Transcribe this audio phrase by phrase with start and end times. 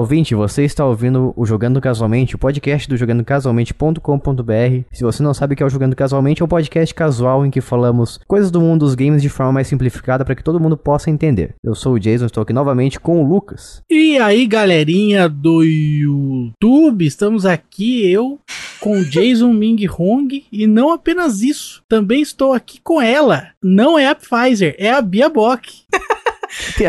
[0.00, 4.84] ouvinte, você está ouvindo o Jogando Casualmente, o podcast do jogandocasualmente.com.br.
[4.90, 7.50] Se você não sabe o que é o Jogando Casualmente, é um podcast casual em
[7.50, 10.76] que falamos coisas do mundo dos games de forma mais simplificada para que todo mundo
[10.76, 11.54] possa entender.
[11.62, 13.82] Eu sou o Jason, estou aqui novamente com o Lucas.
[13.90, 18.40] E aí, galerinha do YouTube, estamos aqui, eu
[18.80, 23.48] com Jason Ming Hong e não apenas isso, também estou aqui com ela.
[23.62, 25.82] Não é a Pfizer, é a Bia Bock.
[26.78, 26.86] Tem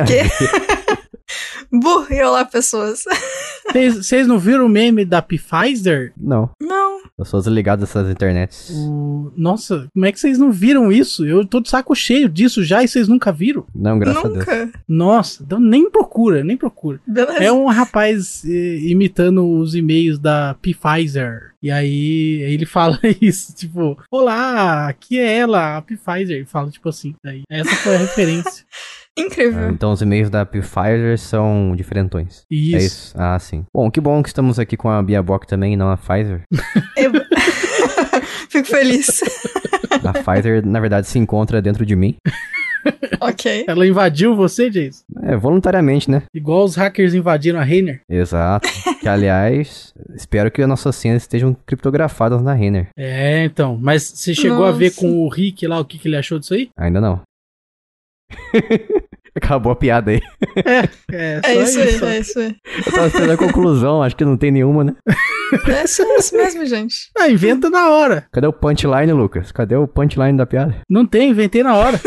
[1.32, 1.75] a.
[1.77, 3.03] Burro, e olá, pessoas.
[3.73, 6.12] Vocês não viram o meme da Pfizer?
[6.17, 8.70] Não, Não, eu sou desligado dessas internets.
[8.72, 11.25] O- Nossa, como é que vocês não viram isso?
[11.25, 13.66] Eu tô de saco cheio disso já e vocês nunca viram?
[13.73, 14.38] Não, graças a Deus.
[14.39, 14.72] nunca.
[14.88, 16.99] Nossa, então nem procura, nem procura.
[17.08, 17.44] Beleza.
[17.44, 21.52] É um rapaz eh, imitando os e-mails da Pfizer.
[21.63, 26.41] E aí ele fala isso, tipo, olá, aqui é ela, a Pfizer.
[26.41, 27.13] E fala tipo assim.
[27.23, 28.66] Daí, essa foi a referência.
[29.17, 29.67] Incrível.
[29.67, 32.43] Ah, Então os e-mails da Pfizer são diferentões.
[32.49, 32.75] Isso.
[32.75, 33.13] É isso?
[33.17, 33.65] Ah, sim.
[33.73, 36.44] Bom, que bom que estamos aqui com a Bia Bock também e não a Pfizer.
[36.97, 37.11] Eu...
[38.49, 39.21] Fico feliz.
[40.03, 42.16] A Pfizer, na verdade, se encontra dentro de mim.
[43.19, 43.66] ok.
[43.67, 45.03] Ela invadiu você, Jason?
[45.21, 46.23] É, voluntariamente, né?
[46.33, 48.02] Igual os hackers invadiram a Rainer.
[48.09, 48.67] Exato.
[48.99, 52.88] que, aliás, espero que as nossas senhas estejam criptografadas na Renner.
[52.97, 53.77] É, então.
[53.80, 55.02] Mas você chegou a ver Nossa.
[55.02, 56.69] com o Rick lá o que, que ele achou disso aí?
[56.77, 57.21] Ainda não.
[59.33, 60.21] Acabou a piada aí.
[61.11, 62.55] É, É só isso aí, é isso aí.
[62.85, 64.93] Eu tava esperando a conclusão, acho que não tem nenhuma, né?
[65.69, 66.95] É isso, é isso mesmo, gente.
[67.17, 68.25] Ah, inventa na hora.
[68.31, 69.52] Cadê o punchline, Lucas?
[69.53, 70.75] Cadê o punchline da piada?
[70.89, 71.99] Não tem, inventei na hora.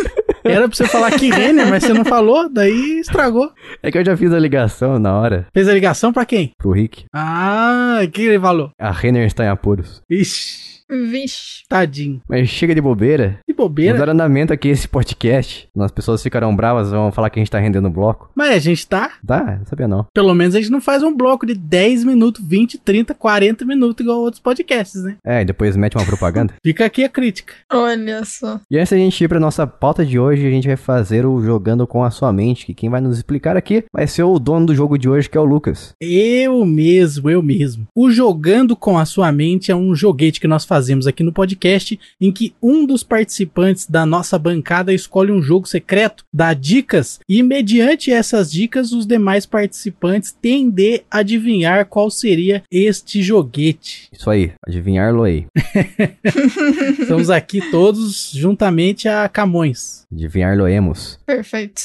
[0.44, 3.50] Era pra você falar que Renner, mas você não falou, daí estragou.
[3.82, 6.52] É que eu já fiz a ligação na hora Fez a ligação pra quem?
[6.58, 7.04] pro Rick.
[7.14, 8.70] Ah, o que ele falou?
[8.78, 10.02] A Renner está em apuros.
[10.10, 11.62] Ixi, Vixe.
[11.68, 12.20] tadinho.
[12.28, 13.38] Mas chega de bobeira.
[13.46, 13.98] Que Vamos bobeira.
[13.98, 15.68] dar andamento aqui esse podcast.
[15.78, 18.30] As pessoas ficarão bravas, vão falar que a gente tá rendendo bloco.
[18.34, 19.12] Mas a gente tá.
[19.26, 20.06] Tá, não sabia não.
[20.12, 24.04] Pelo menos a gente não faz um bloco de 10 minutos, 20, 30, 40 minutos
[24.04, 25.16] igual outros podcasts, né?
[25.24, 26.54] É, e depois mete uma propaganda.
[26.62, 27.54] Fica aqui a crítica.
[27.72, 28.60] Olha só.
[28.70, 31.42] E antes da gente ir pra nossa pauta de hoje, a gente vai fazer o
[31.42, 34.66] Jogando com a Sua Mente, que quem vai nos explicar aqui vai ser o dono
[34.66, 35.94] do jogo de hoje, que é o Lucas.
[36.00, 37.86] Eu mesmo, eu mesmo.
[37.94, 40.73] O Jogando com a Sua Mente é um joguete que nós fazemos
[41.06, 46.24] aqui no podcast, em que um dos participantes da nossa bancada escolhe um jogo secreto,
[46.32, 53.22] dá dicas, e mediante essas dicas, os demais participantes têm de adivinhar qual seria este
[53.22, 54.08] joguete.
[54.12, 55.46] Isso aí, adivinhar-lo aí.
[56.98, 60.06] Estamos aqui todos juntamente a Camões.
[60.12, 61.18] Adivinhar-lo-emos.
[61.26, 61.82] Perfeito.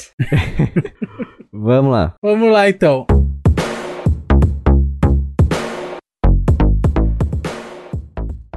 [1.52, 2.16] Vamos lá.
[2.22, 3.19] Vamos lá então.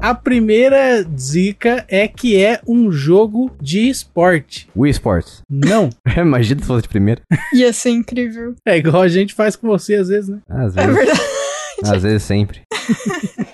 [0.02, 4.68] A primeira dica é que é um jogo de esporte.
[4.76, 5.42] Wii Sports.
[5.48, 5.90] Não.
[6.18, 7.20] Imagina se fosse de primeiro.
[7.54, 8.56] Ia ser incrível.
[8.66, 10.40] É igual a gente faz com você às vezes, né?
[10.48, 11.20] Às É vezes, verdade.
[11.84, 12.62] às vezes sempre.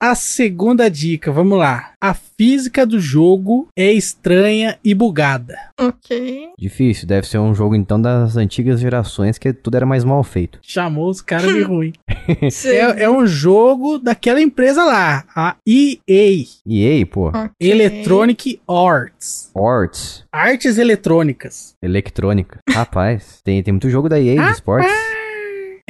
[0.00, 1.90] A segunda dica, vamos lá.
[2.00, 5.58] A física do jogo é estranha e bugada.
[5.76, 6.50] Ok.
[6.56, 10.60] Difícil, deve ser um jogo então das antigas gerações que tudo era mais mal feito.
[10.62, 11.92] Chamou os caras de ruim.
[12.64, 17.30] É, é um jogo daquela empresa lá, a EA, EA, pô.
[17.30, 17.50] Ok.
[17.58, 19.50] Electronic Arts.
[19.52, 20.24] Arts.
[20.30, 21.74] Artes eletrônicas.
[21.82, 22.60] Eletrônica.
[22.70, 24.92] Rapaz, tem, tem muito jogo da EA de esportes.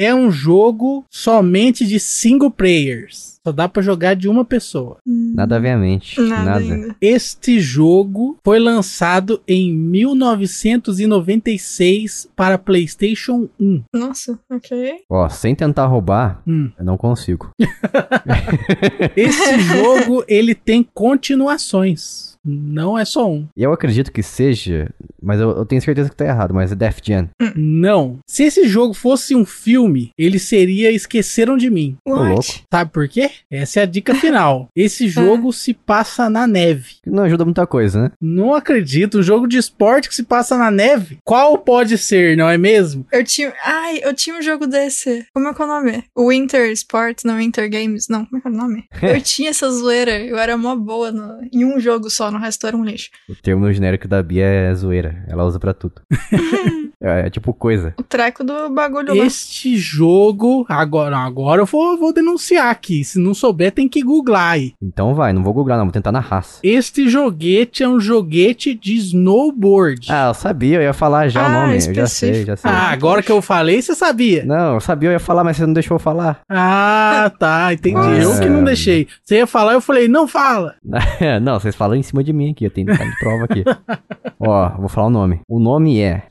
[0.01, 3.37] É um jogo somente de single players.
[3.49, 4.97] Só dá pra jogar de uma pessoa.
[5.07, 6.21] Hum, Nada a ver a mente.
[6.21, 6.95] Nada, Nada.
[7.01, 13.81] Este jogo foi lançado em 1996 para PlayStation 1.
[13.91, 14.97] Nossa, ok.
[15.09, 16.69] Ó, sem tentar roubar, Hum.
[16.77, 17.49] eu não consigo.
[19.15, 22.29] Esse jogo ele tem continuações.
[22.45, 23.45] Não é só um.
[23.55, 24.89] E eu acredito que seja,
[25.21, 27.27] mas eu, eu tenho certeza que tá errado, mas é Def Jam.
[27.53, 28.19] Não.
[28.25, 31.97] Se esse jogo fosse um filme, ele seria Esqueceram de Mim.
[32.07, 32.29] What?
[32.29, 32.43] louco.
[32.73, 33.29] Sabe por quê?
[33.51, 34.67] Essa é a dica final.
[34.75, 36.95] Esse jogo se passa na neve.
[37.05, 38.11] Não ajuda muita coisa, né?
[38.21, 39.19] Não acredito.
[39.19, 41.17] Um jogo de esporte que se passa na neve?
[41.23, 43.05] Qual pode ser, não é mesmo?
[43.11, 43.53] Eu tinha.
[43.63, 45.25] Ai, eu tinha um jogo desse.
[45.33, 46.03] Como é que é o nome?
[46.15, 48.07] O Winter Sports, não Winter Games.
[48.09, 48.85] Não, como é que é o nome?
[49.01, 50.19] eu tinha essa zoeira.
[50.19, 53.09] Eu era mó boa no- em um jogo só, no resto era um lixo.
[53.27, 55.25] O termo genérico da Bia é zoeira.
[55.27, 56.01] Ela usa pra tudo.
[57.01, 57.93] é, é tipo coisa.
[57.97, 59.25] O treco do bagulho lá.
[59.25, 60.65] Este jogo.
[60.69, 63.03] Agora, agora eu vou, vou denunciar aqui.
[63.03, 64.73] Se Se não souber, tem que googlar aí.
[64.81, 66.61] Então vai, não vou googlar não, vou tentar na raça.
[66.63, 70.07] Este joguete é um joguete de snowboard.
[70.09, 72.35] Ah, eu sabia, eu ia falar já Ah, o nome, eu já específico.
[72.35, 72.71] sei, já sei.
[72.71, 74.45] Ah, agora que eu falei, você sabia.
[74.45, 76.39] Não, eu sabia, eu ia falar, mas você não deixou eu falar.
[76.49, 77.95] Ah, tá, entendi.
[77.97, 78.21] Nossa.
[78.21, 79.05] Eu que não deixei.
[79.21, 80.75] Você ia falar, eu falei, não fala.
[81.41, 83.65] não, vocês falam em cima de mim aqui, eu tenho que de prova aqui.
[84.39, 85.41] Ó, vou falar o nome.
[85.49, 86.23] O nome é...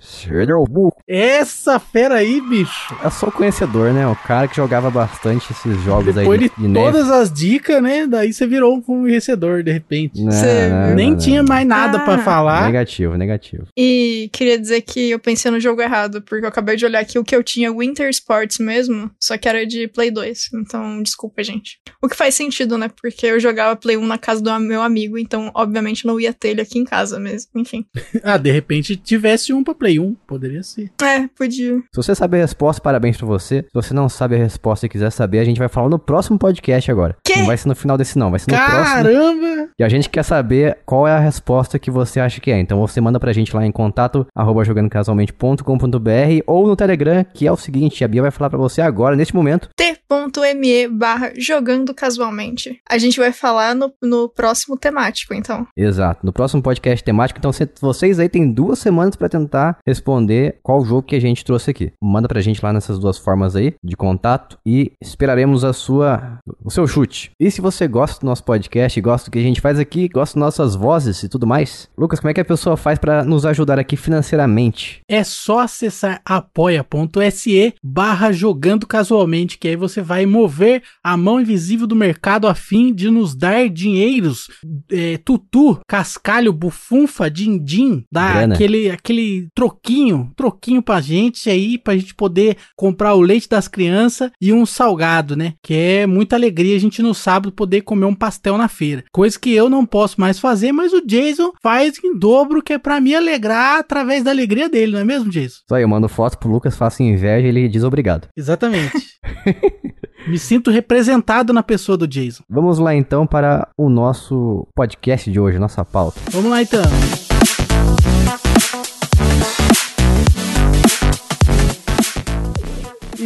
[1.07, 2.97] Essa fera aí, bicho.
[3.05, 4.07] Eu sou conhecedor, né?
[4.07, 6.78] O cara que jogava bastante esses jogos Depois aí de, de.
[6.85, 8.07] Todas as dicas, né?
[8.07, 10.23] Daí você virou um conhecedor, de repente.
[10.23, 12.05] Não, Você não, Nem não, tinha mais nada Ah.
[12.05, 12.67] pra falar.
[12.67, 13.67] Negativo, negativo.
[13.77, 17.19] E queria dizer que eu pensei no jogo errado, porque eu acabei de olhar aqui
[17.19, 20.51] o que eu tinha Winter Sports mesmo, só que era de Play 2.
[20.55, 21.79] Então, desculpa, gente.
[22.03, 22.89] O que faz sentido, né?
[23.01, 26.49] Porque eu jogava Play 1 na casa do meu amigo, então, obviamente, não ia ter
[26.51, 27.51] ele aqui em casa mesmo.
[27.57, 27.85] Enfim.
[28.23, 30.91] Ah, de repente tivesse um pra Play 1, poderia ser.
[31.03, 31.77] É, podia.
[31.79, 33.63] Se você sabe a resposta, parabéns pra você.
[33.63, 36.39] Se você não sabe a resposta e quiser saber, a gente vai falar no próximo
[36.39, 37.17] podcast agora.
[37.25, 37.39] Quê?
[37.39, 38.85] Não vai ser no final desse não, vai ser no próximo.
[38.85, 39.69] Caramba!
[39.79, 42.59] E a gente quer saber qual é a resposta que você acha que é.
[42.59, 47.53] Então você manda pra gente lá em contato arroba jogandocasualmente.com.br ou no Telegram, que é
[47.53, 49.69] o seguinte, a Bia vai falar pra você agora, neste momento.
[49.77, 52.81] t.me barra jogando casualmente.
[52.89, 55.67] A gente vai falar no, no próximo temático, então.
[55.77, 57.39] Exato, no próximo podcast temático.
[57.39, 61.45] Então cê- vocês aí têm duas semanas pra tentar responder qual jogo que a gente
[61.45, 61.93] trouxe aqui.
[62.03, 66.71] Manda pra gente lá nessas duas formas aí de contato e esperaremos a sua o
[66.71, 67.31] seu chute.
[67.39, 70.39] E se você gosta do nosso podcast, gosta do que a gente faz aqui, gosta
[70.39, 73.47] das nossas vozes e tudo mais, Lucas, como é que a pessoa faz pra nos
[73.47, 75.01] ajudar aqui financeiramente?
[75.09, 81.87] É só acessar apoia.se barra jogando casualmente, que aí você vai mover a mão invisível
[81.87, 84.49] do mercado a fim de nos dar dinheiros,
[84.91, 88.55] é, tutu, cascalho, bufunfa, din-din, dar Grana.
[88.55, 94.31] aquele, aquele troquinho, troquinho pra gente aí, pra gente poder comprar o leite das crianças
[94.41, 95.55] e um salgado, né?
[95.63, 99.05] Que é muita alegria a gente no sábado poder comer um pastel na feira.
[99.13, 102.79] Coisa que eu não posso mais fazer, mas o Jason faz em dobro, que é
[102.79, 105.61] pra me alegrar através da alegria dele, não é mesmo, Jason?
[105.69, 108.29] Só eu mando foto pro Lucas, faço inveja e ele diz obrigado.
[108.37, 109.19] Exatamente.
[110.27, 112.43] Me sinto representado na pessoa do Jason.
[112.51, 116.21] Vamos lá então para o nosso podcast de hoje, nossa pauta.
[116.31, 116.83] Vamos lá então.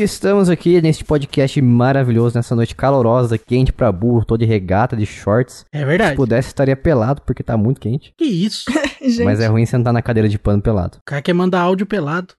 [0.03, 5.07] Estamos aqui neste podcast maravilhoso, nessa noite calorosa, quente pra burro, tô de regata, de
[5.07, 5.65] shorts.
[5.73, 6.17] É Se verdade.
[6.17, 8.13] pudesse, estaria pelado, porque tá muito quente.
[8.17, 8.65] Que isso?
[8.71, 9.25] O Gente.
[9.25, 10.99] Mas é ruim sentar na cadeira de pano pelado.
[11.05, 12.35] cara quer mandar áudio pelado.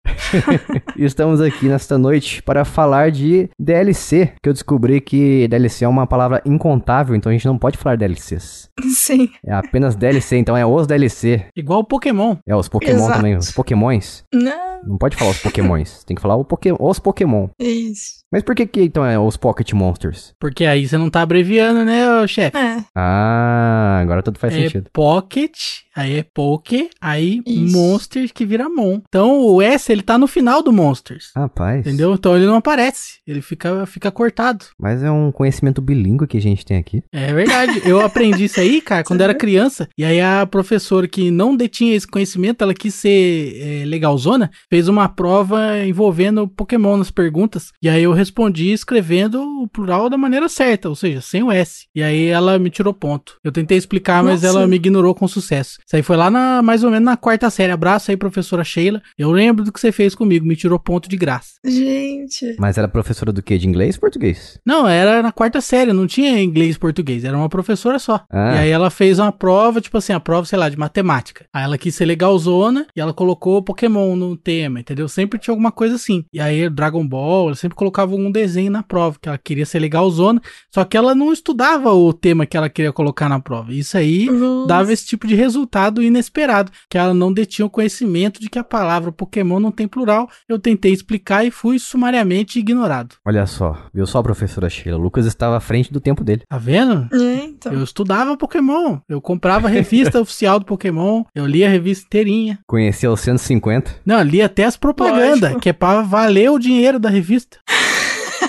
[0.98, 5.88] E estamos aqui nesta noite para falar de DLC, que eu descobri que DLC é
[5.90, 8.70] uma palavra incontável, então a gente não pode falar DLCs.
[8.96, 9.30] Sim.
[9.46, 11.46] É apenas DLC, então é os DLC.
[11.56, 12.38] Igual o Pokémon.
[12.48, 13.14] É os Pokémon Exato.
[13.18, 14.24] também, os Pokémons.
[14.34, 14.74] Não.
[14.86, 17.48] Não pode falar os Pokémons, tem que falar o Poké- os Pokémon.
[17.60, 18.23] Isso.
[18.34, 20.34] Mas por que que então é os Pocket Monsters?
[20.40, 22.58] Porque aí você não tá abreviando, né, chefe?
[22.58, 22.84] É.
[22.96, 24.90] Ah, agora tudo faz é sentido.
[24.92, 25.56] Pocket,
[25.96, 27.78] aí é Poké, aí Isso.
[27.78, 29.02] Monsters que vira Mon.
[29.08, 31.30] Então o S ele tá no final do Monsters.
[31.36, 31.82] Rapaz.
[31.82, 32.12] Entendeu?
[32.16, 33.20] Então ele não aparece.
[33.28, 34.66] Ele fica, fica cortado.
[34.80, 37.04] Mas é um conhecimento bilíngue que a gente tem aqui.
[37.12, 37.84] É verdade.
[37.86, 39.88] Eu aprendi isso aí, cara, quando era criança.
[39.96, 44.88] E aí a professora que não detinha esse conhecimento, ela quis ser é, legalzona, fez
[44.88, 47.70] uma prova envolvendo Pokémon nas perguntas.
[47.80, 51.86] E aí eu respondi escrevendo o plural da maneira certa, ou seja, sem o S.
[51.94, 53.38] E aí ela me tirou ponto.
[53.44, 54.58] Eu tentei explicar, mas Nossa.
[54.58, 55.80] ela me ignorou com sucesso.
[55.86, 57.72] Isso aí foi lá na, mais ou menos na quarta série.
[57.72, 59.02] Abraço aí, professora Sheila.
[59.18, 61.54] Eu lembro do que você fez comigo, me tirou ponto de graça.
[61.66, 62.56] Gente.
[62.58, 63.58] Mas era professora do quê?
[63.58, 64.60] De inglês ou português?
[64.66, 68.24] Não, era na quarta série, não tinha inglês e português, era uma professora só.
[68.30, 68.56] Ah.
[68.56, 71.46] E aí ela fez uma prova, tipo assim, a prova, sei lá, de matemática.
[71.54, 75.08] Aí ela quis ser legalzona e ela colocou Pokémon no tema, entendeu?
[75.08, 76.26] Sempre tinha alguma coisa assim.
[76.34, 79.80] E aí Dragon Ball, ela sempre colocava algum desenho na prova, que ela queria ser
[79.80, 80.42] legalzona,
[80.74, 83.74] só que ela não estudava o tema que ela queria colocar na prova.
[83.74, 84.68] Isso aí Nossa.
[84.68, 88.64] dava esse tipo de resultado inesperado, que ela não detinha o conhecimento de que a
[88.64, 90.30] palavra Pokémon não tem plural.
[90.48, 93.16] Eu tentei explicar e fui sumariamente ignorado.
[93.26, 94.98] Olha só, viu só, professora Sheila?
[94.98, 96.44] O Lucas estava à frente do tempo dele.
[96.48, 97.08] Tá vendo?
[97.14, 97.74] É, então.
[97.74, 99.00] Eu estudava Pokémon.
[99.08, 101.24] Eu comprava a revista oficial do Pokémon.
[101.34, 102.60] Eu lia a revista inteirinha.
[102.68, 103.96] Conhecia os 150.
[104.06, 105.62] Não, lia até as propagandas, Lógico.
[105.62, 107.58] que é pra valer o dinheiro da revista.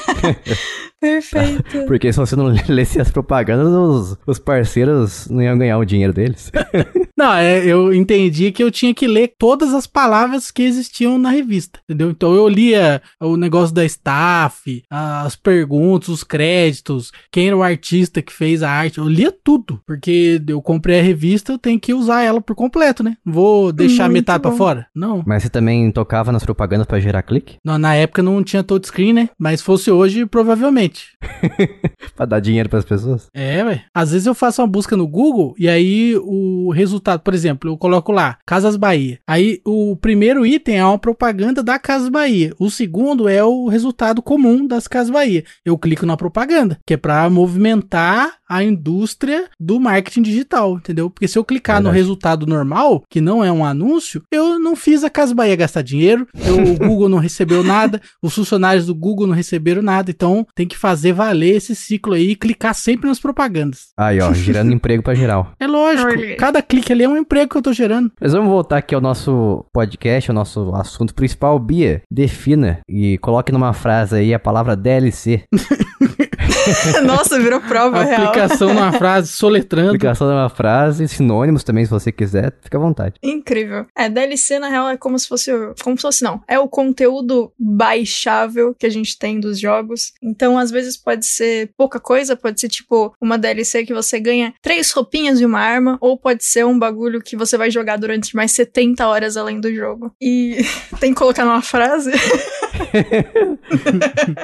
[1.01, 1.85] Perfeito.
[1.87, 6.13] Porque se você não lesse as propagandas, os, os parceiros não iam ganhar o dinheiro
[6.13, 6.51] deles.
[7.17, 11.31] Não, é, eu entendi que eu tinha que ler todas as palavras que existiam na
[11.31, 12.11] revista, entendeu?
[12.11, 18.21] Então eu lia o negócio da staff, as perguntas, os créditos, quem era o artista
[18.21, 21.95] que fez a arte, eu lia tudo, porque eu comprei a revista, eu tenho que
[21.95, 23.17] usar ela por completo, né?
[23.25, 24.57] Não Vou deixar Muito metade pra bom.
[24.57, 24.87] fora?
[24.95, 25.23] Não.
[25.27, 27.57] Mas você também tocava nas propagandas pra gerar clique?
[27.65, 29.29] Não, Na época não tinha touchscreen, né?
[29.39, 31.09] Mas fosse hoje, provavelmente.
[32.17, 33.27] Pra dar dinheiro pras pessoas?
[33.35, 33.85] É, ué.
[33.93, 37.77] Às vezes eu faço uma busca no Google e aí o resultado, por exemplo, eu
[37.77, 39.19] coloco lá, Casas Bahia.
[39.27, 42.53] Aí o primeiro item é uma propaganda da Casas Bahia.
[42.59, 45.45] O segundo é o resultado comum das Casas Bahia.
[45.65, 51.09] Eu clico na propaganda, que é pra movimentar a indústria do marketing digital, entendeu?
[51.09, 55.03] Porque se eu clicar no resultado normal, que não é um anúncio, eu não fiz
[55.03, 59.27] a Casa Bahia gastar dinheiro, eu- o Google não recebeu nada, os funcionários do Google
[59.27, 63.19] não receberam nada, então tem que fazer valer esse ciclo aí e clicar sempre nas
[63.19, 63.89] propagandas.
[63.97, 65.53] Aí, ó, gerando emprego pra geral.
[65.59, 68.11] É lógico, cada clique ali é um emprego que eu tô gerando.
[68.21, 71.59] Mas vamos voltar aqui ao nosso podcast, ao nosso assunto principal.
[71.59, 75.43] Bia, defina e coloque numa frase aí a palavra DLC.
[77.05, 78.27] Nossa, virou prova real.
[78.27, 79.91] Aplicação numa frase, soletrando.
[79.91, 83.15] Aplicação de uma frase, sinônimos também, se você quiser, fica à vontade.
[83.23, 83.87] Incrível.
[83.97, 85.51] É, DLC, na real, é como se fosse.
[85.83, 86.43] Como se fosse, não.
[86.49, 90.13] É o conteúdo baixável que a gente tem dos jogos.
[90.23, 94.55] Então, às vezes, pode ser pouca coisa, pode ser tipo uma DLC que você ganha
[94.63, 98.35] três roupinhas e uma arma, ou pode ser um bagulho que você vai jogar durante
[98.35, 100.13] mais 70 horas além do jogo.
[100.21, 100.59] E
[101.01, 102.13] tem que colocar numa frase.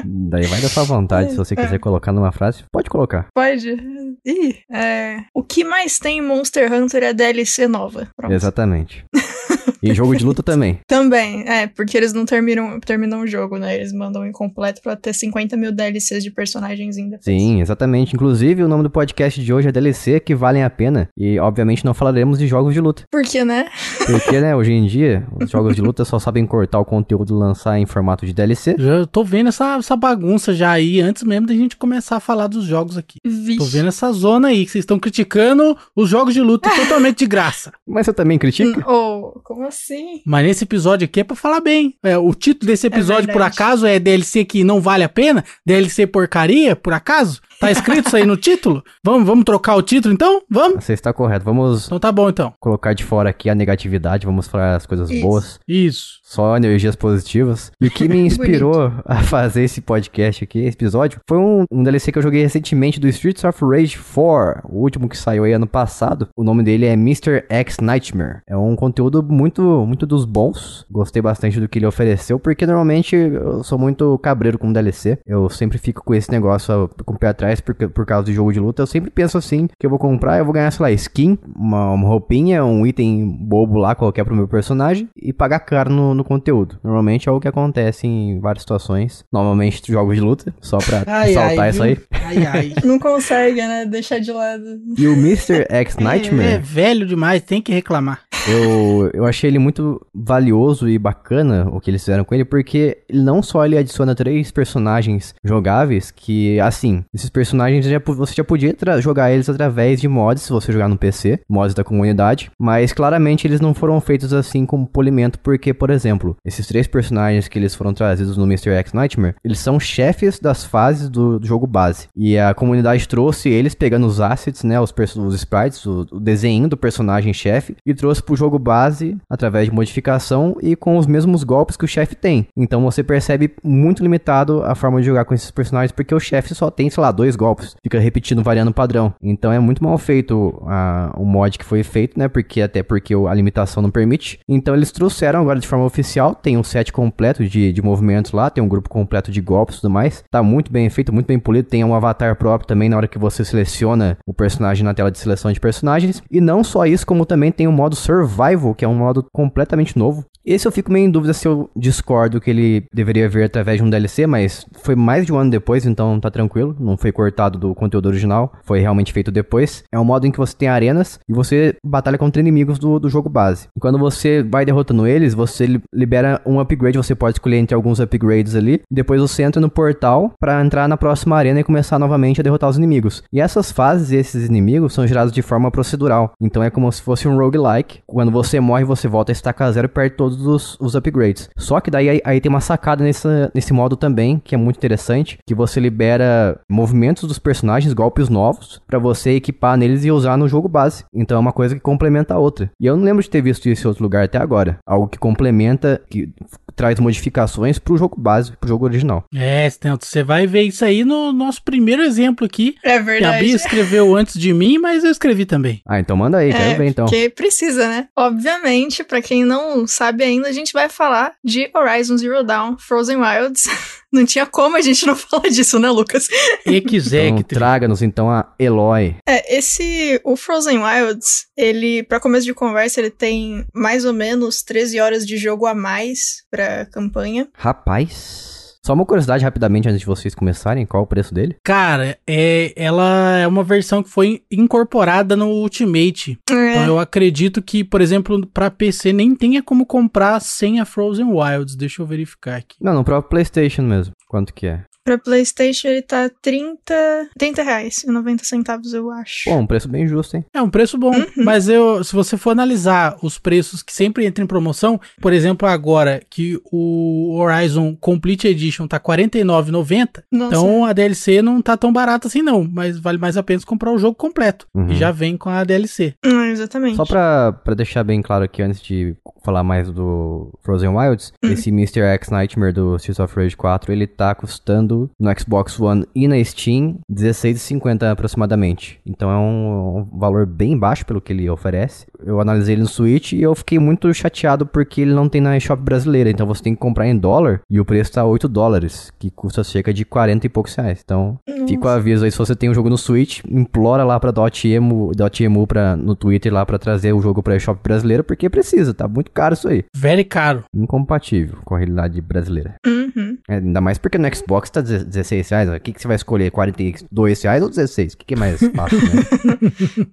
[0.05, 3.27] Daí vai da sua vontade, se você quiser colocar numa frase, pode colocar.
[3.35, 3.77] Pode.
[4.25, 5.25] Ih, é.
[5.35, 8.09] O que mais tem em Monster Hunter é DLC nova.
[8.17, 8.33] Pronto.
[8.33, 9.05] Exatamente.
[9.83, 10.79] E jogo de luta também.
[10.87, 13.77] Também, é, porque eles não terminam, terminam o jogo, né?
[13.77, 17.19] Eles mandam incompleto pra ter 50 mil DLCs de personagens ainda.
[17.21, 18.15] Sim, exatamente.
[18.15, 21.09] Inclusive, o nome do podcast de hoje é DLC, que valem a pena.
[21.17, 23.05] E, obviamente, não falaremos de jogos de luta.
[23.11, 23.69] Por quê, né?
[24.07, 27.39] Porque, né, hoje em dia, os jogos de luta só sabem cortar o conteúdo e
[27.39, 28.77] lançar em formato de DLC.
[28.79, 32.47] Já tô vendo essa, essa bagunça já aí, antes mesmo da gente começar a falar
[32.47, 33.19] dos jogos aqui.
[33.23, 33.71] Tô Vixe.
[33.71, 37.73] vendo essa zona aí, que vocês estão criticando os jogos de luta totalmente de graça.
[37.87, 38.85] Mas você também critica?
[38.91, 40.23] Oh, como assim?
[40.25, 41.97] Mas nesse episódio aqui é pra falar bem.
[42.03, 43.55] É, o título desse episódio, por verdade.
[43.55, 45.45] acaso, é DLC que não vale a pena?
[45.67, 47.41] DLC porcaria, por acaso?
[47.61, 48.83] Tá escrito isso aí no título?
[49.05, 50.41] Vamos, vamos trocar o título então?
[50.49, 50.83] Vamos?
[50.83, 51.45] Você está correto.
[51.45, 52.55] Vamos Então tá bom então.
[52.59, 55.21] colocar de fora aqui a negatividade, vamos falar as coisas Isso.
[55.21, 55.61] boas.
[55.69, 56.21] Isso.
[56.23, 57.71] Só energias positivas.
[57.79, 61.83] E o que me inspirou a fazer esse podcast aqui, esse episódio, foi um, um
[61.83, 65.53] DLC que eu joguei recentemente do Streets of Rage 4, o último que saiu aí
[65.53, 66.29] ano passado.
[66.35, 67.45] O nome dele é Mr.
[67.47, 68.41] X Nightmare.
[68.49, 70.87] É um conteúdo muito, muito dos bons.
[70.91, 75.19] Gostei bastante do que ele ofereceu, porque normalmente eu sou muito cabreiro com DLC.
[75.27, 78.53] Eu sempre fico com esse negócio com o pé atrás por, por causa de jogo
[78.53, 78.83] de luta.
[78.83, 81.93] Eu sempre penso assim, que eu vou comprar, eu vou ganhar, sei lá, skin, uma,
[81.93, 86.23] uma roupinha, um item bobo lá, qualquer pro meu personagem, e pagar caro no, no
[86.23, 86.79] conteúdo.
[86.85, 89.25] Normalmente é o que acontece em várias situações.
[89.33, 91.01] Normalmente jogos de luta, só pra
[91.33, 91.99] saltar isso aí.
[92.13, 92.75] Ai, ai.
[92.85, 93.87] Não consegue, né?
[93.87, 94.63] Deixar de lado.
[94.99, 95.67] E o Mr.
[95.69, 98.21] X É, Nightmare, velho demais, tem que reclamar.
[98.49, 102.99] eu, eu achei ele muito valioso e bacana o que eles fizeram com ele, porque
[103.09, 108.45] ele não só ele adiciona três personagens jogáveis, que assim, esses personagens já, você já
[108.45, 112.93] podia jogar eles através de mods, se você jogar no PC, mods da comunidade, mas
[112.93, 117.59] claramente eles não foram feitos assim como polimento, porque, por exemplo, esses três personagens que
[117.59, 118.71] eles foram trazidos no Mr.
[118.71, 123.49] X Nightmare, eles são chefes das fases do, do jogo base, e a comunidade trouxe
[123.49, 127.95] eles pegando os assets, né, os, os sprites, o, o desenho do personagem chefe, e
[127.95, 132.15] trouxe pro jogo base através de modificação e com os mesmos golpes que o chefe
[132.15, 132.47] tem.
[132.57, 136.55] Então você percebe muito limitado a forma de jogar com esses personagens, porque o chefe
[136.55, 139.15] só tem, sei lá, dois golpes, fica repetindo, variando o padrão.
[139.23, 143.15] Então é muito mal feito a, o mod que foi feito, né, porque até porque
[143.15, 144.39] a limitação não permite.
[144.49, 148.51] Então eles trouxeram agora de forma oficial, tem um set completo de, de movimentos lá,
[148.51, 150.25] tem um grupo completo de golpes e tudo mais.
[150.31, 153.19] Tá muito bem feito, muito bem polido, tem um avatar próprio também na hora que
[153.19, 156.23] você seleciona o personagem na tela de seleção de personagens.
[156.31, 159.99] E não só isso, como também tem o modo Survival, que é um modo completamente
[159.99, 160.25] novo.
[160.45, 163.85] Esse eu fico meio em dúvida se eu discordo que ele deveria vir através de
[163.85, 166.75] um DLC, mas foi mais de um ano depois, então tá tranquilo.
[166.79, 169.85] Não foi cortado do conteúdo original, foi realmente feito depois.
[169.93, 173.11] É um modo em que você tem arenas e você batalha contra inimigos do, do
[173.11, 173.69] jogo base.
[173.77, 177.75] E quando você vai derrotando eles, você li- libera um upgrade, você pode escolher entre
[177.75, 178.81] alguns upgrades ali.
[178.91, 182.71] Depois você entra no portal pra entrar na próxima arena e começar novamente a derrotar
[182.71, 183.23] os inimigos.
[183.33, 186.33] E essas fases, esses inimigos, são gerados de forma procedural.
[186.41, 188.01] Então é como se fosse um roguelike.
[188.07, 191.51] Quando você morre, você volta a estacar zero e perde todos os, os upgrades.
[191.57, 194.77] Só que daí aí, aí tem uma sacada nessa, nesse modo também, que é muito
[194.77, 200.37] interessante, que você libera movimentos dos personagens, golpes novos, pra você equipar neles e usar
[200.37, 201.05] no jogo base.
[201.15, 202.71] Então é uma coisa que complementa a outra.
[202.81, 204.79] E eu não lembro de ter visto isso em outro lugar até agora.
[204.87, 206.29] Algo que complementa, que
[206.77, 209.25] traz modificações pro jogo base, pro jogo original.
[209.35, 212.75] É, Stento, você vai ver isso aí no nosso primeiro exemplo aqui.
[212.83, 213.45] É Que a verdade.
[213.45, 215.81] Bia escreveu antes de mim, mas eu escrevi também.
[215.87, 217.05] Ah, então manda aí, quero É, ver então.
[217.07, 218.09] porque precisa, né?
[218.17, 223.19] Obviamente, pra quem não sabe ainda, a gente vai falar de Horizon Zero Dawn Frozen
[223.19, 223.65] Wilds.
[224.13, 226.29] Não tinha como a gente não falar disso, né, Lucas?
[226.67, 229.17] E quiser Então, que traga-nos então a Eloy.
[229.27, 230.21] É, esse.
[230.25, 235.27] O Frozen Wilds, ele, pra começo de conversa, ele tem mais ou menos 13 horas
[235.27, 237.49] de jogo a mais pra campanha.
[237.55, 238.60] Rapaz.
[238.91, 241.55] Só uma curiosidade rapidamente antes de vocês começarem, qual o preço dele?
[241.63, 246.37] Cara, é, ela é uma versão que foi incorporada no Ultimate.
[246.43, 250.85] Então É, eu acredito que, por exemplo, pra PC nem tenha como comprar sem a
[250.85, 251.77] Frozen Wilds.
[251.77, 252.75] Deixa eu verificar aqui.
[252.81, 254.13] Não, no próprio PlayStation mesmo.
[254.27, 254.83] Quanto que é?
[255.05, 256.95] Pra PlayStation ele tá 30.
[257.39, 259.45] 30 reais e 90 centavos, eu acho.
[259.51, 260.45] Pô, um preço bem justo, hein?
[260.53, 264.45] É um preço bom, mas eu, se você for analisar os preços que sempre entram
[264.45, 270.55] em promoção, por exemplo, agora que o Horizon Complete Edition tá R$ 49,90, Nossa.
[270.55, 273.93] então a DLC não tá tão barata assim não, mas vale mais a pena comprar
[273.93, 274.67] o jogo completo.
[274.75, 274.91] Uhum.
[274.91, 276.15] E já vem com a DLC.
[276.25, 276.97] Hum, exatamente.
[276.97, 279.15] Só pra, pra deixar bem claro aqui, antes de
[279.45, 281.51] falar mais do Frozen Wilds, Hum.
[281.53, 282.01] esse Mr.
[282.01, 286.43] X Nightmare do Streets of Rage 4, ele tá custando no Xbox One e na
[286.43, 289.01] Steam R$16,50 aproximadamente.
[289.07, 292.07] Então é um, um valor bem baixo pelo que ele oferece.
[292.25, 295.57] Eu analisei ele no Switch e eu fiquei muito chateado porque ele não tem na
[295.57, 296.31] eShop brasileira.
[296.31, 299.63] Então você tem que comprar em dólar e o preço tá 8 dólares, que custa
[299.63, 301.01] cerca de 40 e poucos reais.
[301.05, 304.31] Então Fica o aviso aí, se você tem um jogo no Switch, implora lá pra
[304.31, 308.95] Dotemu, Dotemu pra, no Twitter lá pra trazer o jogo pra eShop brasileira, porque precisa,
[308.95, 309.85] tá muito caro isso aí.
[309.95, 310.65] Very caro.
[310.75, 312.75] Incompatível com a realidade brasileira.
[312.87, 313.39] Uhum.
[313.49, 316.51] É, ainda mais porque no Xbox tá 16 reais, o que, que você vai escolher,
[316.51, 318.15] 42 reais ou 16?
[318.15, 319.61] O que, que é mais fácil, né?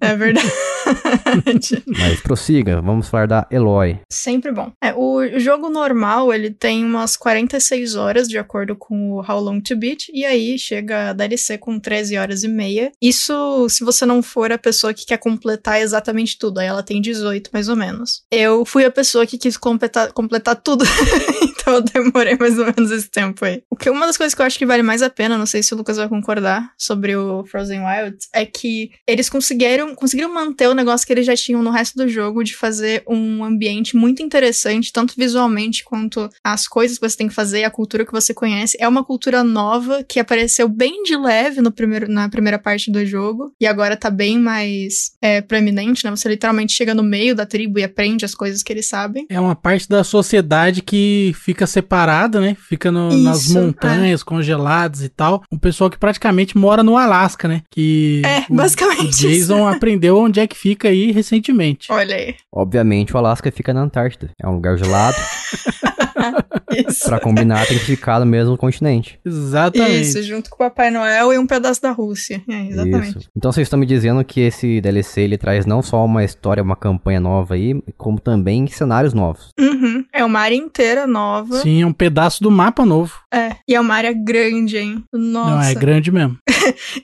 [0.00, 0.48] É verdade.
[1.86, 3.98] Mas prossiga, vamos falar da Eloy.
[4.10, 4.72] Sempre bom.
[4.82, 9.60] É, o jogo normal, ele tem umas 46 horas, de acordo com o How Long
[9.60, 12.92] to Beat, e aí chega a DLC com 13 horas e meia.
[13.02, 17.00] Isso se você não for a pessoa que quer completar exatamente tudo, aí ela tem
[17.00, 18.22] 18, mais ou menos.
[18.30, 20.84] Eu fui a pessoa que quis completar, completar tudo,
[21.42, 23.62] então eu demorei mais ou menos esse tempo aí.
[23.70, 25.62] O que uma das coisas que eu acho que vale mais a pena, não sei
[25.62, 30.68] se o Lucas vai concordar, sobre o Frozen Wilds, é que eles conseguiram, conseguiram manter
[30.68, 34.22] o negócio que eles já tinham no resto do jogo de fazer um ambiente muito
[34.22, 38.34] interessante, tanto visualmente quanto as coisas que você tem que fazer, a cultura que você
[38.34, 38.76] conhece.
[38.80, 43.04] É uma cultura nova que apareceu bem de leve no primeiro, na primeira parte do
[43.06, 46.10] jogo e agora tá bem mais é, proeminente, né?
[46.10, 49.26] Você literalmente chega no meio da tribo e aprende as coisas que eles sabem.
[49.30, 52.56] É uma parte da sociedade que fica separada, né?
[52.68, 55.42] Fica no- nas Isso, montanhas congeladas e tal.
[55.52, 57.62] Um pessoal que praticamente mora no Alasca, né?
[57.70, 61.90] Que É, o- basicamente o Jason aprendeu onde é que fica aí recentemente.
[61.92, 62.34] Olha aí.
[62.52, 64.30] Obviamente o Alasca fica na Antártida.
[64.42, 65.16] É um lugar gelado,
[66.88, 67.06] Isso.
[67.06, 69.18] pra combinar tem que ficar no mesmo continente.
[69.24, 70.00] Exatamente.
[70.02, 72.42] Isso, junto com o Papai Noel e um pedaço da Rússia.
[72.48, 73.18] É, exatamente.
[73.18, 73.28] Isso.
[73.36, 76.76] Então vocês estão me dizendo que esse DLC ele traz não só uma história, uma
[76.76, 79.48] campanha nova aí, como também cenários novos.
[79.58, 80.04] Uhum.
[80.12, 81.60] É uma área inteira nova.
[81.60, 83.14] Sim, é um pedaço do mapa novo.
[83.32, 83.50] É.
[83.66, 84.37] E é uma área grande,
[84.76, 85.04] hein?
[85.12, 85.50] Nossa.
[85.50, 86.38] Não, é grande mesmo.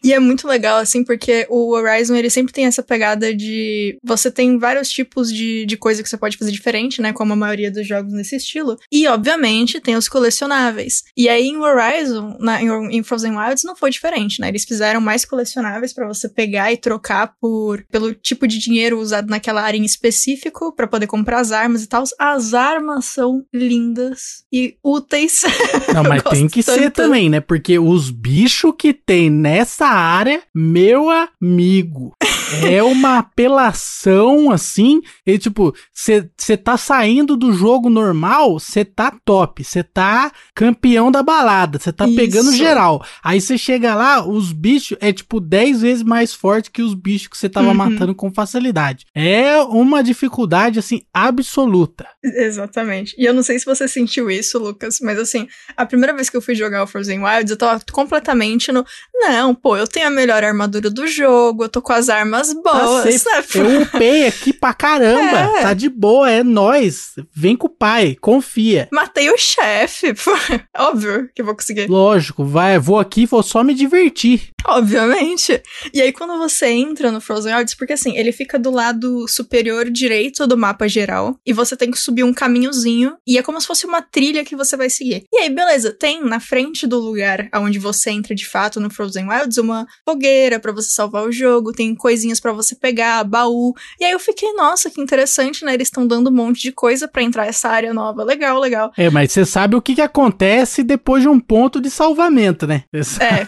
[0.02, 3.96] E é muito legal, assim, porque o Horizon, ele sempre tem essa pegada de...
[4.04, 7.12] Você tem vários tipos de, de coisa que você pode fazer diferente, né?
[7.12, 8.76] Como a maioria dos jogos nesse estilo.
[8.92, 11.04] E, obviamente, tem os colecionáveis.
[11.16, 14.48] E aí, em Horizon, na, em, em Frozen Wilds, não foi diferente, né?
[14.48, 19.28] Eles fizeram mais colecionáveis pra você pegar e trocar por pelo tipo de dinheiro usado
[19.28, 22.04] naquela área em específico, pra poder comprar as armas e tal.
[22.18, 25.42] As armas são lindas e úteis.
[25.94, 27.08] Não, mas tem que ser tanto.
[27.24, 27.40] Também, né?
[27.40, 32.12] Porque os bichos que tem nessa área, meu amigo,
[32.62, 35.00] é uma apelação assim.
[35.26, 41.22] E tipo, você tá saindo do jogo normal, você tá top, você tá campeão da
[41.22, 42.16] balada, você tá Isso.
[42.16, 43.04] pegando geral.
[43.22, 47.28] Aí você chega lá, os bichos é tipo 10 vezes mais forte que os bichos
[47.28, 47.74] que você tava Uhum.
[47.74, 49.06] matando com facilidade.
[49.14, 52.06] É uma dificuldade assim absoluta.
[52.22, 53.14] Exatamente.
[53.18, 56.36] E eu não sei se você sentiu isso, Lucas, mas assim, a primeira vez que
[56.36, 58.84] eu fui jogar o Frozen Wilds, eu tava completamente no.
[59.14, 62.62] Não, pô, eu tenho a melhor armadura do jogo, eu tô com as armas umas
[62.62, 63.22] boas.
[63.22, 63.44] Tá né?
[63.54, 65.58] Eu upei aqui pra caramba.
[65.58, 65.62] É.
[65.62, 67.12] Tá de boa, é nóis.
[67.32, 68.88] Vem com o pai, confia.
[68.92, 70.14] Matei o chefe.
[70.76, 71.86] Óbvio que eu vou conseguir.
[71.86, 74.50] Lógico, vai, vou aqui, vou só me divertir.
[74.66, 75.62] Obviamente.
[75.92, 79.90] E aí, quando você entra no Frozen Wilds, porque assim, ele fica do lado superior
[79.90, 83.66] direito do mapa geral, e você tem que subir um caminhozinho, e é como se
[83.66, 85.24] fosse uma trilha que você vai seguir.
[85.32, 89.28] E aí, beleza, tem na frente do lugar onde você entra de fato no Frozen
[89.28, 93.74] Wilds uma fogueira pra você salvar o jogo, tem coisinhas pra você pegar, baú.
[94.00, 95.74] E aí eu fiquei, nossa, que interessante, né?
[95.74, 98.24] Eles estão dando um monte de coisa pra entrar essa área nova.
[98.24, 98.90] Legal, legal.
[98.96, 102.84] É, mas você sabe o que, que acontece depois de um ponto de salvamento, né?
[102.92, 103.00] É,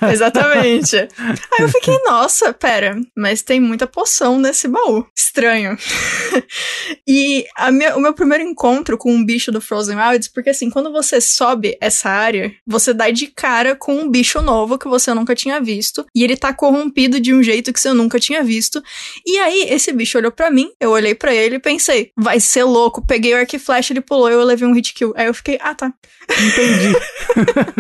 [0.13, 0.97] exatamente.
[0.97, 1.09] Aí
[1.61, 5.07] eu fiquei, nossa, pera, mas tem muita poção nesse baú.
[5.17, 5.77] Estranho.
[7.07, 10.69] e a minha- o meu primeiro encontro com um bicho do Frozen Wilds, porque assim,
[10.71, 15.15] quando você sobe essa área, você dá de cara com um bicho novo que você
[15.15, 18.66] nunca tinha visto, e ele tá corrompido de um jeito que você nunca tinha visto.
[19.27, 22.65] E aí, esse bicho olhou pra mim, eu olhei pra ele e pensei, vai ser
[22.65, 23.05] louco.
[23.07, 25.13] Peguei o arco e flecha, ele pulou e eu levei um hit kill.
[25.17, 25.93] Aí eu fiquei, ah tá.
[26.29, 26.97] Entendi.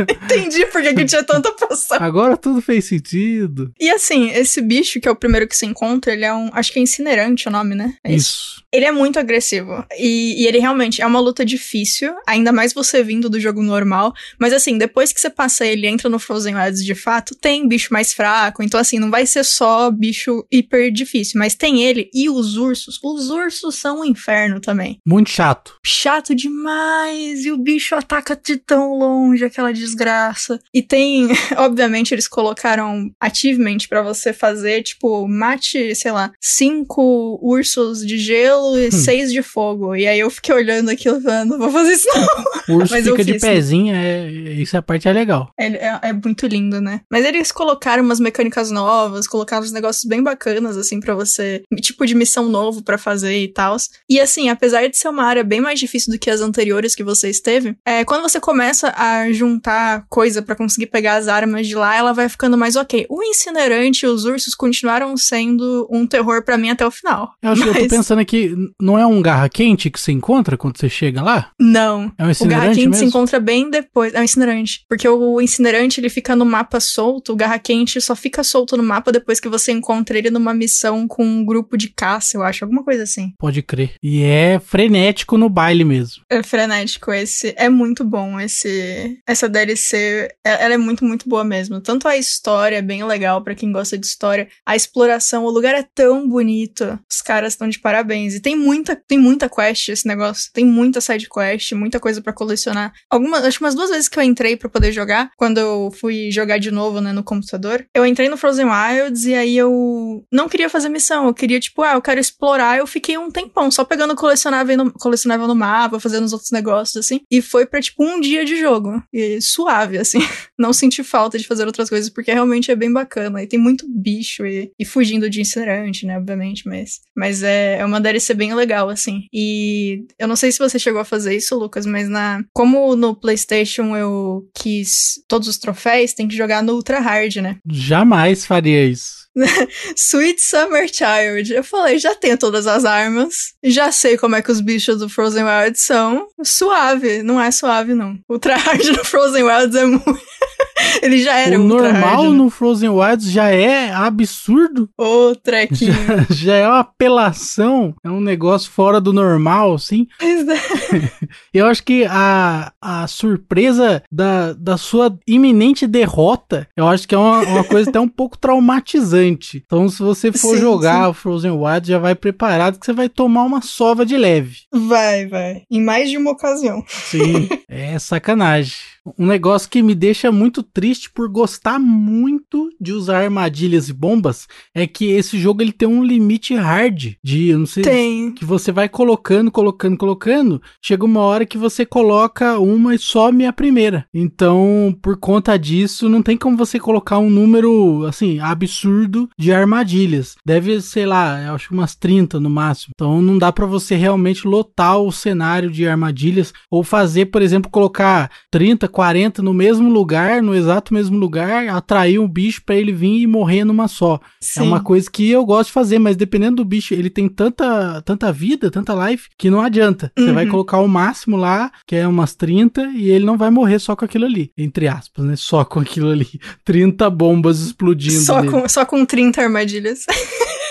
[0.25, 1.99] Entendi por que tinha tanta poção.
[2.01, 3.73] Agora tudo fez sentido.
[3.81, 6.51] E assim, esse bicho, que é o primeiro que você encontra, ele é um.
[6.53, 7.95] Acho que é incinerante o nome, né?
[8.05, 8.63] É Isso.
[8.73, 9.85] Ele é muito agressivo.
[9.99, 14.13] E, e ele realmente é uma luta difícil, ainda mais você vindo do jogo normal.
[14.39, 17.67] Mas assim, depois que você passa ele e entra no Frozen Wilds de fato, tem
[17.67, 18.63] bicho mais fraco.
[18.63, 21.39] Então, assim, não vai ser só bicho hiper difícil.
[21.39, 22.99] Mas tem ele e os ursos.
[23.03, 24.99] Os ursos são um inferno também.
[25.07, 25.75] Muito chato.
[25.85, 27.45] Chato demais!
[27.45, 30.59] E o bicho ataca de tão longe, aquela desgraça.
[30.73, 38.05] E tem, obviamente, eles colocaram achievement pra você fazer, tipo, mate, sei lá, cinco ursos
[38.07, 39.95] de gelo e seis de fogo.
[39.95, 42.27] E aí eu fiquei olhando aquilo falando, não vou fazer isso não.
[42.69, 45.51] O urso Mas fica de pezinho, é, isso a parte é legal.
[45.59, 47.01] É, é- é muito lindo, né?
[47.11, 51.63] Mas eles colocaram umas mecânicas novas, colocaram uns negócios bem bacanas, assim, pra você.
[51.83, 53.77] Tipo de missão novo pra fazer e tal.
[54.09, 57.05] E assim, apesar de ser uma área bem mais difícil do que as anteriores que
[57.05, 61.75] você esteve, é, quando você começa a juntar coisa pra conseguir pegar as armas de
[61.75, 63.05] lá, ela vai ficando mais ok.
[63.11, 67.33] O incinerante e os ursos continuaram sendo um terror pra mim até o final.
[67.43, 70.13] Eu acho que eu tô Mas pensando aqui, não é um garra quente que você
[70.13, 71.51] encontra quando você chega lá?
[71.61, 72.11] Não.
[72.17, 72.95] É um O incinerante Garra Quente mesmo?
[72.95, 74.15] se encontra bem depois.
[74.15, 74.85] É um incinerante.
[74.89, 78.83] Porque o incinerante ele fica no mapa solto, o Garra Quente só fica solto no
[78.83, 82.65] mapa depois que você encontra ele numa missão com um grupo de caça, eu acho.
[82.65, 83.33] Alguma coisa assim.
[83.39, 83.93] Pode crer.
[84.03, 86.23] E é frenético no baile mesmo.
[86.31, 87.55] É frenético esse.
[87.57, 89.19] É muito bom esse.
[89.27, 90.29] Essa DLC.
[90.45, 91.81] é- Ela é muito, muito boa mesmo.
[91.81, 94.49] Tanto a história é bem legal pra quem gosta de história.
[94.67, 96.99] A exploração, o lugar é tão bonito.
[97.11, 98.35] Os caras estão de parabéns.
[98.35, 100.51] E tem muita, tem muita quest esse negócio.
[100.53, 102.93] Tem muita side quest, muita coisa pra colecionar.
[103.11, 106.31] Algumas, acho que umas duas vezes que eu entrei pra poder jogar, quando eu fui
[106.31, 110.46] jogar de novo, né, no computador, eu entrei no Frozen Wilds e aí eu não
[110.49, 111.27] queria fazer missão.
[111.27, 112.79] Eu queria, tipo, ah, eu quero explorar.
[112.79, 116.97] Eu fiquei um tempão só pegando colecionável no, colecionável no mapa, fazendo os outros negócios,
[116.97, 117.21] assim.
[117.31, 119.03] E foi pra, tipo, um dia de jogo.
[119.13, 120.19] E suave, assim.
[120.59, 123.43] Não senti falta de fazer outras coisas, porque realmente é bem bacana.
[123.43, 127.85] E tem muito bicho e, e fugindo de incinerante, né, obviamente, mas, mas é, é
[127.85, 129.27] uma DLC bem legal, assim.
[129.33, 133.15] E eu não sei se você chegou a fazer isso, Lucas, mas na como no
[133.15, 137.59] PlayStation eu quis todos os troféus, tem que jogar no Ultra Hard, né?
[137.69, 139.26] Jamais faria isso.
[139.97, 141.53] Sweet Summer Child.
[141.53, 145.09] Eu falei, já tenho todas as armas, já sei como é que os bichos do
[145.09, 146.29] Frozen Wilds são.
[146.43, 148.19] Suave, não é suave, não.
[148.29, 150.05] Ultra Hard no Frozen Wilds é muito.
[151.03, 152.39] Ele já era o normal né?
[152.39, 154.89] no Frozen Wilds já é absurdo.
[154.97, 155.95] Ô, trequinho.
[156.31, 157.95] Já é uma apelação.
[158.05, 160.07] É um negócio fora do normal, assim.
[160.21, 161.11] Né?
[161.53, 167.19] Eu acho que a, a surpresa da, da sua iminente derrota, eu acho que é
[167.19, 169.26] uma, uma coisa até um pouco traumatizante.
[169.29, 173.09] Então, se você for Sim, jogar o Frozen Wild, já vai preparado que você vai
[173.09, 174.61] tomar uma sova de leve.
[174.73, 175.63] Vai, vai.
[175.71, 176.85] Em mais de uma ocasião.
[176.89, 178.77] Sim, é sacanagem.
[179.19, 184.47] Um negócio que me deixa muito triste por gostar muito de usar armadilhas e bombas
[184.75, 188.33] é que esse jogo ele tem um limite hard de, eu não sei, Tem.
[188.33, 193.47] que você vai colocando, colocando, colocando, chega uma hora que você coloca uma e some
[193.47, 194.07] a primeira.
[194.13, 200.37] Então, por conta disso, não tem como você colocar um número, assim, absurdo de armadilhas.
[200.45, 202.93] Deve, sei lá, eu acho umas 30 no máximo.
[202.95, 207.71] Então, não dá pra você realmente lotar o cenário de armadilhas ou fazer, por exemplo,
[207.71, 212.93] colocar 30, 40 no mesmo lugar, no exato mesmo lugar, atrair um bicho pra ele
[212.93, 214.19] vir e morrer numa só.
[214.41, 214.61] Sim.
[214.61, 218.01] É uma coisa que eu gosto de fazer, mas dependendo do bicho, ele tem tanta,
[218.07, 220.11] tanta vida, tanta life, que não adianta.
[220.19, 220.35] Você Uhum.
[220.35, 223.95] vai colocar o máximo lá, que é umas 30, e ele não vai morrer só
[223.95, 224.51] com aquilo ali.
[224.57, 225.37] Entre aspas, né?
[225.37, 226.29] Só com aquilo ali.
[226.65, 228.23] 30 bombas explodindo.
[228.23, 228.51] Só nele.
[228.51, 230.07] com, só com 30 armadilhas.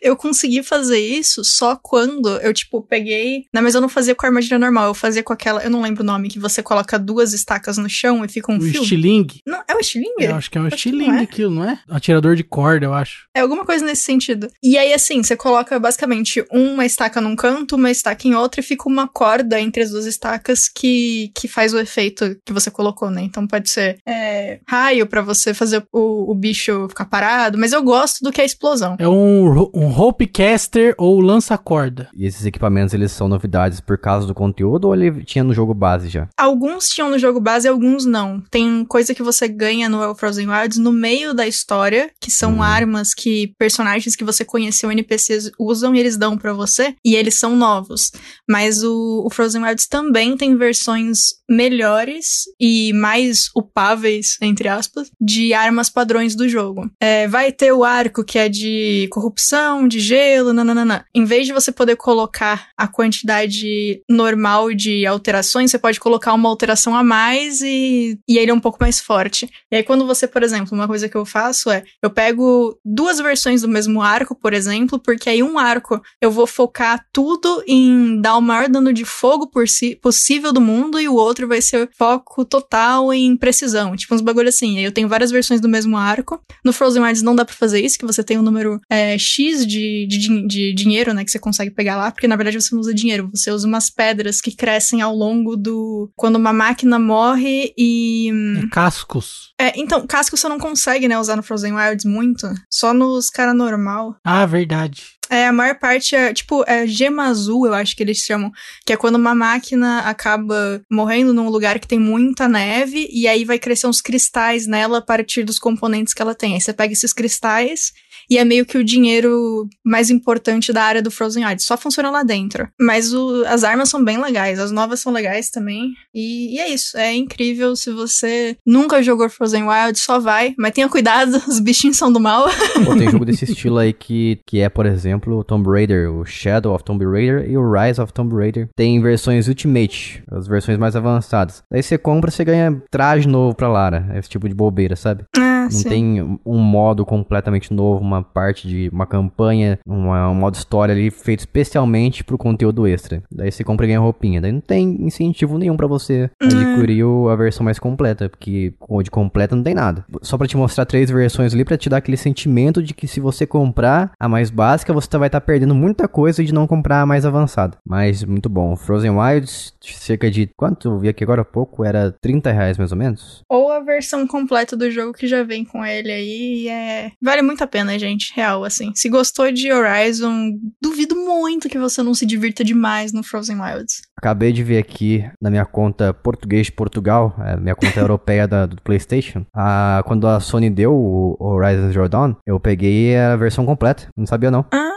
[0.00, 3.44] eu consegui fazer isso só quando eu, tipo, peguei.
[3.52, 5.62] Não, mas eu não fazia com a armadilha normal, eu fazia com aquela.
[5.62, 8.58] Eu não lembro o nome, que você coloca duas estacas no chão e fica um
[8.58, 8.82] o fio.
[8.82, 9.40] estilingue?
[9.46, 10.24] Não, é o estilingue?
[10.24, 11.22] Eu acho que é um Acho que estilingue não é.
[11.22, 11.78] aquilo, não é?
[11.88, 13.26] Atirador de corda, eu acho.
[13.34, 14.48] É alguma coisa nesse sentido.
[14.62, 18.64] E aí, assim, você coloca basicamente uma estaca num canto, uma estaca em outra, e
[18.64, 23.10] fica uma corda entre as duas estacas que, que faz o efeito que você colocou,
[23.10, 23.22] né?
[23.22, 27.82] Então pode ser é, raio pra você fazer o, o bicho ficar parado, mas eu
[27.82, 28.96] gosto do que é explosão.
[28.98, 32.08] É um, ro- um rope caster ou lança-corda.
[32.14, 35.74] E esses equipamentos, eles são novidades por causa do conteúdo ou ele tinha no jogo
[35.74, 36.28] base já?
[36.38, 38.40] Alguns tinham no jogo base, alguns não.
[38.50, 42.54] Tem coisa que você ganha no El Frozen Wilds no meio da história, que são
[42.54, 42.62] Uhum.
[42.62, 47.34] armas que personagens que você conheceu, NPCs, usam e eles dão pra você, e eles
[47.34, 48.12] são novos.
[48.48, 55.52] Mas o, o Frozen Wilds também tem versões melhores e mais upáveis, entre aspas, de
[55.52, 56.88] armas padrões do jogo.
[57.00, 61.04] É, vai ter o arco que é de corrupção, de gelo, nananana.
[61.14, 66.48] Em vez de você poder colocar a quantidade normal de alterações, você pode colocar uma
[66.48, 69.48] alteração a mais e, e ele é um pouco mais forte.
[69.70, 73.18] E aí, quando você, por exemplo, uma coisa que eu faço é, eu pego duas
[73.18, 78.20] versões do mesmo arco, por exemplo, porque aí um arco eu vou focar tudo em
[78.20, 81.60] dar o maior dano de fogo por si, possível do mundo e o outro vai
[81.60, 83.96] ser foco total em precisão.
[83.96, 84.78] Tipo, uns bagulho assim.
[84.78, 86.40] Aí eu tenho várias versões do mesmo arco.
[86.64, 89.66] No Frozen Wilds não dá pra fazer isso, que você tem um número é, X
[89.70, 92.80] de, de, de dinheiro, né, que você consegue pegar lá, porque na verdade você não
[92.80, 96.10] usa dinheiro, você usa umas pedras que crescem ao longo do.
[96.16, 98.30] Quando uma máquina morre e.
[98.64, 99.52] É cascos.
[99.58, 102.46] É, então, casco você não consegue, né, usar no Frozen Wilds muito.
[102.70, 104.16] Só nos cara normal.
[104.24, 105.19] Ah, verdade.
[105.30, 108.50] É, a maior parte é, tipo, é gema azul, eu acho que eles chamam.
[108.84, 113.44] Que é quando uma máquina acaba morrendo num lugar que tem muita neve, e aí
[113.44, 116.54] vai crescer uns cristais nela a partir dos componentes que ela tem.
[116.54, 117.92] Aí você pega esses cristais
[118.28, 121.66] e é meio que o dinheiro mais importante da área do Frozen Wilds.
[121.66, 122.68] Só funciona lá dentro.
[122.80, 125.92] Mas o- as armas são bem legais, as novas são legais também.
[126.14, 127.74] E, e é isso, é incrível.
[127.74, 130.54] Se você nunca jogou Frozen Wilds, só vai.
[130.56, 132.48] Mas tenha cuidado, os bichinhos são do mal.
[132.84, 136.24] Pô, tem jogo desse estilo aí que, que é, por exemplo, o Tomb Raider, o
[136.24, 138.68] Shadow of Tomb Raider e o Rise of Tomb Raider.
[138.74, 141.62] Tem versões Ultimate, as versões mais avançadas.
[141.70, 144.06] Daí você compra, você ganha traje novo pra Lara.
[144.14, 145.24] Esse tipo de bobeira, sabe?
[145.72, 145.88] Não sim.
[145.88, 151.10] tem um modo completamente novo, uma parte de uma campanha, uma- um modo história ali
[151.10, 153.22] feito especialmente pro conteúdo extra.
[153.30, 154.40] Daí você compra e ganha roupinha.
[154.40, 159.10] Daí não tem incentivo nenhum pra você adquirir o- a versão mais completa, porque de
[159.10, 160.04] completa não tem nada.
[160.22, 163.20] Só pra te mostrar três versões ali pra te dar aquele sentimento de que se
[163.20, 167.00] você comprar a mais básica, você tá- vai estar perdendo muita coisa de não comprar
[167.02, 167.76] a mais avançada.
[167.86, 168.74] Mas muito bom.
[168.76, 172.92] Frozen Wilds, cerca de quanto eu vi aqui agora há pouco, era 30 reais mais
[172.92, 173.42] ou menos.
[173.48, 176.64] Ou a versão completa do jogo que já vem com ele aí.
[176.64, 177.12] e É...
[177.22, 178.32] Vale muito a pena, gente.
[178.34, 178.92] Real, assim.
[178.94, 184.02] Se gostou de Horizon, duvido muito que você não se divirta demais no Frozen Wilds.
[184.16, 188.66] Acabei de ver aqui na minha conta português de Portugal, é, minha conta europeia da-
[188.66, 189.44] do PlayStation.
[189.54, 194.08] A, quando a Sony deu o Horizon Zero Dawn, eu peguei a versão completa.
[194.16, 194.64] Não sabia não.
[194.72, 194.90] Ah,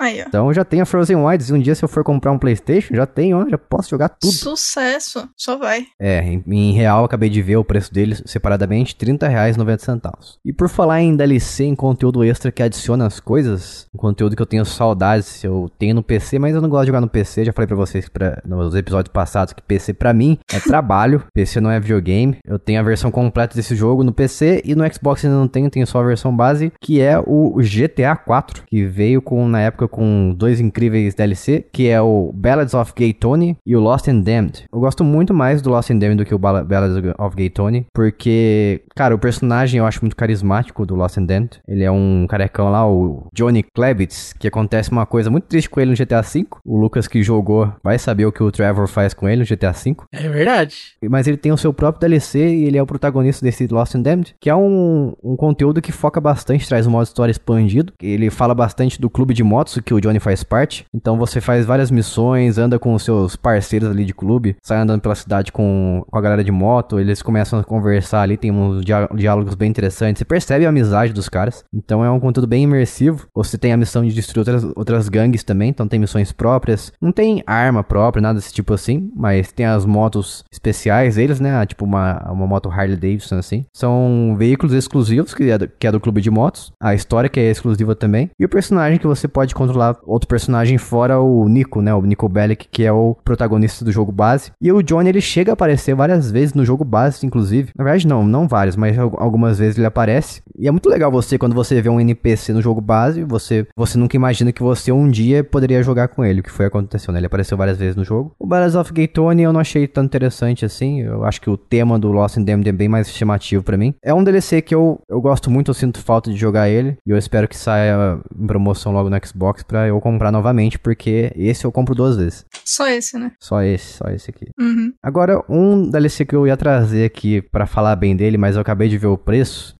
[0.00, 0.24] aí, ó.
[0.26, 1.48] Então já tem a Frozen Wilds.
[1.48, 4.08] E um dia, se eu for comprar um PlayStation, já tenho, ó, já posso jogar
[4.08, 4.32] tudo.
[4.32, 5.28] Sucesso.
[5.36, 5.86] Só vai.
[6.00, 10.10] É, em, em real, acabei de ver o preço dele separadamente, R$ 30,90.
[10.44, 14.42] E por falar em DLC, em conteúdo extra que adiciona as coisas, um conteúdo que
[14.42, 17.44] eu tenho saudades, eu tenho no PC, mas eu não gosto de jogar no PC,
[17.44, 21.60] já falei pra vocês pra, nos episódios passados que PC pra mim é trabalho, PC
[21.60, 22.38] não é videogame.
[22.44, 25.70] Eu tenho a versão completa desse jogo no PC e no Xbox ainda não tenho,
[25.70, 29.67] tenho só a versão base, que é o GTA 4, que veio com na época
[29.72, 34.20] com dois incríveis DLC, que é o Ballads of Gay Tony e o Lost and
[34.20, 34.64] Damned.
[34.72, 37.50] Eu gosto muito mais do Lost and Damned do que o Balla- Ballads of Gay
[37.50, 41.50] Tony, porque, cara, o personagem eu acho muito carismático do Lost and Damned.
[41.68, 45.80] Ele é um carecão lá, o Johnny Klebitz, que acontece uma coisa muito triste com
[45.80, 46.46] ele no GTA V.
[46.64, 49.72] O Lucas que jogou vai saber o que o Trevor faz com ele no GTA
[49.72, 49.96] V.
[50.12, 50.76] É verdade.
[51.08, 54.02] Mas ele tem o seu próprio DLC e ele é o protagonista desse Lost and
[54.02, 57.92] Damned, que é um, um conteúdo que foca bastante, traz um modo história expandido.
[58.02, 60.86] Ele fala bastante do clube de motos que o Johnny faz parte.
[60.94, 65.00] Então você faz várias missões, anda com os seus parceiros ali de clube, sai andando
[65.00, 68.84] pela cidade com, com a galera de moto, eles começam a conversar ali, tem uns
[68.84, 70.20] diá- diálogos bem interessantes.
[70.20, 71.64] Você percebe a amizade dos caras.
[71.74, 73.26] Então é um conteúdo bem imersivo.
[73.34, 76.92] Você tem a missão de destruir outras, outras gangues também, então tem missões próprias.
[77.00, 81.66] Não tem arma própria, nada desse tipo assim, mas tem as motos especiais deles, né?
[81.66, 83.64] Tipo uma, uma moto Harley Davidson assim.
[83.74, 86.72] São veículos exclusivos, que é, do, que é do clube de motos.
[86.80, 88.30] A história que é exclusiva também.
[88.38, 91.94] E o personagem que você pode controlar outro personagem fora o Nico, né?
[91.94, 94.50] O Nico Bellic, que é o protagonista do jogo base.
[94.60, 97.70] E o Johnny, ele chega a aparecer várias vezes no jogo base, inclusive.
[97.78, 100.42] Na verdade, não, não várias, mas algumas vezes ele aparece.
[100.58, 103.96] E é muito legal você, quando você vê um NPC no jogo base, você, você
[103.96, 107.20] nunca imagina que você um dia poderia jogar com ele, o que foi acontecendo, né?
[107.20, 108.34] Ele apareceu várias vezes no jogo.
[108.40, 111.02] O Battles of Gaytone eu não achei tão interessante assim.
[111.02, 113.94] Eu acho que o tema do Lost in Damned é bem mais chamativo para mim.
[114.02, 116.96] É um DLC que eu, eu gosto muito, eu sinto falta de jogar ele.
[117.06, 121.32] E eu espero que saia em promoção logo no Xbox pra eu comprar novamente, porque
[121.36, 122.44] esse eu compro duas vezes.
[122.64, 123.32] Só esse, né?
[123.40, 124.46] Só esse, só esse aqui.
[124.58, 124.92] Uhum.
[125.02, 128.88] Agora, um DLC que eu ia trazer aqui para falar bem dele, mas eu acabei
[128.88, 129.74] de ver o preço.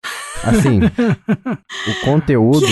[0.44, 2.66] Assim, o conteúdo.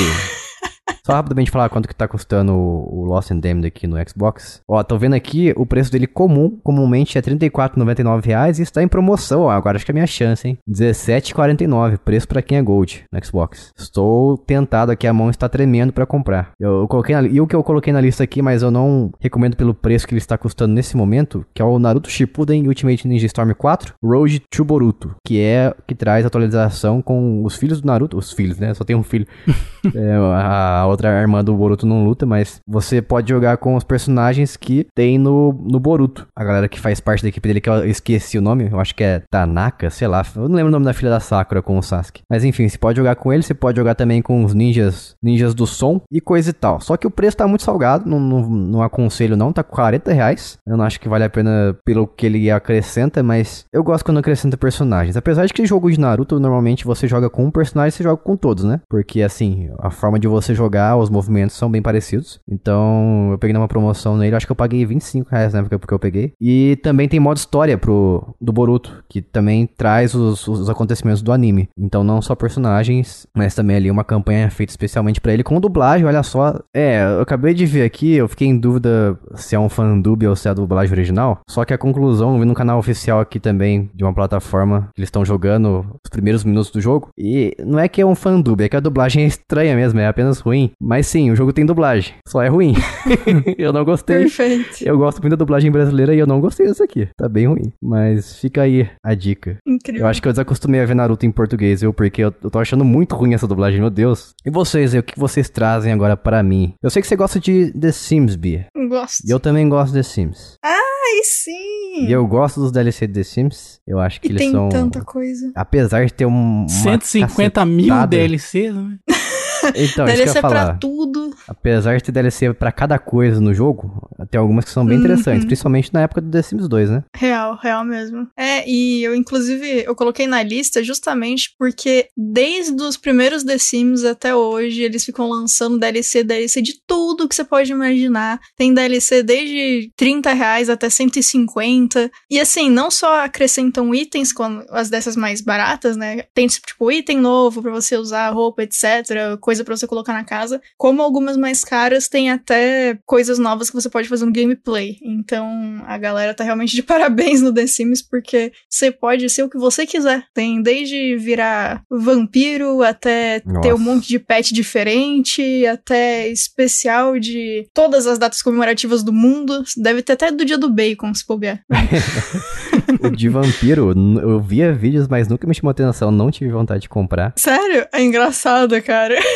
[1.07, 4.61] Só rapidamente falar quanto que tá custando o Lost and Damned aqui no Xbox.
[4.67, 8.89] Ó, tô vendo aqui, o preço dele comum, comumente é R$ 34,99 e está em
[8.89, 9.43] promoção.
[9.43, 10.59] Ó, agora acho que é a minha chance, hein?
[10.67, 13.73] R$ 17,49, preço para quem é Gold no Xbox.
[13.77, 16.51] Estou tentado aqui, a mão está tremendo para comprar.
[16.59, 19.13] Eu, eu coloquei na, e o que eu coloquei na lista aqui, mas eu não
[19.21, 23.07] recomendo pelo preço que ele está custando nesse momento, que é o Naruto Shippuden Ultimate
[23.07, 27.87] Ninja Storm 4 Road to Boruto, que é que traz atualização com os filhos do
[27.87, 28.75] Naruto, os filhos, né?
[28.75, 29.25] Só tem um filho.
[29.95, 33.85] é, a a outra irmã do Boruto não luta, mas você pode jogar com os
[33.85, 36.27] personagens que tem no, no Boruto.
[36.35, 38.95] A galera que faz parte da equipe dele, que eu esqueci o nome, eu acho
[38.95, 40.25] que é Tanaka, sei lá.
[40.35, 42.23] Eu não lembro o nome da filha da Sakura com o Sasuke.
[42.29, 45.55] Mas enfim, você pode jogar com ele, você pode jogar também com os ninjas, ninjas
[45.55, 46.81] do som e coisa e tal.
[46.81, 50.59] Só que o preço tá muito salgado, não, não, não aconselho não, tá 40 reais.
[50.67, 54.19] Eu não acho que vale a pena pelo que ele acrescenta, mas eu gosto quando
[54.19, 55.17] acrescenta personagens.
[55.17, 58.37] Apesar de que jogo de Naruto, normalmente você joga com um personagem, você joga com
[58.37, 58.81] todos, né?
[58.89, 62.41] Porque assim, a forma de você jogar jogar, os movimentos são bem parecidos.
[62.49, 65.95] Então, eu peguei numa promoção nele, acho que eu paguei 25 reais na época porque
[65.95, 66.33] eu peguei.
[66.41, 71.33] E também tem modo história pro, do Boruto, que também traz os, os acontecimentos do
[71.33, 71.69] anime.
[71.77, 76.07] Então, não só personagens, mas também ali uma campanha feita especialmente para ele com dublagem,
[76.07, 76.61] olha só.
[76.75, 80.37] É, eu acabei de ver aqui, eu fiquei em dúvida se é um fandub ou
[80.37, 81.41] se é a dublagem original.
[81.49, 85.01] Só que a conclusão, eu vi no canal oficial aqui também, de uma plataforma, que
[85.01, 87.09] eles estão jogando os primeiros minutos do jogo.
[87.19, 90.07] E não é que é um fandub, é que a dublagem é estranha mesmo, é
[90.07, 90.71] apenas ruim.
[90.81, 92.15] Mas sim, o jogo tem dublagem.
[92.29, 92.75] Só é ruim.
[93.57, 94.19] eu não gostei.
[94.19, 94.83] Perfeito.
[94.83, 97.09] Eu gosto muito da dublagem brasileira e eu não gostei dessa aqui.
[97.17, 97.73] Tá bem ruim.
[97.83, 99.59] Mas fica aí a dica.
[99.67, 100.03] Incrível.
[100.03, 102.59] Eu acho que eu desacostumei a ver Naruto em português, eu, porque eu, eu tô
[102.59, 104.35] achando muito ruim essa dublagem, meu Deus.
[104.45, 106.75] E vocês, o que vocês trazem agora para mim?
[106.83, 108.67] Eu sei que você gosta de The Sims, Bia.
[108.89, 109.27] Gosto.
[109.27, 110.57] E eu também gosto de The Sims.
[110.63, 112.07] Ai, sim!
[112.07, 113.81] E eu gosto dos DLC de The Sims.
[113.87, 114.69] Eu acho que e eles tem são.
[114.69, 115.51] tanta coisa.
[115.55, 116.67] Apesar de ter um.
[116.69, 118.99] 150 mil DLCs, né?
[119.75, 120.65] Então, isso que eu DLC ia falar.
[120.67, 121.35] pra tudo.
[121.49, 125.05] Apesar de ter DLC pra cada coisa no jogo, tem algumas que são bem Uhum.
[125.05, 127.05] interessantes, principalmente na época do The Sims 2, né?
[127.15, 128.27] Real, real mesmo.
[128.37, 134.05] É, e eu, inclusive, eu coloquei na lista justamente porque desde os primeiros The Sims
[134.05, 138.41] até hoje, eles ficam lançando DLC, DLC de tudo que você pode imaginar.
[138.57, 142.11] Tem DLC desde 30 reais até 150.
[142.31, 146.23] E assim, não só acrescentam itens, como as dessas mais baratas, né?
[146.35, 149.37] Tem tipo item novo pra você usar, roupa, etc.
[149.47, 150.61] Coisa pra você colocar na casa.
[150.77, 154.97] Como algumas mais caras, tem até coisas novas que você pode fazer no gameplay.
[155.01, 159.49] Então, a galera tá realmente de parabéns no The Sims, porque você pode ser o
[159.49, 160.25] que você quiser.
[160.35, 163.79] Tem desde virar vampiro, até ter um Nossa.
[163.79, 169.63] monte de pet diferente, até especial de todas as datas comemorativas do mundo.
[169.77, 171.63] Deve ter até do dia do bacon, se bobear.
[173.03, 176.89] O de vampiro, eu via vídeos, mas nunca me chamou atenção, não tive vontade de
[176.89, 177.33] comprar.
[177.37, 177.87] Sério?
[177.93, 179.17] É engraçado, cara.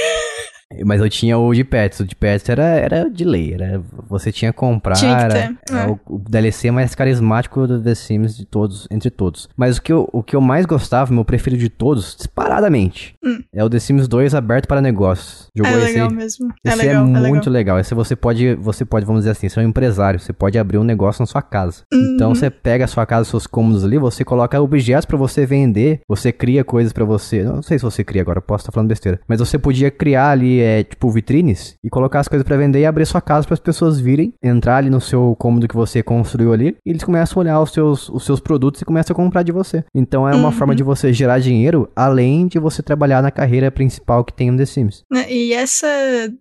[0.85, 4.30] Mas eu tinha o de pets, o de pets era, era de lei, era, você
[4.30, 5.87] tinha que comprar, Tinha que era, é.
[5.87, 9.48] o, o DLC mais carismático do The Sims de todos, entre todos.
[9.56, 13.40] Mas o que eu, o que eu mais gostava, meu preferido de todos, disparadamente, Hum.
[13.52, 15.48] é o The Sims 2 aberto para negócios.
[15.56, 16.14] Jogou é esse legal aí?
[16.14, 16.48] mesmo.
[16.64, 17.52] Esse é legal, é é muito legal.
[17.76, 17.78] legal.
[17.80, 20.78] Esse você pode, você pode, vamos dizer assim, você é um empresário, você pode abrir
[20.78, 21.83] um negócio na sua casa.
[21.92, 22.14] Uhum.
[22.14, 26.00] Então você pega a sua casa, seus cômodos ali, você coloca objetos pra você vender,
[26.09, 27.42] você cria coisas pra você.
[27.42, 30.30] Não sei se você cria agora, eu posso estar falando besteira, mas você podia criar
[30.30, 33.55] ali, é, tipo vitrines e colocar as coisas pra vender e abrir sua casa para
[33.55, 37.38] as pessoas virem, entrar ali no seu cômodo que você construiu ali, e eles começam
[37.38, 39.85] a olhar os seus, os seus produtos e começam a comprar de você.
[39.94, 40.53] Então é uma Uhum.
[40.53, 44.59] forma de você gerar dinheiro, além de você trabalhar na carreira principal que tem no
[44.59, 45.05] The Sims.
[45.11, 45.87] Né, E essa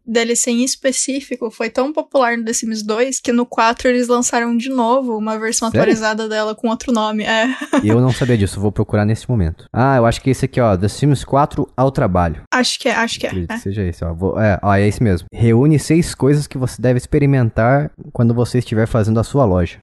[0.06, 4.56] DLC em específico foi tão popular no The Sims 2 que no 4 eles lançaram
[4.58, 5.82] de novo uma versão Sério?
[5.82, 7.24] atualizada dela com outro nome.
[7.24, 7.48] É.
[7.84, 9.66] E eu não sabia disso, vou procurar nesse momento.
[9.72, 12.42] Ah, eu acho que esse aqui, ó, The Sims 4 ao trabalho.
[12.54, 13.46] Acho que é, acho que é.
[13.50, 13.58] É.
[13.58, 14.09] seja esse, ó.
[14.14, 15.28] Vou- é, ó, é esse mesmo.
[15.34, 19.78] Reúne seis coisas que você deve experimentar quando você estiver fazendo a sua loja.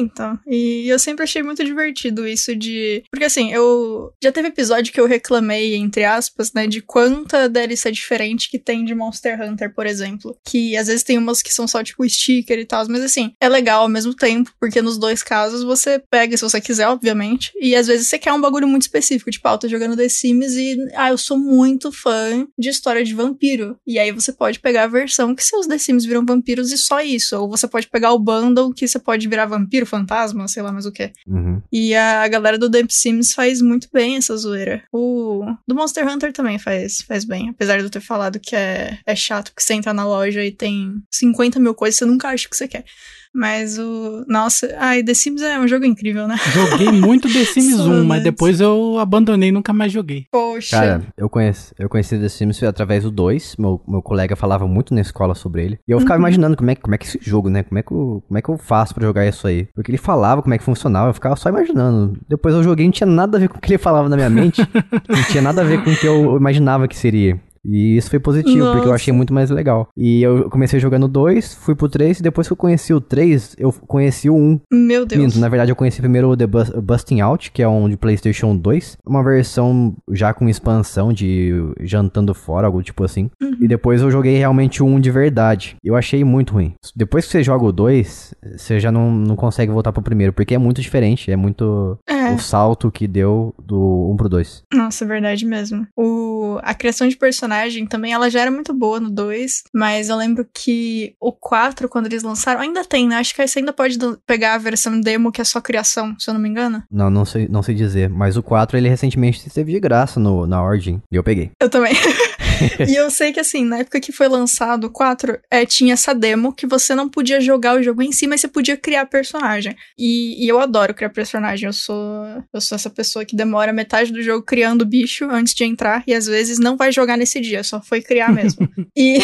[0.00, 0.38] É, então.
[0.46, 3.04] E eu sempre achei muito divertido isso de.
[3.10, 4.12] Porque assim, eu.
[4.22, 8.84] Já teve episódio que eu reclamei, entre aspas, né, de quanta DLC diferente que tem
[8.84, 10.36] de Monster Hunter, por exemplo.
[10.44, 13.48] Que às vezes tem umas que são só tipo sticker e tal, mas assim, é
[13.48, 17.74] legal ao mesmo tempo, porque nos dois casos você pega se você quiser, obviamente, e
[17.76, 20.54] às vezes você quer um bagulho muito específico, tipo, ah, eu tô jogando The Sims
[20.54, 23.76] e, ah, eu sou muito fã de história de vampiro.
[23.86, 27.00] E aí você pode pegar a versão que seus The Sims viram vampiros e só
[27.00, 27.36] isso.
[27.36, 30.86] Ou você pode pegar o bundle que você pode virar vampiro, fantasma, sei lá mais
[30.86, 31.12] o que.
[31.26, 31.60] Uhum.
[31.70, 34.82] E a galera do The Sims faz muito bem essa zoeira.
[34.92, 37.50] O do Monster Hunter também faz, faz bem.
[37.50, 40.50] Apesar de eu ter falado que é, é chato que você entra na loja e
[40.50, 42.84] tem 50 mil coisas, você nunca acha que você quer.
[43.34, 44.24] Mas o.
[44.28, 46.36] Nossa, ai, The Sims é um jogo incrível, né?
[46.52, 50.26] Joguei muito The Sims 1, mas depois eu abandonei e nunca mais joguei.
[50.32, 50.76] Poxa.
[50.76, 53.54] Cara, eu conheci, eu conheci The Sims através do 2.
[53.56, 55.78] Meu, meu colega falava muito na escola sobre ele.
[55.86, 56.22] E eu ficava Uhum.
[56.26, 57.62] imaginando como é, que- como é que esse jogo, né?
[57.62, 59.68] Como é, que eu, como é que eu faço pra jogar isso aí?
[59.74, 62.18] Porque ele falava como é que funcionava, eu ficava só imaginando.
[62.28, 64.30] Depois eu joguei, não tinha nada a ver com o que ele falava na minha
[64.30, 64.60] mente.
[65.08, 67.40] não tinha nada a ver com o que eu imaginava que seria.
[67.64, 68.94] E isso foi positivo, porque eu Nossa.
[68.94, 69.88] achei muito mais legal.
[69.96, 73.00] E eu comecei jogando o 2, fui pro 3, e depois que eu conheci o
[73.00, 74.60] 3, eu conheci o 1.
[74.72, 75.20] Meu Deus.
[75.22, 77.96] Minto, na verdade eu conheci primeiro o The Bus- Busting Out, que é um de
[77.96, 83.30] PlayStation 2, uma versão já com expansão de jantando fora, algo tipo assim.
[83.42, 83.56] Uhum.
[83.60, 85.76] E depois eu joguei realmente o 1 de verdade.
[85.84, 86.72] Eu achei muito ruim.
[86.96, 90.54] Depois que você joga o 2, você já não, não consegue voltar pro primeiro, porque
[90.54, 92.19] é muito diferente, é muito É.
[92.34, 94.64] o salto que deu do 1 pro 2.
[94.72, 95.86] Nossa, é verdade mesmo.
[95.96, 100.16] O, a criação de personagem também, ela já era muito boa no 2, mas eu
[100.16, 103.16] lembro que o 4, quando eles lançaram, ainda tem, né?
[103.16, 106.34] Acho que você ainda pode pegar a versão demo, que é só criação, se eu
[106.34, 106.82] não me engano.
[106.90, 110.46] Não, não sei, não sei dizer, mas o 4 ele recentemente esteve de graça no,
[110.46, 111.50] na Origin, e eu peguei.
[111.60, 111.94] Eu também.
[112.88, 116.14] e eu sei que assim, na época que foi lançado o 4, é, tinha essa
[116.14, 119.76] demo que você não podia jogar o jogo em si, mas você podia criar personagem.
[119.98, 121.66] E, e eu adoro criar personagem.
[121.66, 125.64] Eu sou, eu sou essa pessoa que demora metade do jogo criando bicho antes de
[125.64, 128.68] entrar e às vezes não vai jogar nesse dia, só foi criar mesmo.
[128.96, 129.22] e, e,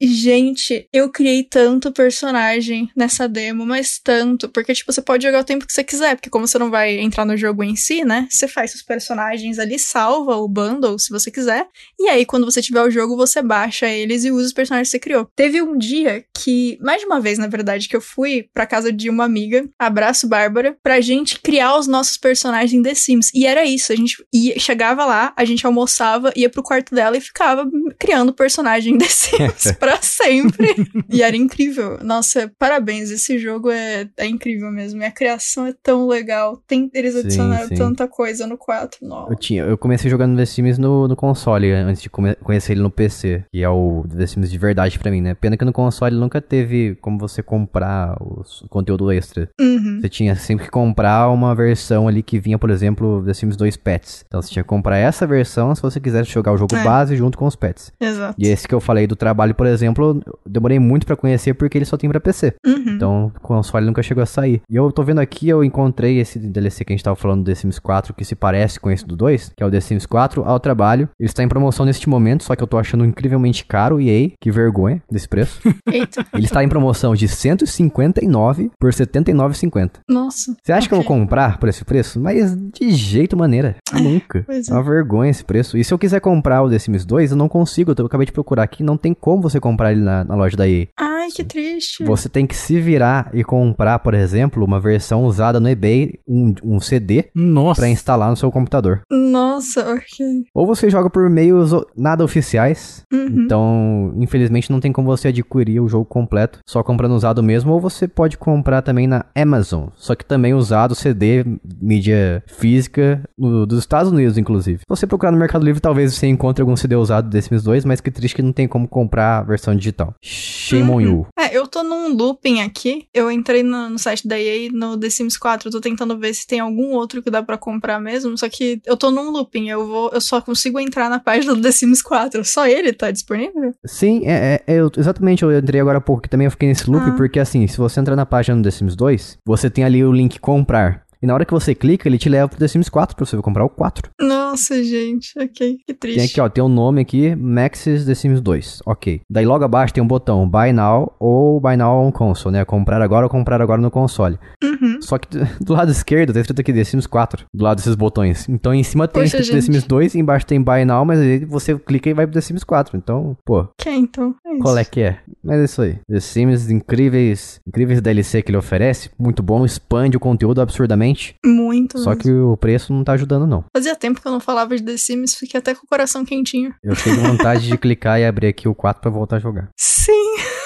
[0.00, 5.44] gente, eu criei tanto personagem nessa demo, mas tanto, porque tipo, você pode jogar o
[5.44, 8.26] tempo que você quiser, porque como você não vai entrar no jogo em si, né?
[8.30, 11.66] Você faz seus personagens ali, salva o bundle se você quiser.
[11.98, 14.92] E aí, quando você tiver o jogo, você baixa eles e usa os personagens que
[14.92, 15.28] você criou.
[15.36, 18.92] Teve um dia que, mais de uma vez, na verdade, que eu fui pra casa
[18.92, 23.30] de uma amiga, abraço Bárbara, pra gente criar os nossos personagens em The Sims.
[23.34, 27.16] E era isso, a gente ia, chegava lá, a gente almoçava, ia pro quarto dela
[27.16, 30.74] e ficava criando personagem em The Sims pra sempre.
[31.08, 31.98] e era incrível.
[32.02, 35.02] Nossa, parabéns, esse jogo é, é incrível mesmo.
[35.02, 36.56] E a criação é tão legal.
[36.66, 37.74] Tem, eles Sim, adicionaram sim.
[37.74, 39.06] tanta coisa no 4.
[39.06, 39.32] Nossa.
[39.32, 42.82] Eu, tinha, eu comecei jogando The Sims no, no console, antes de come- conhecer ele
[42.82, 45.34] no PC, que é o The Sims de verdade pra mim, né?
[45.34, 49.48] Pena que no console nunca teve como você comprar o conteúdo extra.
[49.60, 49.98] Uhum.
[50.00, 53.76] Você tinha sempre que comprar uma versão ali que vinha, por exemplo, The Sims 2
[53.76, 54.24] Pets.
[54.26, 56.84] Então você tinha que comprar essa versão se você quisesse jogar o jogo É.
[56.84, 57.92] base junto com os pets.
[58.00, 58.34] Exato.
[58.38, 61.78] E esse que eu falei do trabalho, por exemplo, eu demorei muito pra conhecer porque
[61.78, 62.54] ele só tem pra PC.
[62.66, 62.84] Uhum.
[62.88, 64.62] Então, o console nunca chegou a sair.
[64.68, 67.46] E eu tô vendo aqui, eu encontrei esse DLC que a gente tava falando do
[67.46, 70.06] The Sims 4, que se parece com esse do 2, que é o The Sims
[70.06, 71.08] 4 ao trabalho.
[71.18, 74.32] Ele está em promoção neste momento, só que eu tô achando incrivelmente caro, e aí,
[74.40, 75.60] que vergonha desse preço.
[75.90, 76.26] Eita.
[76.32, 79.90] Ele está em promoção de 159 por 79,50.
[80.08, 80.54] Nossa.
[80.62, 82.20] Você acha que eu vou comprar por esse preço?
[82.20, 83.76] Mas de jeito maneira.
[83.92, 84.44] Nunca.
[84.50, 84.74] Pois é é.
[84.74, 85.76] uma vergonha esse preço.
[85.76, 87.94] E se eu quiser comprar o The Sims 2, eu não consigo.
[87.96, 90.68] Eu acabei de procurar aqui, não tem como você comprar ele na, na loja da
[90.68, 90.86] EA.
[90.98, 92.04] Ai, que triste.
[92.04, 96.54] Você tem que se virar e comprar, por exemplo, uma versão usada no eBay, um,
[96.62, 97.80] um CD, Nossa.
[97.80, 99.02] pra instalar no seu computador.
[99.10, 100.44] Nossa, ok.
[100.54, 103.02] Ou você joga por meios nada oficiais.
[103.12, 103.44] Uhum.
[103.44, 107.72] Então, infelizmente, não tem como você adquirir o jogo completo só comprando usado mesmo.
[107.72, 109.88] Ou você pode comprar também na Amazon.
[109.96, 111.44] Só que também usado CD,
[111.80, 114.78] mídia física, no- dos Estados Unidos, inclusive.
[114.80, 118.00] Se você procurar no Mercado Livre, talvez você encontre algum CD usado desses dois, mas
[118.00, 120.14] que triste que não tem como comprar a versão digital.
[120.22, 121.00] Shame on Uhum.
[121.00, 121.26] you.
[121.38, 123.06] É, eu tô num looping aqui.
[123.12, 125.68] Eu entrei no, no site da EA no The Sims 4.
[125.68, 128.36] Eu tô tentando ver se tem algum outro que dá pra comprar mesmo.
[128.38, 129.68] Só que eu tô num looping.
[129.68, 132.44] Eu vou, eu só consigo entrar na página do The Sims 4.
[132.44, 133.72] Só ele tá disponível?
[133.84, 136.88] Sim, é, é- eu- exatamente, eu entrei agora há pouco que também eu fiquei nesse
[136.90, 137.12] loop, Ah.
[137.16, 140.12] porque assim, se você entrar na página do The Sims 2, você tem ali o
[140.12, 141.02] link comprar.
[141.22, 143.36] E na hora que você clica, ele te leva pro The Sims 4 pra você
[143.38, 144.10] comprar o 4.
[144.20, 145.38] Nossa, gente.
[145.38, 146.16] Ok, que triste.
[146.16, 148.82] Tem aqui, ó, tem o nome aqui, Maxis The Sims 2.
[148.86, 149.20] Ok.
[149.28, 152.64] Daí logo abaixo tem um botão Buy Now ou Buy Now on Console, né?
[152.64, 154.38] Comprar agora ou comprar agora no console.
[154.62, 154.99] Uhum.
[155.00, 155.28] Só que
[155.60, 158.48] do lado esquerdo tá escrito aqui The Sims 4, do lado desses botões.
[158.48, 159.72] Então em cima tem Poxa, escrito The gente.
[159.74, 162.64] Sims 2, embaixo tem Buy Now, mas aí você clica e vai pro The Sims
[162.64, 162.96] 4.
[162.96, 164.34] Então, pô, Que então?
[164.46, 164.62] É isso.
[164.62, 165.18] qual é que é?
[165.42, 165.98] Mas é isso aí.
[166.08, 171.34] The Sims, incríveis, incríveis DLC que ele oferece, muito bom, expande o conteúdo absurdamente.
[171.44, 171.98] Muito.
[171.98, 172.22] Só mesmo.
[172.22, 173.64] que o preço não tá ajudando, não.
[173.74, 176.74] Fazia tempo que eu não falava de The Sims, fiquei até com o coração quentinho.
[176.82, 179.68] Eu fiquei com vontade de clicar e abrir aqui o 4 pra voltar a jogar.
[179.76, 180.36] Sim.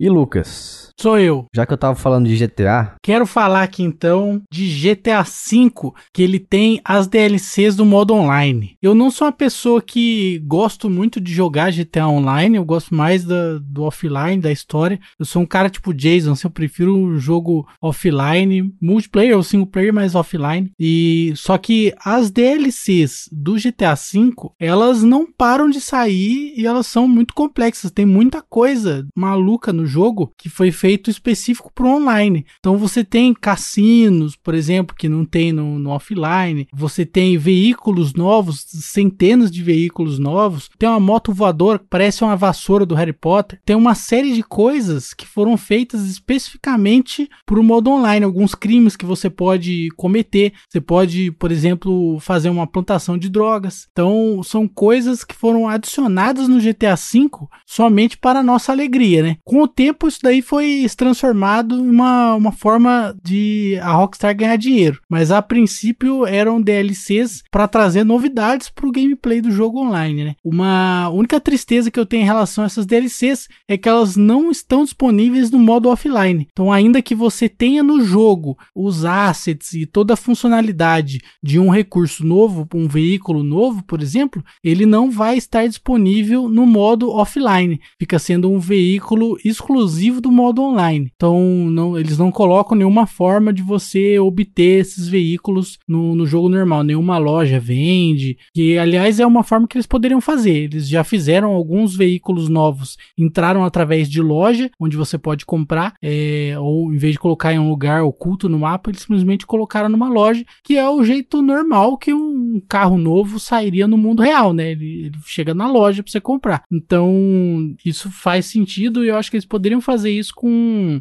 [0.00, 1.46] E Lucas, Sou eu.
[1.52, 5.72] já que eu tava falando de GTA, Quero falar aqui então de GTA V,
[6.14, 8.76] que ele tem as DLCs do modo online.
[8.80, 13.24] Eu não sou uma pessoa que gosto muito de jogar GTA Online, eu gosto mais
[13.24, 15.00] da- do offline, da história.
[15.18, 19.66] Eu sou um cara tipo Jason, assim, eu prefiro um jogo offline, multiplayer ou single
[19.66, 20.70] player, mas offline.
[20.78, 26.86] E só que as DLCs do GTA V, elas não param de sair e elas
[26.86, 27.90] são muito complexas.
[27.90, 32.44] Tem muita coisa maluca no jogo que foi feito específico pro online.
[32.58, 36.68] Então você tem cassinos, por exemplo, que não tem no, no offline.
[36.72, 40.68] Você tem veículos novos, centenas de veículos novos.
[40.78, 43.58] Tem uma moto voadora que parece uma vassoura do Harry Potter.
[43.64, 48.26] Tem uma série de coisas que foram feitas especificamente pro modo online.
[48.26, 50.52] Alguns crimes que você pode cometer.
[50.68, 53.86] Você pode, por exemplo, fazer uma plantação de drogas.
[53.92, 57.30] Então são coisas que foram adicionadas no GTA V
[57.66, 59.36] somente para nossa alegria, né?
[59.42, 64.36] Com o tempo isso daí foi se transformado em uma, uma forma de a Rockstar
[64.36, 65.00] ganhar dinheiro.
[65.08, 70.34] Mas a princípio eram DLCs para trazer novidades para o gameplay do jogo online, né?
[70.44, 74.50] Uma única tristeza que eu tenho em relação a essas DLCs é que elas não
[74.50, 76.48] estão disponíveis no modo offline.
[76.52, 81.70] Então, ainda que você tenha no jogo os assets e toda a funcionalidade de um
[81.70, 87.80] recurso novo, um veículo novo, por exemplo, ele não vai estar disponível no modo offline.
[87.98, 91.10] Fica sendo um veículo exclusivo do modo online.
[91.14, 91.40] Então,
[91.70, 96.82] não, eles não colocam nenhuma forma de você obter esses veículos no, no jogo normal.
[96.82, 98.36] Nenhuma loja vende.
[98.54, 100.64] Que, aliás, é uma forma que eles poderiam fazer.
[100.64, 106.54] Eles já fizeram alguns veículos novos, entraram através de loja, onde você pode comprar, é,
[106.58, 110.08] ou em vez de colocar em um lugar oculto no mapa, eles simplesmente colocaram numa
[110.08, 114.72] loja, que é o jeito normal que um carro novo sairia no mundo real, né?
[114.72, 116.64] Ele, ele chega na loja para você comprar.
[116.70, 120.48] Então, isso faz sentido e eu acho que eles poderiam fazer isso com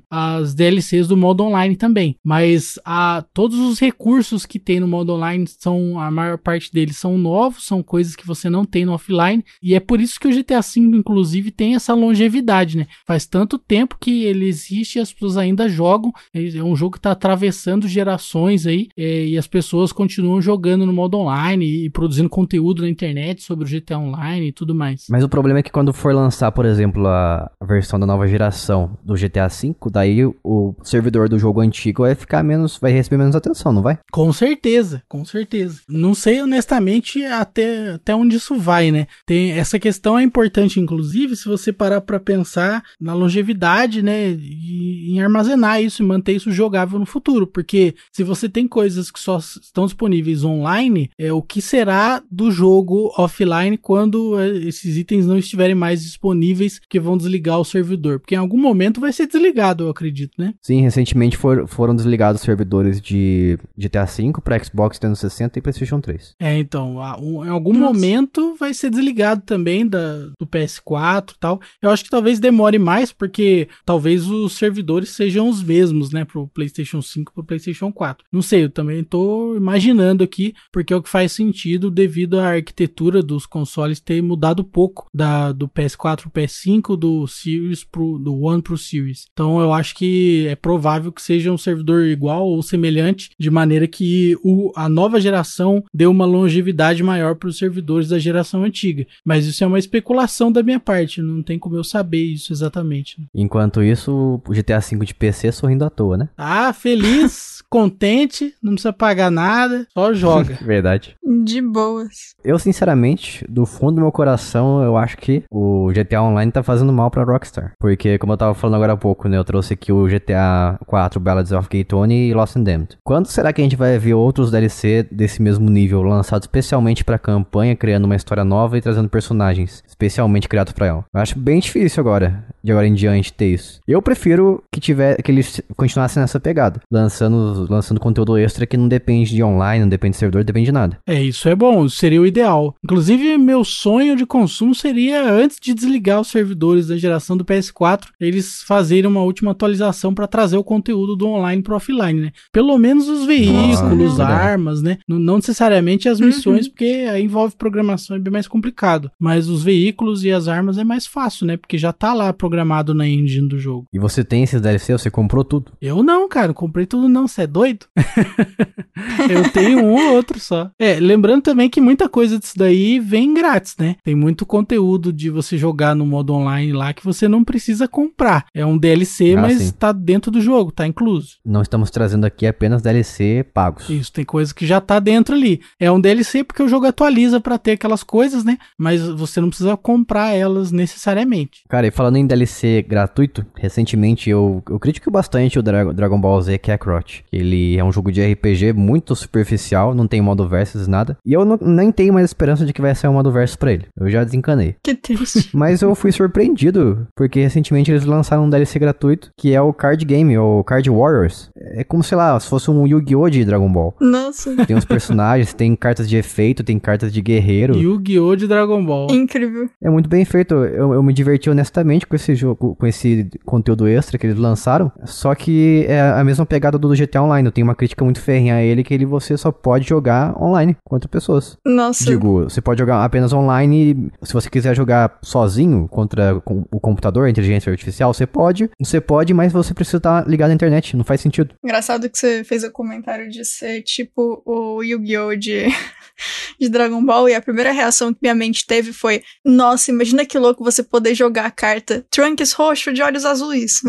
[0.09, 2.15] as DLCs do modo online também.
[2.23, 6.97] Mas a, todos os recursos que tem no modo online são a maior parte deles
[6.97, 10.27] são novos, são coisas que você não tem no offline e é por isso que
[10.27, 12.87] o GTA V inclusive tem essa longevidade, né?
[13.05, 16.11] Faz tanto tempo que ele existe e as pessoas ainda jogam.
[16.33, 20.93] É um jogo que está atravessando gerações aí é, e as pessoas continuam jogando no
[20.93, 25.05] modo online e, produzindo conteúdo na internet sobre o GTA Online e tudo mais.
[25.09, 28.97] Mas o problema é que quando for lançar, por exemplo, a versão da nova geração
[29.03, 33.35] do GTA V, daí o servidor do jogo antigo vai ficar menos, vai receber menos
[33.35, 33.99] atenção, não vai?
[34.11, 35.81] Com certeza, com certeza.
[35.87, 39.07] Não sei honestamente até, até onde isso vai, né?
[39.25, 45.11] Tem essa questão é importante, inclusive, se você parar para pensar na longevidade, né, e
[45.11, 49.19] em armazenar isso e manter isso jogável no futuro, porque se você tem coisas que
[49.19, 55.25] só estão disponíveis online, é o que será do jogo offline quando é, esses itens
[55.25, 59.27] não estiverem mais disponíveis, que vão desligar o servidor, porque em algum momento vai ser
[59.31, 60.53] desligado, eu acredito, né?
[60.61, 65.99] Sim, recentemente for- foram desligados os servidores de GTA V para Xbox 360 e PlayStation
[66.01, 66.35] 3.
[66.39, 67.93] É, então, a- um- em algum Nossa.
[67.93, 71.61] momento vai ser desligado também da, do PS4 e tal.
[71.81, 76.47] Eu acho que talvez demore mais, porque talvez os servidores sejam os mesmos, né, pro
[76.47, 78.25] PlayStation 5 e pro PlayStation 4.
[78.31, 82.49] Não sei, eu também tô imaginando aqui, porque é o que faz sentido devido à
[82.55, 88.35] arquitetura dos consoles ter mudado pouco da, do PS4 pro PS5, do Series pro do
[88.41, 89.20] One pro Series.
[89.31, 93.87] Então eu acho que é provável que seja um servidor igual ou semelhante, de maneira
[93.87, 99.05] que o, a nova geração dê uma longevidade maior para os servidores da geração antiga.
[99.25, 103.17] Mas isso é uma especulação da minha parte, não tem como eu saber isso exatamente.
[103.33, 106.29] Enquanto isso, o GTA V de PC sorrindo à toa, né?
[106.37, 110.57] Ah, feliz, contente, não precisa pagar nada, só joga.
[110.63, 111.15] Verdade.
[111.43, 112.35] De boas.
[112.43, 116.91] Eu, sinceramente, do fundo do meu coração, eu acho que o GTA Online tá fazendo
[116.91, 117.73] mal pra Rockstar.
[117.79, 119.37] Porque, como eu tava falando agora há pouco, né?
[119.37, 122.97] Eu trouxe aqui o GTA 4 Ballads of Gay Tony e Lost and Damned.
[123.03, 127.19] Quando será que a gente vai ver outros DLC desse mesmo nível, lançados especialmente pra
[127.19, 131.05] campanha, criando uma história nova e trazendo personagens especialmente criados pra ela?
[131.13, 133.79] Eu acho bem difícil agora, de agora em diante, ter isso.
[133.87, 138.87] Eu prefiro que tiver que eles continuassem nessa pegada, lançando, lançando conteúdo extra que não
[138.87, 140.97] depende de online, não depende de servidor, depende de nada.
[141.07, 142.75] É, isso é bom, seria o ideal.
[142.83, 148.07] Inclusive, meu sonho de consumo seria, antes de desligar os servidores da geração do PS4,
[148.19, 152.31] eles fazerem sair uma última atualização para trazer o conteúdo do online pro offline, né?
[152.51, 154.97] Pelo menos os veículos, Nossa, armas, né?
[155.07, 159.11] Não, não necessariamente as missões, porque aí envolve programação é bem mais complicado.
[159.19, 161.57] Mas os veículos e as armas é mais fácil, né?
[161.57, 163.85] Porque já tá lá programado na engine do jogo.
[163.93, 165.71] E você tem esses DLC, você comprou tudo.
[165.81, 167.85] Eu não, cara, não comprei tudo não, você é doido?
[169.29, 170.69] eu tenho um ou outro só.
[170.77, 173.95] É, lembrando também que muita coisa disso daí vem grátis, né?
[174.03, 178.45] Tem muito conteúdo de você jogar no modo online lá que você não precisa comprar.
[178.53, 179.71] É um DLC, Ah, mas sim.
[179.71, 181.37] tá dentro do jogo, tá incluso.
[181.45, 183.89] Não estamos trazendo aqui apenas DLC pagos.
[183.89, 185.61] Isso, tem coisa que já tá dentro ali.
[185.79, 188.57] É um DLC porque o jogo atualiza pra ter aquelas coisas, né?
[188.77, 191.61] Mas você não precisa comprar elas necessariamente.
[191.69, 196.41] Cara, e falando em DLC gratuito, recentemente eu, eu critico bastante o Dra- Dragon Ball
[196.41, 197.23] Z Kakarot.
[197.31, 201.17] Ele é um jogo de RPG muito superficial, não tem modo versus, nada.
[201.25, 203.71] E eu não- nem tenho mais esperança de que vai sair um modo versus pra
[203.73, 203.85] ele.
[203.97, 204.75] Eu já desencanei.
[204.83, 205.49] Que triste.
[205.53, 210.03] Mas eu fui surpreendido, porque recentemente eles lançaram um DLC gratuito, que é o Card
[210.05, 211.49] Game, ou Card Warriors.
[211.55, 213.29] É como, sei lá, se fosse um Yu-Gi-Oh!
[213.29, 213.93] de Dragon Ball.
[213.99, 217.75] Nossa, Tem os personagens, tem cartas de efeito, tem cartas de guerreiro.
[217.75, 218.35] Yu-Gi-Oh!
[218.35, 219.07] de Dragon Ball.
[219.11, 219.69] incrível.
[219.81, 220.53] É muito bem feito.
[220.55, 224.91] Eu, eu me diverti honestamente com esse jogo, com esse conteúdo extra que eles lançaram.
[225.05, 227.47] Só que é a mesma pegada do GTA Online.
[227.47, 230.75] Eu tenho uma crítica muito ferrenha a ele que ele você só pode jogar online
[230.85, 231.57] com outras pessoas.
[231.65, 234.11] Nossa, Digo, você pode jogar apenas online.
[234.23, 238.60] Se você quiser jogar sozinho contra o computador, a inteligência artificial, você pode.
[238.79, 240.95] Você pode, mas você precisa estar ligado à internet.
[240.95, 241.53] Não faz sentido.
[241.63, 245.35] engraçado que você fez o comentário de ser tipo o Yu-Gi-Oh!
[245.35, 245.65] De,
[246.59, 250.37] de Dragon Ball e a primeira reação que minha mente teve foi: Nossa, imagina que
[250.37, 253.81] louco você poder jogar a carta Trunks roxo de olhos azuis.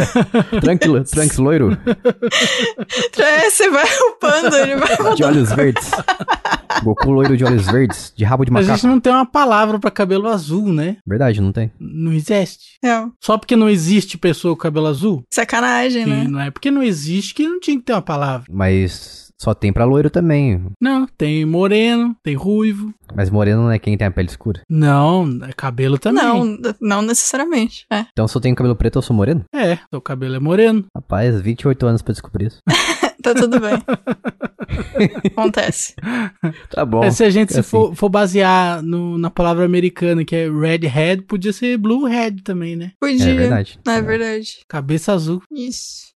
[0.60, 1.76] Tranquilo, Trunks loiro,
[3.18, 5.90] É, você vai upando, ele vai de olhos verdes.
[6.82, 8.72] Goku loiro de olhos verdes, de rabo de A macaco.
[8.74, 10.96] gente não tem uma palavra pra cabelo azul, né?
[11.06, 11.70] Verdade, não tem.
[11.78, 12.78] Não existe.
[12.84, 15.22] É, Só porque não existe pessoa com cabelo azul?
[15.32, 16.26] sacanagem, Que né?
[16.28, 18.46] não é porque não existe que não tinha que ter uma palavra.
[18.50, 20.62] Mas só tem pra loiro também.
[20.80, 22.92] Não, tem moreno, tem ruivo.
[23.14, 24.60] Mas moreno não é quem tem a pele escura.
[24.68, 26.22] Não, é cabelo também.
[26.22, 27.86] Não, não necessariamente.
[27.90, 28.04] É.
[28.12, 29.44] Então se eu tenho cabelo preto, eu sou moreno?
[29.54, 30.84] É, seu cabelo é moreno.
[30.94, 32.60] Rapaz, 28 anos pra descobrir isso.
[33.22, 33.74] Tá tudo bem.
[35.26, 35.94] Acontece.
[36.70, 37.04] Tá bom.
[37.04, 37.68] É, se a gente se assim.
[37.70, 42.76] for, for basear no- na palavra americana, que é redhead, podia ser blue head também,
[42.76, 42.92] né?
[43.00, 43.30] Podia.
[43.30, 43.78] É verdade.
[43.86, 44.58] É verdade.
[44.68, 45.42] Cabeça azul.
[45.52, 46.10] Isso.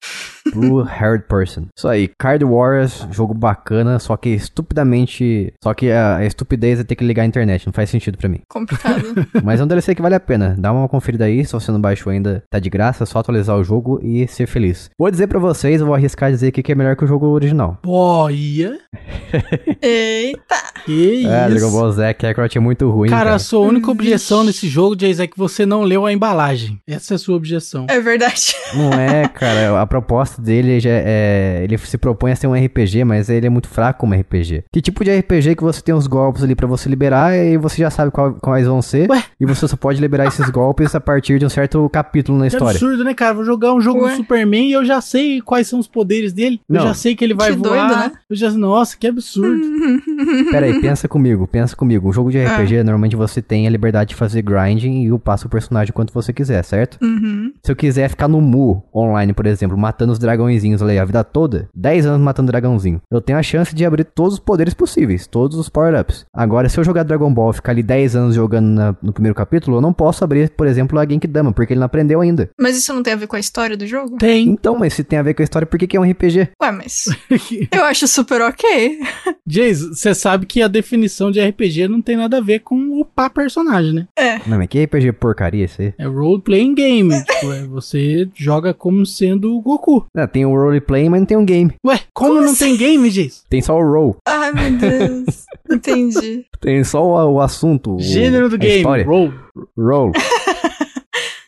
[0.52, 1.66] Blue Haired Person.
[1.76, 5.52] Isso aí, Card Wars, jogo bacana, só que estupidamente.
[5.62, 8.28] Só que a, a estupidez é ter que ligar a internet, não faz sentido pra
[8.28, 8.40] mim.
[8.48, 9.04] Complicado.
[9.44, 10.56] Mas é um DLC que vale a pena.
[10.58, 13.56] Dá uma conferida aí, se você não baixou ainda, tá de graça, é só atualizar
[13.56, 14.90] o jogo e ser feliz.
[14.98, 17.78] Vou dizer pra vocês, eu vou arriscar dizer que é melhor que o jogo original.
[17.86, 18.78] Olha,
[19.80, 20.56] Eita.
[20.84, 21.70] que É, Dragon isso.
[21.70, 23.08] Ball Z Kakarot é muito ruim.
[23.08, 23.90] Cara, Cara, a sua única Vixe.
[23.90, 26.78] objeção nesse jogo, Jace, é que você não leu a embalagem.
[26.86, 27.86] Essa é a sua objeção.
[27.88, 28.54] É verdade.
[28.74, 29.80] Não é, cara.
[29.80, 31.60] A proposta dele já é.
[31.64, 34.64] Ele se propõe a ser um RPG, mas ele é muito fraco como RPG.
[34.72, 37.76] Que tipo de RPG que você tem os golpes ali pra você liberar e você
[37.78, 39.08] já sabe qual- quais vão ser?
[39.10, 39.22] Ué?
[39.42, 42.54] E você só pode liberar esses golpes a partir de um certo capítulo na Que
[42.54, 42.76] história.
[42.76, 43.34] absurdo, né, cara?
[43.34, 44.12] Vou jogar um jogo Ué?
[44.12, 46.60] do Superman e eu já sei quais são os poderes dele.
[46.68, 46.80] Não.
[46.82, 47.88] Eu já sei que ele vai Que voar.
[47.88, 48.12] doido, né?
[48.30, 49.60] Eu já, nossa, que absurdo.
[50.50, 52.08] Pera aí, pensa comigo, pensa comigo.
[52.08, 55.50] Um jogo de RPG, normalmente você tem a liberdade de fazer grinding e upar seu
[55.50, 56.98] personagem quanto você quiser, certo?
[57.02, 57.52] Uhum.
[57.62, 61.24] Se eu quiser ficar no Mu online, por exemplo, matando os dragõezinhos ali a vida
[61.24, 65.26] toda, 10 anos matando dragãozinho, eu tenho a chance de abrir todos os poderes possíveis,
[65.26, 66.26] todos os power-ups.
[66.32, 69.31] Agora, se eu jogar Dragon Ball e ficar ali 10 anos jogando na- no primeiro
[69.34, 72.50] capítulo, eu não posso abrir, por exemplo, a Genkidama, porque ele não aprendeu ainda.
[72.60, 74.16] Mas isso não tem a ver com a história do jogo?
[74.18, 74.48] Tem.
[74.48, 76.50] Então, mas se tem a ver com a história, por que, que é um RPG?
[76.62, 77.04] Ué, mas
[77.72, 78.98] eu acho super ok.
[79.46, 83.30] Jace, você sabe que a definição de RPG não tem nada a ver com upar
[83.30, 84.06] personagem, né?
[84.16, 84.38] É.
[84.46, 85.94] Não, mas que RPG porcaria esse aí?
[85.98, 87.10] É role-playing game.
[87.24, 90.06] tipo, é, você joga como sendo o Goku.
[90.16, 91.72] Ah, tem o roleplay, mas não tem um game.
[91.84, 93.42] Ué, como, Como não tem game, Jace?
[93.48, 94.16] Tem só o roll.
[94.26, 95.44] Ai, meu Deus.
[95.70, 96.44] Entendi.
[96.60, 97.96] Tem só o, o assunto.
[97.96, 98.76] o- Gênero do game.
[98.78, 99.04] História.
[99.12, 99.32] Roll.
[99.76, 100.12] Roll.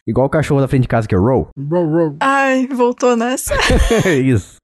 [0.07, 1.49] Igual o cachorro da frente de casa que é roll.
[1.59, 2.17] Roll, roll.
[2.21, 3.55] Ai, voltou nessa.
[4.23, 4.57] isso.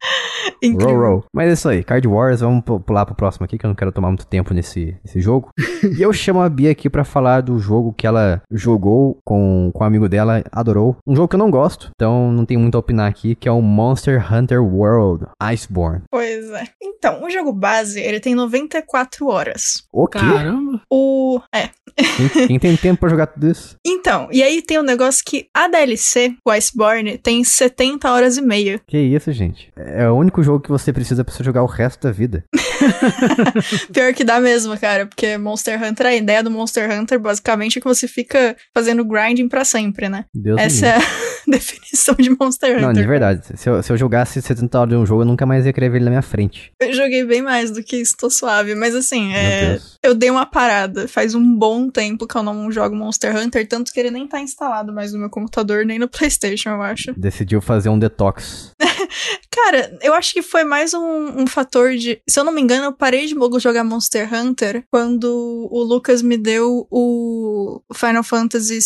[0.62, 0.94] Incrível.
[0.96, 1.24] Roll, roll.
[1.34, 1.82] Mas é isso aí.
[1.82, 4.52] Card Wars, vamos pu- pular pro próximo aqui, que eu não quero tomar muito tempo
[4.52, 5.48] nesse, nesse jogo.
[5.98, 9.82] e eu chamo a Bia aqui pra falar do jogo que ela jogou com, com
[9.82, 10.94] um amigo dela, adorou.
[11.06, 13.52] Um jogo que eu não gosto, então não tenho muito a opinar aqui, que é
[13.52, 16.02] o Monster Hunter World Iceborne.
[16.10, 16.64] Pois é.
[16.82, 19.62] Então, o jogo base, ele tem 94 horas.
[19.90, 20.18] O quê?
[20.18, 20.82] Caramba.
[20.92, 21.40] O.
[21.54, 21.70] É.
[22.16, 23.76] Quem, quem tem tempo pra jogar tudo isso?
[23.84, 28.42] Então, e aí tem um negócio que a DLC, o Iceborne, tem 70 horas e
[28.42, 28.80] meia.
[28.86, 29.72] Que isso, gente?
[29.76, 32.44] É o único jogo que você precisa pra você jogar o resto da vida.
[33.92, 37.80] Pior que dá mesmo, cara, porque Monster Hunter, a ideia do Monster Hunter basicamente é
[37.80, 40.24] que você fica fazendo grinding pra sempre, né?
[40.34, 40.98] Deus Essa é,
[41.48, 42.82] definição de Monster Hunter.
[42.82, 43.42] Não, de verdade.
[43.56, 45.88] Se eu, se eu jogasse 70 horas de um jogo, eu nunca mais ia querer
[45.88, 46.72] ver ele na minha frente.
[46.80, 48.74] Eu joguei bem mais do que isso, tô suave.
[48.74, 51.06] Mas assim, é, eu dei uma parada.
[51.06, 54.40] Faz um bom tempo que eu não jogo Monster Hunter, tanto que ele nem tá
[54.40, 57.12] instalado mais no meu computador, nem no PlayStation, eu acho.
[57.16, 58.74] Decidiu fazer um detox.
[59.50, 62.20] Cara, eu acho que foi mais um, um fator de.
[62.28, 66.36] Se eu não me engano, eu parei de jogar Monster Hunter quando o Lucas me
[66.36, 68.78] deu o Final Fantasy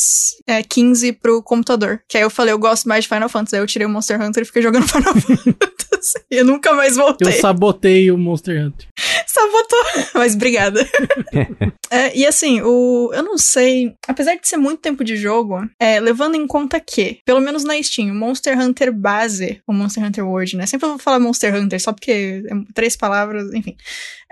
[0.47, 2.01] é, 15 pro computador.
[2.09, 3.57] Que aí eu falei, eu gosto mais de Final Fantasy.
[3.57, 6.19] Aí eu tirei o Monster Hunter e fiquei jogando Final Fantasy.
[6.31, 7.33] E eu nunca mais Eu voltei.
[7.33, 8.87] sabotei o Monster Hunter.
[9.27, 9.85] Sabotou.
[10.15, 10.87] Mas obrigada.
[11.91, 13.13] É, e assim, o.
[13.15, 13.95] Eu não sei.
[14.09, 17.81] Apesar de ser muito tempo de jogo, é, levando em conta que, pelo menos na
[17.81, 20.67] Steam, o Monster Hunter base, o Monster Hunter World, né?
[20.67, 23.77] Sempre eu vou falar Monster Hunter, só porque é três palavras, enfim.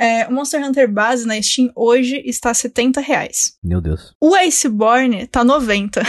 [0.01, 3.53] É, o Monster Hunter base na Steam hoje está a 70 reais.
[3.63, 4.13] Meu Deus.
[4.21, 6.03] O Iceborne tá 90.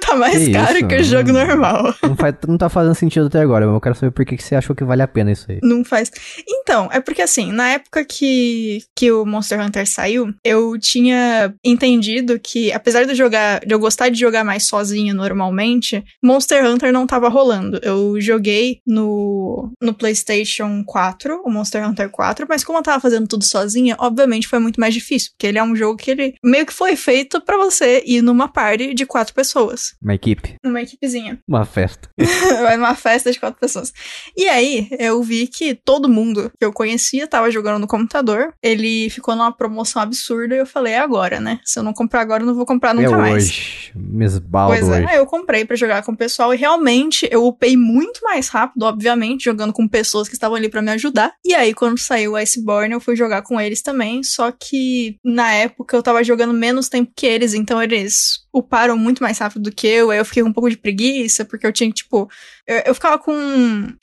[0.00, 0.88] tá mais Que caro isso?
[0.88, 1.34] que o jogo Hum.
[1.46, 1.94] Normal.
[2.02, 4.42] Não, faz, não tá fazendo sentido até agora, mas eu quero saber por que, que
[4.42, 5.58] você achou que vale a pena isso aí.
[5.62, 6.10] Não faz.
[6.48, 12.38] Então, é porque assim, na época que, que o Monster Hunter saiu, eu tinha entendido
[12.38, 16.92] que, apesar de eu jogar, de eu gostar de jogar mais sozinho normalmente, Monster Hunter
[16.92, 17.78] não tava rolando.
[17.82, 23.26] Eu joguei no, no PlayStation 4, o Monster Hunter 4, mas como eu tava fazendo
[23.26, 26.66] tudo sozinha, obviamente foi muito mais difícil, porque ele é um jogo que ele meio
[26.66, 31.35] que foi feito pra você ir numa party de quatro pessoas, Uma equipe, numa equipezinha.
[31.46, 32.08] Uma festa.
[32.62, 33.92] Vai numa festa de quatro pessoas.
[34.36, 38.52] E aí, eu vi que todo mundo que eu conhecia tava jogando no computador.
[38.62, 41.60] Ele ficou numa promoção absurda e eu falei, é agora, né?
[41.64, 43.44] Se eu não comprar agora, eu não vou comprar nunca é mais.
[43.44, 43.92] hoje.
[43.94, 45.06] Me esbaldo Pois é, hoje.
[45.10, 48.82] aí eu comprei pra jogar com o pessoal e realmente eu upei muito mais rápido,
[48.82, 51.32] obviamente, jogando com pessoas que estavam ali pra me ajudar.
[51.44, 55.52] E aí, quando saiu o Iceborne, eu fui jogar com eles também, só que na
[55.52, 59.72] época eu tava jogando menos tempo que eles, então eles uparam muito mais rápido do
[59.72, 62.28] que eu, aí eu fiquei com um pouco de preguiça, porque eu tinha que, tipo,
[62.66, 63.32] eu, eu ficava com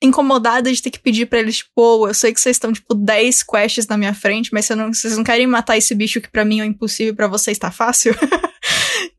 [0.01, 2.93] incomodada de ter que pedir pra eles, tipo, "Pô, eu sei que vocês estão, tipo,
[2.93, 6.45] 10 quests na minha frente, mas vocês não, não querem matar esse bicho que pra
[6.45, 8.15] mim é impossível pra vocês tá fácil?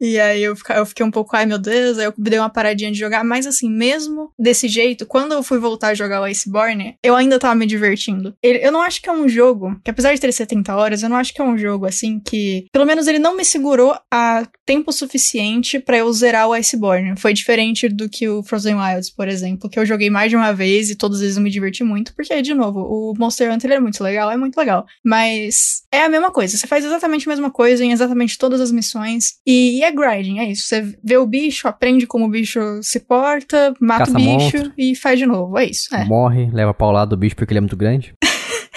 [0.00, 2.50] E aí eu, fica- eu fiquei um pouco, ai meu Deus, aí eu dei uma
[2.50, 6.24] paradinha de jogar, mas assim, mesmo desse jeito, quando eu fui voltar a jogar o
[6.24, 8.34] Iceborne, eu ainda tava me divertindo.
[8.42, 11.08] Ele- eu não acho que é um jogo, que apesar de ter 70 horas, eu
[11.08, 14.46] não acho que é um jogo assim que, pelo menos ele não me segurou a
[14.66, 17.14] tempo suficiente pra eu zerar o Iceborne.
[17.18, 20.52] Foi diferente do que o Frozen Wilds, por exemplo, que eu joguei mais de uma
[20.52, 23.72] vez e todas as vezes eu me diverti muito, porque, de novo, o Monster Hunter
[23.72, 24.86] é muito legal, é muito legal.
[25.04, 28.70] Mas é a mesma coisa, você faz exatamente a mesma coisa em exatamente todas as
[28.72, 29.34] missões.
[29.46, 30.66] E, e é grinding, é isso.
[30.66, 34.72] Você vê o bicho, aprende como o bicho se porta, mata Caça o bicho monstro.
[34.78, 35.58] e faz de novo.
[35.58, 35.94] É isso.
[35.94, 36.04] É.
[36.04, 38.14] Morre, leva paulado do bicho porque ele é muito grande.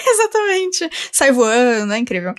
[0.09, 0.89] Exatamente.
[1.11, 2.33] Sai voando, é incrível.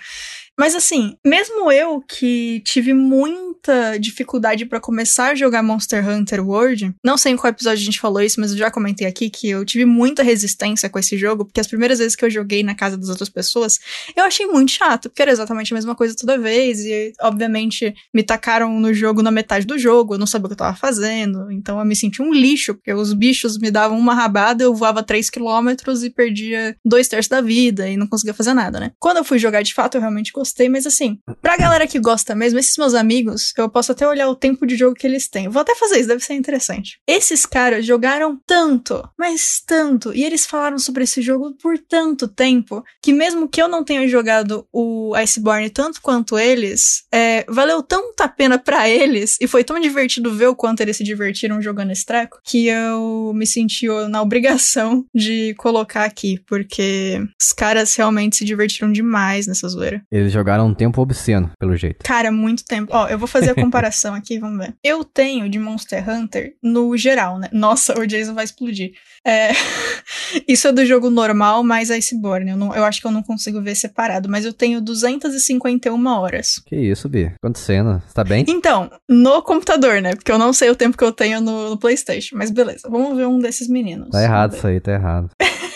[0.58, 6.94] Mas assim, mesmo eu que tive muita dificuldade pra começar a jogar Monster Hunter World,
[7.04, 9.48] não sei em qual episódio a gente falou isso, mas eu já comentei aqui que
[9.48, 12.74] eu tive muita resistência com esse jogo, porque as primeiras vezes que eu joguei na
[12.74, 13.78] casa das outras pessoas,
[14.16, 18.22] eu achei muito chato, porque era exatamente a mesma coisa toda vez, e obviamente me
[18.22, 21.52] tacaram no jogo na metade do jogo, eu não sabia o que eu tava fazendo,
[21.52, 25.02] então eu me senti um lixo, porque os bichos me davam uma rabada, eu voava
[25.02, 28.90] 3 quilômetros e perdia dois terços da vida e não conseguia fazer nada, né?
[28.98, 30.32] Quando eu fui jogar de fato, eu realmente
[30.68, 34.34] mas assim, pra galera que gosta mesmo, esses meus amigos, eu posso até olhar o
[34.34, 35.48] tempo de jogo que eles têm.
[35.48, 36.98] Vou até fazer isso, deve ser interessante.
[37.06, 42.84] Esses caras jogaram tanto, mas tanto, e eles falaram sobre esse jogo por tanto tempo,
[43.02, 48.20] que mesmo que eu não tenha jogado o Iceborne tanto quanto eles, é, valeu tanto
[48.20, 51.90] a pena pra eles, e foi tão divertido ver o quanto eles se divertiram jogando
[51.90, 58.36] esse treco, que eu me senti na obrigação de colocar aqui, porque os caras realmente
[58.36, 60.02] se divertiram demais nessa zoeira.
[60.10, 62.04] Eles jogaram um tempo obsceno, pelo jeito.
[62.04, 62.92] Cara, muito tempo.
[62.94, 64.74] Ó, eu vou fazer a comparação aqui, vamos ver.
[64.82, 67.48] Eu tenho de Monster Hunter no geral, né?
[67.52, 68.92] Nossa, o Jason vai explodir.
[69.26, 69.50] É...
[70.46, 72.50] Isso é do jogo normal mais Iceborne.
[72.50, 76.62] Eu, não, eu acho que eu não consigo ver separado, mas eu tenho 251 horas.
[76.66, 77.32] Que isso, Bi?
[77.42, 78.02] Acontecendo.
[78.06, 78.44] Você tá bem?
[78.48, 80.14] Então, no computador, né?
[80.14, 82.36] Porque eu não sei o tempo que eu tenho no, no PlayStation.
[82.36, 84.10] Mas beleza, vamos ver um desses meninos.
[84.10, 85.30] Tá errado isso aí, tá errado.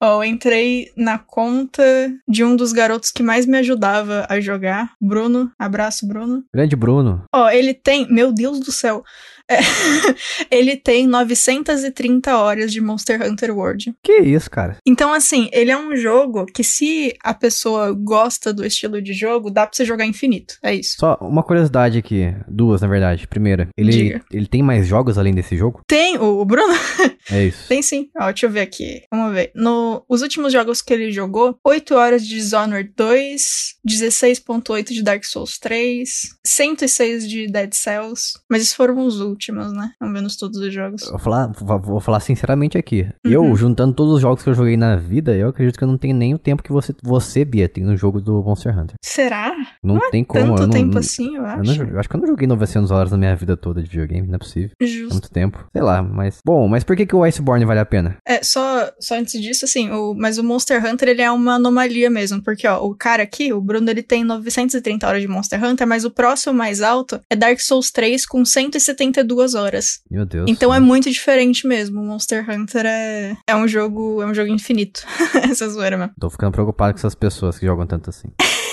[0.00, 1.82] Ó, eu entrei na conta
[2.26, 4.92] de um dos garotos que mais me ajudava a jogar.
[5.00, 5.50] Bruno.
[5.58, 6.44] Abraço, Bruno.
[6.54, 7.24] Grande Bruno.
[7.34, 8.06] Ó, ele tem.
[8.12, 9.02] Meu Deus do céu.
[10.50, 13.94] Ele tem 930 horas de Monster Hunter World.
[14.02, 14.76] Que isso, cara?
[14.86, 19.50] Então, assim, ele é um jogo que, se a pessoa gosta do estilo de jogo,
[19.50, 20.56] dá pra você jogar infinito.
[20.62, 20.96] É isso.
[20.98, 22.34] Só uma curiosidade aqui.
[22.46, 23.26] Duas, na verdade.
[23.26, 24.24] Primeira, ele, Diga.
[24.30, 25.80] ele tem mais jogos além desse jogo?
[25.86, 26.74] Tem o, Bruno?
[27.30, 27.68] É isso.
[27.68, 28.08] Tem sim.
[28.18, 29.02] Ó, deixa eu ver aqui.
[29.12, 29.52] Vamos ver.
[29.54, 35.02] No no, os últimos jogos que ele jogou, 8 horas de Dishonored 2, 16.8 de
[35.02, 39.92] Dark Souls 3, 106 de Dead Cells, mas esses foram os últimos, né?
[40.00, 41.08] Ao menos todos os jogos.
[41.08, 43.02] Vou falar, vou falar sinceramente aqui.
[43.24, 43.30] Uhum.
[43.32, 45.96] Eu, juntando todos os jogos que eu joguei na vida, eu acredito que eu não
[45.96, 48.96] tenho nem o tempo que você, você Bia, tem no jogo do Monster Hunter.
[49.02, 49.54] Será?
[49.82, 50.44] Não, tem como.
[50.44, 51.62] Tanto eu não, tempo não- assim, eu Eu, acho.
[51.64, 53.88] não joguei- eu acho que eu não joguei 900 horas na minha vida toda de
[53.88, 54.70] videogame, não é possível.
[54.80, 55.12] É Justo.
[55.12, 55.64] muito tempo.
[55.72, 56.38] Sei lá, mas.
[56.44, 58.16] Bom, mas por que, que o Iceborne vale a pena?
[58.26, 62.10] É, só, só antes disso, assim, o, mas o Monster Hunter, ele é uma anomalia
[62.10, 65.86] mesmo, porque, ó, o cara aqui, o Bruno, ele tem 930 horas de Monster Hunter,
[65.86, 70.00] mas o próximo mais alto é Dark Souls 3 com 172 horas.
[70.10, 70.50] Meu Deus.
[70.50, 72.00] Então é muito diferente mesmo.
[72.00, 75.04] O Monster Hunter é, é um jogo, é um jogo infinito.
[75.50, 76.12] Essa zoeira mesmo.
[76.18, 78.28] Tô ficando preocupado com essas pessoas que jogam tanto assim.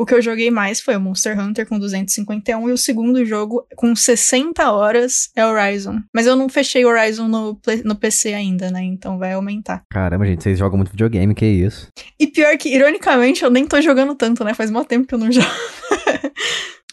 [0.00, 3.66] O que eu joguei mais foi o Monster Hunter com 251 e o segundo jogo
[3.76, 6.00] com 60 horas é Horizon.
[6.10, 8.82] Mas eu não fechei Horizon no, no PC ainda, né?
[8.82, 9.82] Então vai aumentar.
[9.90, 11.88] Caramba, gente, vocês jogam muito videogame, que isso?
[12.18, 14.54] E pior que, ironicamente, eu nem tô jogando tanto, né?
[14.54, 15.46] Faz mó tempo que eu não jogo.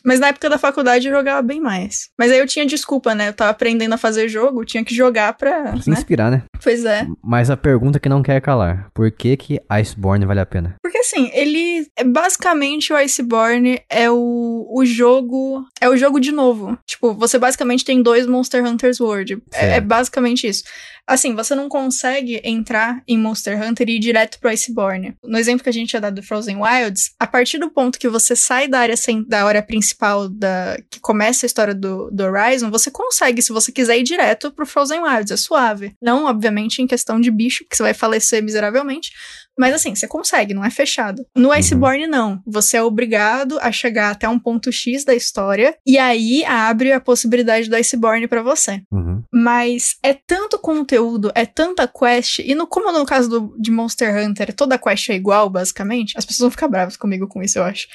[0.06, 2.10] Mas na época da faculdade eu jogava bem mais.
[2.18, 3.30] Mas aí eu tinha desculpa, né?
[3.30, 5.76] Eu tava aprendendo a fazer jogo, tinha que jogar pra.
[5.82, 5.96] Se Né?
[5.98, 6.44] inspirar, né?
[6.64, 7.08] Pois é.
[7.24, 10.76] Mas a pergunta que não quer calar: por que que Iceborne vale a pena?
[10.82, 11.88] Porque assim, ele.
[11.96, 15.66] é Basicamente, o Iceborne é o, o jogo.
[15.80, 16.78] É o jogo de novo.
[16.86, 19.42] Tipo, você basicamente tem dois Monster Hunters World.
[19.54, 20.64] É, é basicamente isso.
[21.10, 25.16] Assim, você não consegue entrar em Monster Hunter e ir direto pro Iceborne.
[25.24, 28.10] No exemplo que a gente tinha dado do Frozen Wilds, a partir do ponto que
[28.10, 29.87] você sai da área, cen- da área principal
[30.30, 34.52] da que começa a história do, do Horizon, você consegue, se você quiser ir direto
[34.52, 35.94] pro Frozen Wilds, é suave.
[36.02, 39.12] Não, obviamente, em questão de bicho, que você vai falecer miseravelmente,
[39.58, 41.26] mas assim, você consegue, não é fechado.
[41.36, 42.42] No Iceborne, não.
[42.46, 47.00] Você é obrigado a chegar até um ponto X da história, e aí abre a
[47.00, 48.82] possibilidade do Iceborne pra você.
[48.92, 49.24] Uhum.
[49.34, 54.16] Mas é tanto conteúdo, é tanta quest, e no, como no caso do, de Monster
[54.16, 57.64] Hunter, toda quest é igual, basicamente, as pessoas vão ficar bravas comigo com isso, eu
[57.64, 57.88] acho.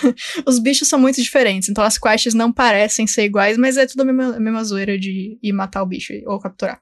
[0.46, 4.02] Os bichos são muito diferentes, então as quests não parecem ser iguais, mas é tudo
[4.02, 6.80] a mesma, a mesma zoeira de ir matar o bicho ou capturar.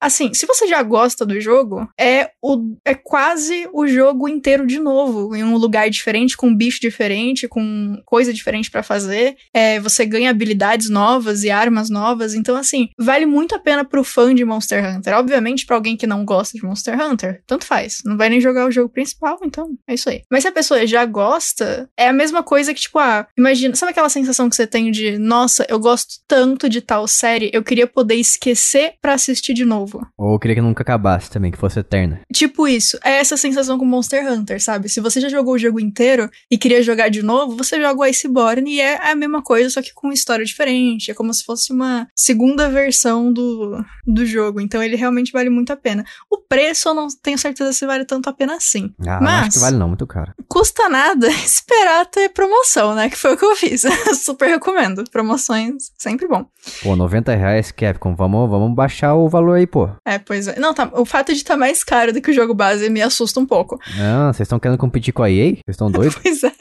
[0.00, 4.78] Assim, se você já gosta do jogo, é, o, é quase o jogo inteiro de
[4.78, 9.36] novo, em um lugar diferente, com um bicho diferente, com coisa diferente pra fazer.
[9.52, 12.34] É, você ganha habilidades novas e armas novas.
[12.34, 15.14] Então, assim, vale muito a pena pro fã de Monster Hunter.
[15.16, 17.98] Obviamente, pra alguém que não gosta de Monster Hunter, tanto faz.
[18.04, 20.22] Não vai nem jogar o jogo principal, então é isso aí.
[20.30, 23.90] Mas se a pessoa já gosta, é a mesma coisa que, tipo, ah, imagina, sabe
[23.90, 27.86] aquela sensação que você tem de, nossa, eu gosto tanto de tal série, eu queria
[27.86, 29.87] poder esquecer pra assistir de novo.
[30.16, 32.20] Ou eu queria que nunca acabasse também, que fosse eterna.
[32.32, 34.88] Tipo isso, é essa sensação com Monster Hunter, sabe?
[34.88, 38.04] Se você já jogou o jogo inteiro e queria jogar de novo, você joga o
[38.04, 41.10] Iceborne e é a mesma coisa, só que com história diferente.
[41.10, 44.60] É como se fosse uma segunda versão do, do jogo.
[44.60, 46.04] Então ele realmente vale muito a pena.
[46.30, 48.92] O preço eu não tenho certeza se vale tanto a pena assim.
[49.00, 50.32] Ah, não Mas- acho que vale não, muito caro.
[50.48, 53.08] Custa nada esperar ter promoção, né?
[53.08, 53.82] Que foi o que eu fiz.
[54.22, 55.04] Super recomendo.
[55.10, 56.46] Promoções, sempre bom.
[56.82, 59.77] Pô, 90 reais, Capcom, vamos, vamos baixar o valor aí, pô.
[60.06, 60.58] É, pois é.
[60.58, 63.40] Não, tá, o fato de estar mais caro do que o jogo base me assusta
[63.40, 63.78] um pouco.
[64.00, 65.50] Ah, vocês estão querendo competir com a EA?
[65.50, 66.18] Vocês estão doidos?
[66.28, 66.52] Pois é.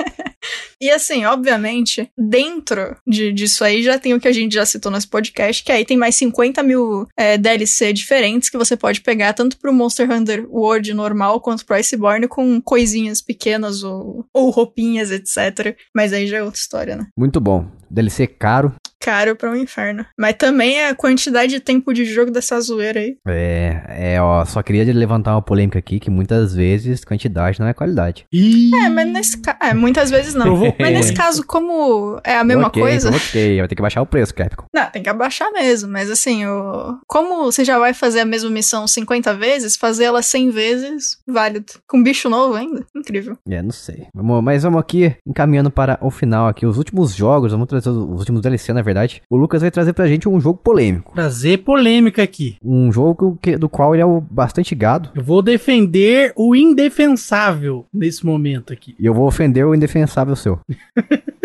[0.79, 4.91] E assim, obviamente, dentro de, disso aí já tem o que a gente já citou
[4.91, 9.33] nesse podcast, que aí tem mais 50 mil é, DLC diferentes que você pode pegar,
[9.33, 15.09] tanto pro Monster Hunter World normal quanto pro Iceborne, com coisinhas pequenas ou, ou roupinhas,
[15.11, 15.75] etc.
[15.95, 17.07] Mas aí já é outra história, né?
[17.17, 17.65] Muito bom.
[17.89, 18.75] DLC caro.
[18.99, 20.05] Caro pra um inferno.
[20.17, 23.17] Mas também é a quantidade de tempo de jogo dessa zoeira aí.
[23.27, 23.81] É,
[24.15, 28.25] é, ó, só queria levantar uma polêmica aqui, que muitas vezes quantidade não é qualidade.
[28.31, 29.57] Ih, É, mas nesse caso.
[29.61, 30.57] É, muitas vezes não.
[30.79, 33.09] Mas nesse caso, como é a mesma ok, coisa.
[33.09, 34.65] Ok, vai ter que baixar o preço, Capcom.
[34.73, 36.97] Não, tem que abaixar mesmo, mas assim, o...
[37.07, 41.73] como você já vai fazer a mesma missão 50 vezes, fazer ela 100 vezes, válido.
[41.87, 43.37] Com bicho novo ainda, incrível.
[43.49, 44.07] É, não sei.
[44.13, 46.65] Mas vamos aqui encaminhando para o final aqui.
[46.65, 49.21] Os últimos jogos, vamos trazer os os últimos DLC, na verdade.
[49.29, 51.13] O Lucas vai trazer pra gente um jogo polêmico.
[51.13, 52.55] trazer polêmica aqui.
[52.63, 55.09] Um jogo que- do qual ele é o bastante gado.
[55.15, 58.95] Eu vou defender o indefensável nesse momento aqui.
[58.99, 60.59] E eu vou ofender o indefensável seu.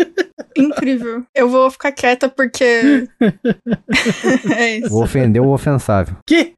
[0.57, 1.23] Incrível.
[1.35, 3.07] Eu vou ficar quieta porque.
[4.55, 4.89] é isso.
[4.89, 6.15] Vou ofender o ofensável.
[6.25, 6.53] Que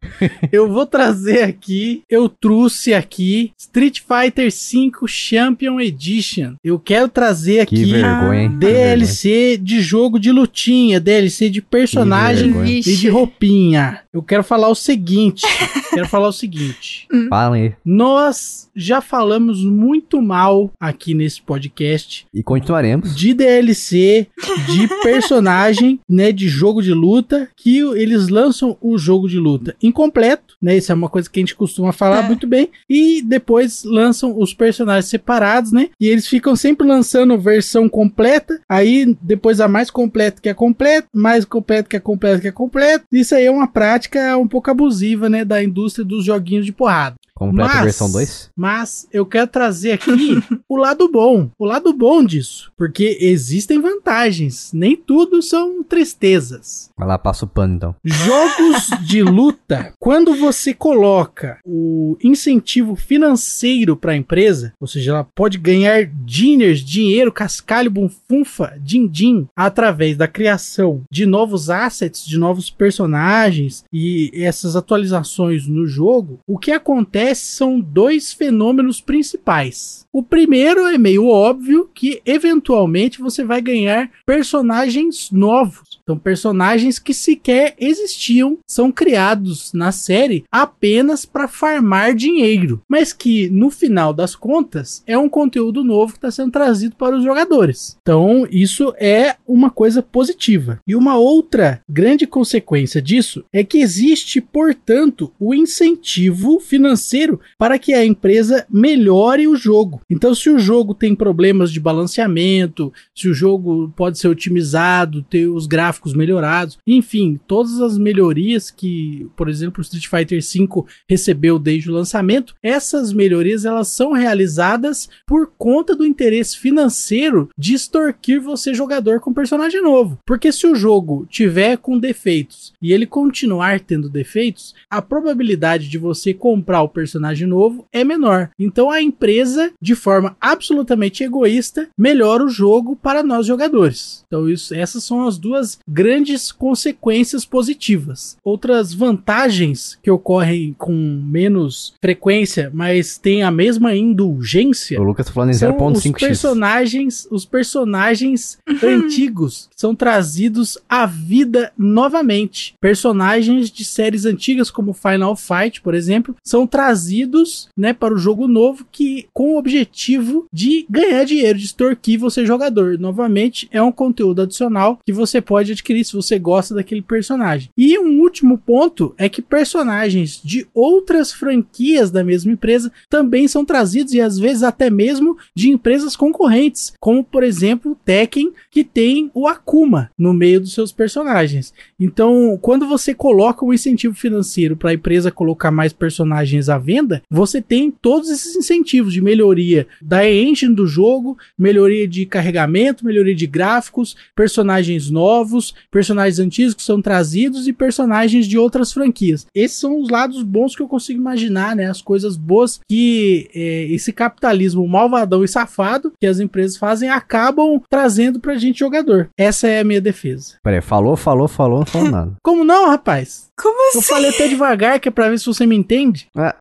[0.52, 6.56] eu vou trazer aqui, eu trouxe aqui Street Fighter V Champion Edition.
[6.64, 8.52] Eu quero trazer Que aqui vergonha, hein?
[8.52, 12.80] Que DLC de jogo de lutinha, DLC de personagem vergonha.
[12.80, 14.02] e de roupinha.
[14.14, 15.44] Eu quero falar o seguinte,
[15.94, 17.08] quero falar o seguinte.
[17.12, 17.30] vergonha.
[17.30, 17.74] Falem aí.
[17.84, 23.16] Nós já falamos muito mal aqui nesse podcast E continuaremos.
[23.16, 24.28] de DLC ser
[24.68, 30.56] de personagem, né, de jogo de luta, que eles lançam o jogo de luta incompleto,
[30.62, 30.78] né?
[30.78, 32.28] Isso é uma coisa que a gente costuma falar É.
[32.28, 35.90] muito bem, e depois lançam os personagens separados, né?
[36.00, 41.08] E eles ficam sempre lançando versão completa, aí depois a mais completa que é completa,
[41.14, 43.06] mais completa que é completa que é completa.
[43.12, 47.16] Isso aí é uma prática um pouco abusiva, né, da indústria dos joguinhos de porrada.
[47.36, 48.50] Completa Mas- versão 2?
[48.56, 50.10] Mas eu quero trazer aqui
[50.70, 56.90] o lado bom, o lado bom disso, porque existem vantagens, nem tudo são tristezas.
[56.98, 57.96] Vai lá, passa o pano então.
[58.04, 65.28] Jogos de luta, quando você coloca o incentivo financeiro para a empresa, ou seja, ela
[65.36, 72.70] pode ganhar diners, dinheiro, cascalho, bunfunfa, din-din, através da criação de novos assets, de novos
[72.70, 80.06] personagens e essas atualizações no jogo, o que acontece são dois fenômenos principais.
[80.12, 85.95] O primeiro é meio óbvio que eventualmente você vai ganhar personagens novos.
[86.06, 93.50] Então, personagens que sequer existiam são criados na série apenas para farmar dinheiro, mas que
[93.50, 97.98] no final das contas é um conteúdo novo que está sendo trazido para os jogadores.
[98.04, 100.80] Então, isso é uma coisa positiva.
[100.88, 107.96] E uma outra grande consequência disso é que existe, portanto, o incentivo financeiro para que
[107.96, 110.02] a empresa melhore o jogo.
[110.08, 115.48] Então, se o jogo tem problemas de balanceamento, se o jogo pode ser otimizado, ter
[115.48, 121.58] os gráficos melhorados, enfim, todas as melhorias que, por exemplo, o Street Fighter V recebeu
[121.60, 128.42] desde o lançamento, essas melhorias elas são realizadas por conta do interesse financeiro de extorquir
[128.42, 130.20] você jogador com personagem novo.
[130.26, 135.98] Porque se o jogo tiver com defeitos e ele continuar tendo defeitos, a probabilidade de
[135.98, 138.50] você comprar o personagem novo é menor.
[138.60, 144.24] Então a empresa, de forma absolutamente egoísta, melhora o jogo para nós jogadores.
[144.28, 148.38] Então isso, essas são as duas grandes consequências positivas.
[148.44, 155.34] Outras vantagens que ocorrem com menos frequência, mas têm a mesma indulgência, O Lucas tá
[155.34, 156.20] falando em são os 0.5x.
[156.20, 162.76] personagens, os personagens antigos são trazidos à vida novamente.
[162.80, 168.48] Personagens de séries antigas como Final Fight, por exemplo, são trazidos, né, para o jogo
[168.48, 172.98] novo que com o objetivo de ganhar dinheiro, de extorquir você jogador.
[172.98, 177.70] Novamente, é um conteúdo adicional que você pode adquirir se você gosta daquele personagem.
[177.78, 183.64] E um último ponto é que personagens de outras franquias da mesma empresa também são
[183.64, 189.30] trazidos e às vezes até mesmo de empresas concorrentes, como por exemplo Tekken, que tem
[189.34, 191.74] o Akuma no meio dos seus personagens.
[192.00, 197.22] Então, quando você coloca um incentivo financeiro para a empresa colocar mais personagens à venda,
[197.30, 203.36] você tem todos esses incentivos de melhoria da engine do jogo, melhoria de carregamento, melhoria
[203.36, 209.46] de gráficos, personagens novos, personagens antigos que são trazidos e personagens de outras franquias.
[209.54, 211.90] Esses são os lados bons que eu consigo imaginar, né?
[211.90, 217.82] As coisas boas que é, esse capitalismo malvadão e safado que as empresas fazem acabam
[217.90, 219.30] trazendo pra gente jogador.
[219.38, 220.56] Essa é a minha defesa.
[220.64, 222.34] Pera aí, falou, falou, falou, não falou nada.
[222.44, 223.50] Como não, rapaz?
[223.58, 224.10] Como Eu assim?
[224.10, 226.28] falei até devagar que é pra ver se você me entende.
[226.36, 226.56] Ah,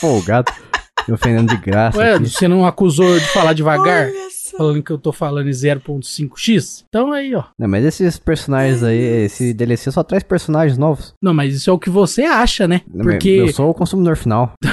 [0.00, 0.52] folgado.
[1.08, 1.98] Me ofendendo de graça.
[1.98, 2.28] Ué, aqui.
[2.28, 4.08] você não acusou de falar devagar?
[4.08, 4.30] Olha.
[4.60, 6.84] Falando que eu tô falando em 0.5x?
[6.86, 7.44] Então aí, ó.
[7.58, 11.14] Não, mas esses personagens aí, esse DLC só traz personagens novos.
[11.22, 12.82] Não, mas isso é o que você acha, né?
[12.92, 14.52] Não, Porque Eu sou o consumidor final.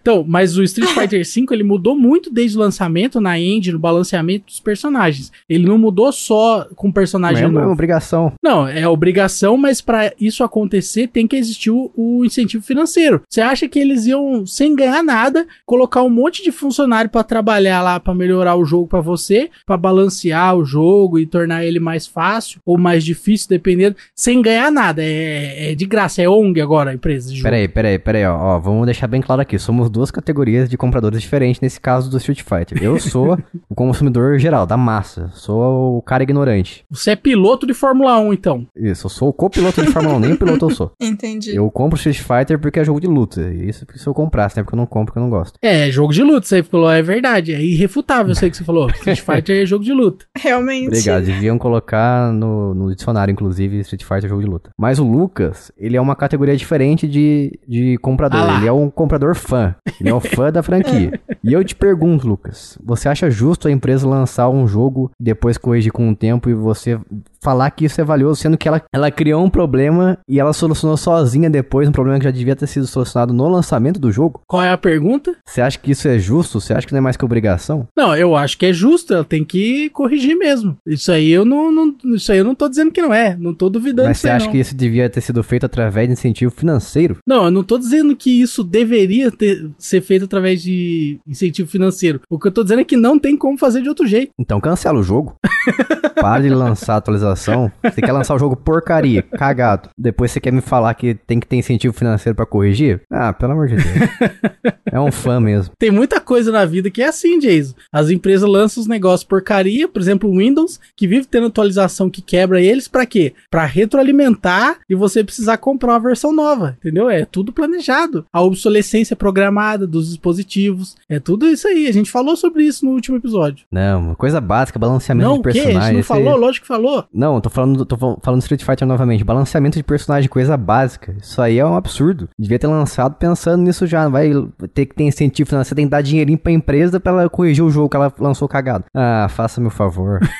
[0.00, 3.78] Então, mas o Street Fighter V ele mudou muito desde o lançamento na engine, no
[3.78, 5.30] balanceamento dos personagens.
[5.48, 7.72] Ele não mudou só com Não personagem é uma novo.
[7.72, 8.32] obrigação.
[8.42, 13.22] Não, é obrigação, mas para isso acontecer tem que existir o, o incentivo financeiro.
[13.28, 17.82] Você acha que eles iam sem ganhar nada colocar um monte de funcionário para trabalhar
[17.82, 22.06] lá para melhorar o jogo para você, para balancear o jogo e tornar ele mais
[22.06, 25.02] fácil ou mais difícil, dependendo, sem ganhar nada?
[25.02, 27.44] É, é de graça, é ONG agora a empresa de jogo.
[27.44, 28.58] Pera aí, pera aí, pera aí, ó, ó.
[28.58, 29.58] Vamos deixar bem claro aqui.
[29.58, 32.82] Somos duas categorias de compradores diferentes nesse caso do Street Fighter.
[32.82, 33.38] Eu sou
[33.68, 35.30] o consumidor geral, da massa.
[35.34, 36.84] Sou o cara ignorante.
[36.90, 38.66] Você é piloto de Fórmula 1, então.
[38.76, 40.92] Isso, eu sou o copiloto de Fórmula 1, nem o piloto eu sou.
[41.00, 41.54] Entendi.
[41.54, 43.40] Eu compro Street Fighter porque é jogo de luta.
[43.52, 44.62] Isso porque se eu comprasse, né?
[44.62, 45.58] Porque eu não compro porque eu não gosto.
[45.62, 47.52] É, jogo de luta, você falou, é verdade.
[47.52, 48.88] É irrefutável isso aí que você falou.
[48.98, 50.26] Street Fighter é jogo de luta.
[50.36, 50.88] Realmente.
[50.88, 51.24] Obrigado.
[51.24, 54.70] Deviam colocar no, no dicionário, inclusive, Street Fighter jogo de luta.
[54.78, 58.40] Mas o Lucas, ele é uma categoria diferente de, de comprador.
[58.40, 59.74] Ah ele é um comprador fã.
[60.00, 61.18] Ele é um fã da franquia.
[61.46, 65.56] E eu te pergunto, Lucas, você acha justo a empresa lançar um jogo e depois
[65.56, 66.98] corrigir com o tempo e você
[67.40, 70.96] falar que isso é valioso, sendo que ela, ela criou um problema e ela solucionou
[70.96, 74.40] sozinha depois, um problema que já devia ter sido solucionado no lançamento do jogo?
[74.48, 75.36] Qual é a pergunta?
[75.46, 76.60] Você acha que isso é justo?
[76.60, 77.86] Você acha que não é mais que obrigação?
[77.96, 80.76] Não, eu acho que é justo, ela tem que corrigir mesmo.
[80.86, 83.54] Isso aí eu não, não isso aí eu não tô dizendo que não é, não
[83.54, 84.52] tô duvidando Mas você acha não.
[84.52, 87.18] que isso devia ter sido feito através de incentivo financeiro?
[87.26, 92.20] Não, eu não tô dizendo que isso deveria ter, ser feito através de incentivo financeiro.
[92.30, 94.32] O que eu tô dizendo é que não tem como fazer de outro jeito.
[94.38, 95.34] Então cancela o jogo.
[96.20, 97.70] Para de lançar atualização.
[97.82, 99.90] Você quer lançar o jogo porcaria, cagado.
[99.98, 103.02] Depois você quer me falar que tem que ter incentivo financeiro pra corrigir?
[103.10, 103.86] Ah, pelo amor de Deus.
[104.92, 105.74] É um fã mesmo.
[105.78, 107.74] Tem muita coisa na vida que é assim, Jason.
[107.92, 112.20] As empresas lançam os negócios porcaria, por exemplo, o Windows, que vive tendo atualização que
[112.22, 113.32] quebra eles, pra quê?
[113.50, 117.08] Pra retroalimentar e você precisar comprar uma versão nova, entendeu?
[117.10, 118.24] É tudo planejado.
[118.32, 121.86] A obsolescência programada dos dispositivos, é tudo isso aí.
[121.86, 123.64] A gente falou sobre isso no último episódio.
[123.70, 125.60] Não, uma coisa básica, balanceamento não, de o quê?
[125.60, 126.36] A gente não Esse- falou?
[126.36, 127.04] Lógico que falou.
[127.12, 129.24] Não, tô falando, tô fal- falando Street Fighter novamente.
[129.24, 131.14] Balanceamento de personagem, coisa básica.
[131.20, 132.28] Isso aí é um absurdo.
[132.38, 134.08] Devia ter lançado pensando nisso já.
[134.08, 134.30] Vai
[134.74, 137.70] ter que ter incentivo financeiro, tem que dar dinheirinho pra empresa pra ela corrigir o
[137.70, 138.84] jogo que ela lançou cagado.
[138.94, 140.20] Ah, faça meu favor.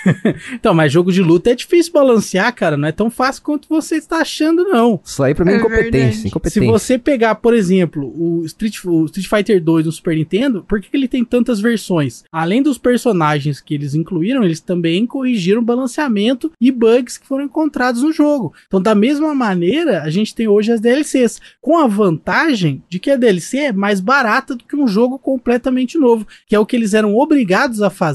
[0.52, 2.76] Então, mas jogo de luta é difícil balancear, cara.
[2.76, 5.00] Não é tão fácil quanto você está achando, não.
[5.04, 6.28] Isso aí pra mim é É incompetência.
[6.28, 6.60] incompetência.
[6.62, 10.80] Se você pegar, por exemplo, o Street, o Street Fighter 2 no Super Nintendo, por
[10.80, 12.24] que, que ele tem tantas versões?
[12.32, 18.02] Além dos personagens que eles incluíram, eles também corrigiram balanceamento e bugs que foram encontrados
[18.02, 18.52] no jogo.
[18.66, 23.10] Então, da mesma maneira, a gente tem hoje as DLCs, com a vantagem de que
[23.10, 26.76] a DLC é mais barata do que um jogo completamente novo, que é o que
[26.76, 28.05] eles eram obrigados a fazer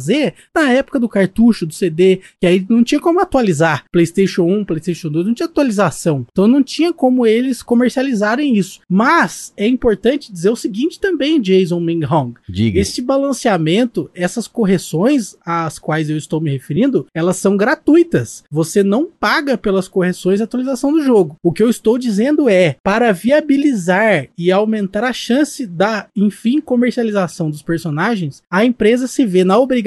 [0.53, 3.85] na época do cartucho, do CD, que aí não tinha como atualizar.
[3.91, 6.25] PlayStation 1, PlayStation 2, não tinha atualização.
[6.31, 8.79] Então não tinha como eles comercializarem isso.
[8.87, 12.33] Mas é importante dizer o seguinte também, Jason Ming Hong.
[12.47, 12.79] Diga.
[12.79, 18.43] Este balanceamento, essas correções às quais eu estou me referindo, elas são gratuitas.
[18.49, 21.35] Você não paga pelas correções e atualização do jogo.
[21.43, 27.49] O que eu estou dizendo é, para viabilizar e aumentar a chance da, enfim, comercialização
[27.49, 29.80] dos personagens, a empresa se vê na obrigação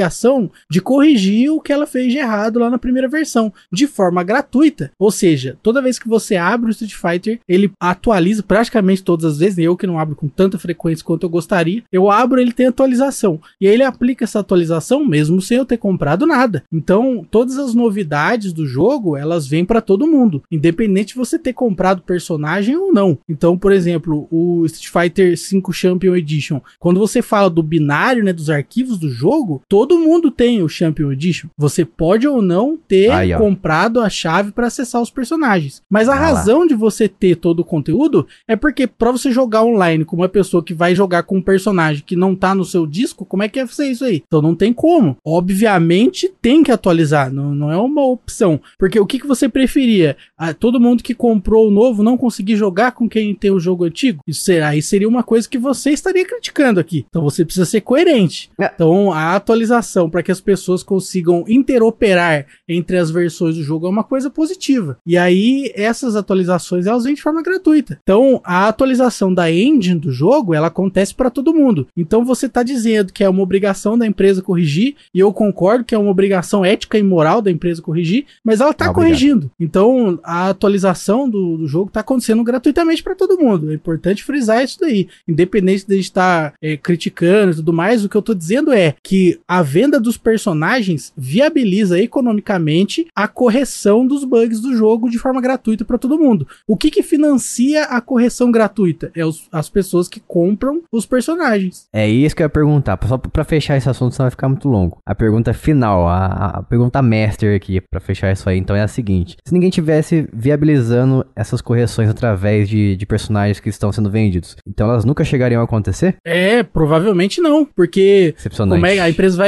[0.71, 4.93] de corrigir o que ela fez de errado lá na primeira versão, de forma gratuita.
[4.99, 9.39] Ou seja, toda vez que você abre o Street Fighter, ele atualiza praticamente todas as
[9.39, 12.67] vezes, eu que não abro com tanta frequência quanto eu gostaria, eu abro, ele tem
[12.67, 13.41] atualização.
[13.61, 16.65] E aí ele aplica essa atualização mesmo sem eu ter comprado nada.
[16.73, 21.53] Então, todas as novidades do jogo, elas vêm para todo mundo, independente de você ter
[21.53, 23.19] comprado personagem ou não.
[23.29, 28.33] Então, por exemplo, o Street Fighter 5 Champion Edition, quando você fala do binário, né,
[28.33, 31.49] dos arquivos do jogo, todo mundo tem o Champion Edition.
[31.57, 35.83] Você pode ou não ter Aí, comprado a chave para acessar os personagens.
[35.91, 36.27] Mas a Ah lá.
[36.27, 40.29] razão de você ter todo o conteúdo é porque para você jogar online com uma
[40.29, 43.49] pessoa que vai jogar com um personagem que não tá no seu disco, como é
[43.49, 44.23] que é fazer isso aí?
[44.27, 45.17] Então não tem como.
[45.25, 48.61] Obviamente tem que atualizar, não, não é uma opção.
[48.79, 50.17] Porque o que, que você preferia?
[50.39, 53.85] Ah, todo mundo que comprou o novo não conseguir jogar com quem tem o jogo
[53.85, 54.23] antigo?
[54.27, 57.05] Isso será, aí seria uma coisa que você estaria criticando aqui.
[57.09, 58.51] Então você precisa ser coerente.
[58.61, 58.71] É.
[58.75, 59.74] Então a atualização
[60.11, 64.99] para que as pessoas consigam interoperar entre as versões do jogo é uma coisa positiva.
[65.07, 67.99] E aí essas atualizações elas vêm de forma gratuita.
[68.03, 71.87] Então a atualização da engine do jogo ela acontece para todo mundo.
[71.97, 75.95] Então você está dizendo que é uma obrigação da empresa corrigir e eu concordo que
[75.95, 79.51] é uma obrigação ética e moral da empresa corrigir, mas ela está Ah, corrigindo.
[79.59, 83.71] Então a atualização do, do jogo está acontecendo gratuitamente para todo mundo.
[83.71, 88.05] É importante frisar isso daí, independente de estar é, criticando e tudo mais.
[88.05, 94.07] O que eu tô dizendo é que a venda dos personagens viabiliza economicamente a correção
[94.07, 96.47] dos bugs do jogo de forma gratuita para todo mundo.
[96.69, 99.11] O que que financia a correção gratuita?
[99.15, 101.87] É os- as pessoas que compram os personagens.
[101.93, 102.99] É isso que eu ia perguntar.
[103.07, 104.99] Só pra fechar esse assunto, senão vai ficar muito longo.
[105.07, 106.27] A pergunta final, a,
[106.59, 110.29] a pergunta master aqui, pra fechar isso aí, então é a seguinte: se ninguém tivesse
[110.33, 115.61] viabilizando essas correções através de, de personagens que estão sendo vendidos, então elas nunca chegariam
[115.61, 116.17] a acontecer?
[116.25, 118.35] É, provavelmente não, porque
[118.75, 119.44] como é a empresa vai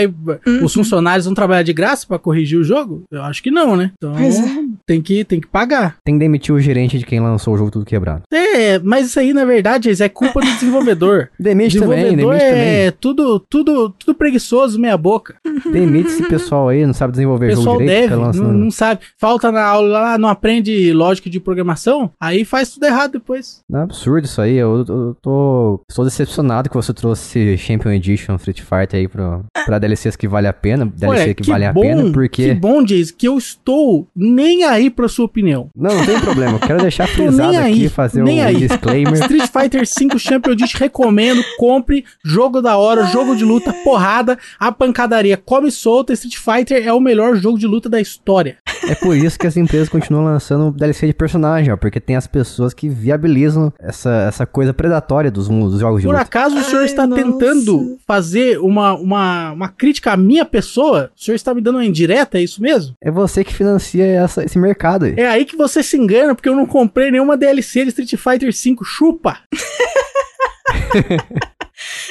[0.63, 3.05] os funcionários vão trabalhar de graça para corrigir o jogo?
[3.11, 3.93] Eu acho que não, né?
[3.97, 4.65] Então Pois é.
[4.87, 5.97] tem que tem que pagar.
[6.05, 8.23] Tem que demitir o gerente de quem lançou o jogo tudo quebrado.
[8.33, 11.29] É, mas isso aí na verdade é culpa do desenvolvedor.
[11.39, 15.37] Demite também, desenvolvedor demite é tudo tudo tudo preguiçoso, meia boca.
[15.43, 15.63] também.
[15.87, 18.71] Demite esse pessoal aí, não sabe O desenvolver jogo pessoal direito, deve, fica não, não
[18.71, 19.01] sabe.
[19.19, 23.61] Falta na aula lá, não aprende lógica de programação, aí faz tudo errado depois.
[23.73, 24.57] É absurdo isso aí.
[24.57, 25.81] Eu, eu tô.
[25.89, 30.27] Estou decepcionado que você trouxe esse Champion Edition Street Fighter aí pra, pra DLCs que
[30.29, 30.87] vale a pena.
[30.87, 32.55] DLC Olha, que, valem a bom, pena, Que porque.
[32.55, 35.69] bom, Jace, que eu estou nem aí pra sua opinião.
[35.77, 36.53] Não, não tem problema.
[36.55, 38.57] Eu quero deixar frisado nem aqui, aí, fazer nem um aí.
[38.57, 39.15] disclaimer.
[39.15, 44.73] Street Fighter 5 Champion Edition recomendo, compre, jogo da hora, jogo de luta, porrada, a
[44.73, 48.57] pancadaria come solta, Street Fighter é o melhor jogo de luta da história.
[48.89, 52.27] É por isso que as empresas continuam lançando DLC de personagem, ó, porque tem as
[52.27, 56.23] pessoas que viabilizam essa, essa coisa predatória dos, dos jogos de Por luta.
[56.23, 57.23] acaso o senhor Ai, está nossa.
[57.23, 61.11] tentando fazer uma, uma, uma crítica à minha pessoa?
[61.17, 62.95] O senhor está me dando uma indireta, é isso mesmo?
[63.01, 65.15] É você que financia essa- esse mercado aí.
[65.17, 68.51] É aí que você se engana, porque eu não comprei nenhuma DLC de Street Fighter
[68.53, 68.77] V.
[68.85, 69.39] Chupa!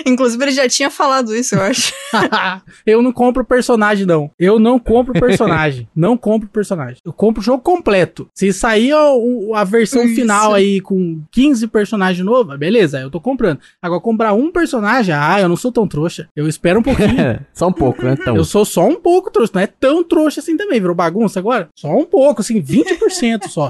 [0.06, 1.94] Inclusive, ele já tinha falado isso, eu acho.
[2.86, 4.32] eu não compro personagem, não.
[4.40, 5.88] Eu não compro personagem.
[5.96, 6.98] não compro personagem.
[7.06, 8.28] Eu compro o jogo completo.
[8.34, 10.16] Se sair o- a versão Isso.
[10.16, 13.60] final aí com 15 personagens novos, beleza, eu tô comprando.
[13.82, 16.28] Agora, comprar um personagem, ah, eu não sou tão trouxa.
[16.36, 17.06] Eu espero um pouquinho.
[17.54, 18.16] Só um pouco, né?
[18.20, 21.40] Então, Eu sou só um pouco trouxa, não é tão trouxa assim também, virou bagunça
[21.40, 21.70] agora?
[21.76, 23.70] Só um pouco, assim, 20% só.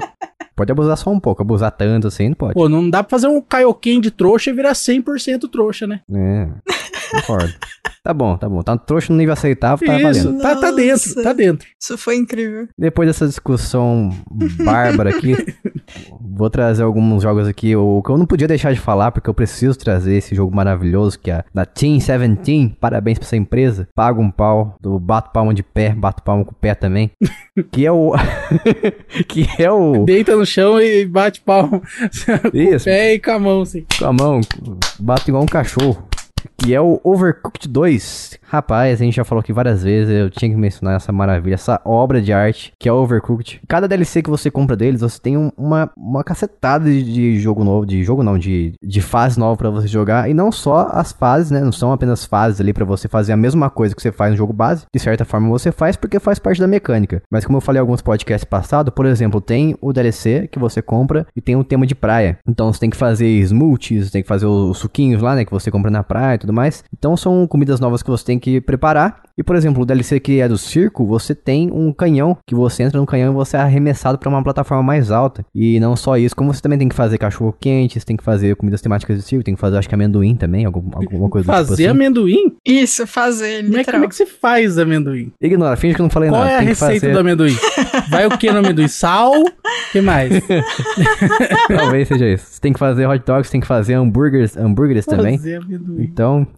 [0.56, 2.54] Pode abusar só um pouco, abusar tanto assim, não pode.
[2.54, 6.00] Pô, não dá pra fazer um Kaioken de trouxa e virar 100% trouxa, né?
[6.10, 6.48] É,
[7.10, 7.52] concordo.
[8.06, 8.62] tá bom, tá bom.
[8.62, 10.40] Tá um trouxa no nível aceitável, tá Isso, valendo.
[10.40, 11.66] tá, tá dentro, tá dentro.
[11.80, 12.68] Isso foi incrível.
[12.78, 14.10] Depois dessa discussão
[14.64, 15.34] bárbara aqui,
[16.20, 17.74] vou trazer alguns jogos aqui.
[17.74, 21.18] O que eu não podia deixar de falar, porque eu preciso trazer esse jogo maravilhoso
[21.18, 22.76] que é da Team 17.
[22.80, 23.88] Parabéns pra essa empresa.
[23.92, 27.10] Paga um pau, do bato palma de pé, bato palma com o pé também.
[27.72, 28.12] que é o.
[29.26, 30.04] que é o.
[30.04, 31.82] Deita no chão e bate palma.
[32.54, 33.84] Isso, Pé e com a mão, assim.
[33.98, 34.40] com a mão,
[35.00, 36.06] bato igual um cachorro.
[36.56, 38.38] Que é o Overcooked 2.
[38.48, 41.80] Rapaz, a gente já falou aqui várias vezes, eu tinha que mencionar essa maravilha, essa
[41.84, 43.60] obra de arte que é o Overcooked.
[43.68, 47.64] Cada DLC que você compra deles, você tem um- uma, uma cacetada de, de jogo
[47.64, 50.30] novo, de jogo não, de, de fase nova pra você jogar.
[50.30, 51.60] E não só as fases, né?
[51.60, 54.36] Não são apenas fases ali pra você fazer a mesma coisa que você faz no
[54.36, 54.84] jogo base.
[54.94, 57.22] De certa forma você faz porque faz parte da mecânica.
[57.30, 60.80] Mas como eu falei em alguns podcasts passados, por exemplo, tem o DLC que você
[60.80, 62.38] compra e tem o tema de praia.
[62.48, 65.44] Então você tem que fazer smoothies, tem que fazer os suquinhos lá, né?
[65.44, 66.84] Que você compra na praia e tudo mais.
[66.96, 69.22] Então são comidas novas que você tem que preparar.
[69.38, 72.82] E por exemplo, o DLC que é do circo, você tem um canhão que você
[72.84, 75.44] entra no canhão e você é arremessado pra uma plataforma mais alta.
[75.54, 78.24] E não só isso, como você também tem que fazer cachorro quente, você tem que
[78.24, 81.46] fazer comidas temáticas do circo, tem que fazer acho que amendoim também, algum, alguma coisa
[81.46, 81.86] do Fazer tipo assim.
[81.90, 82.56] amendoim?
[82.64, 84.00] Isso, fazer, Como é, que- literal.
[84.00, 85.30] como é que você faz amendoim?
[85.40, 86.52] Ignora, finge que eu não falei Qual nada.
[86.52, 87.12] é a tem que receita fazer...
[87.12, 87.52] do amendoim?
[88.08, 88.88] Vai o que no amendoim?
[88.88, 89.32] Sal?
[89.32, 89.52] O
[89.92, 90.32] que mais?
[91.68, 92.46] Talvez seja isso.
[92.46, 95.36] Você tem que fazer hot dogs, tem que fazer hambúrgueres, hambúrgueres também.
[95.38, 96.02] Fazer amendoim.
[96.02, 96.46] Então.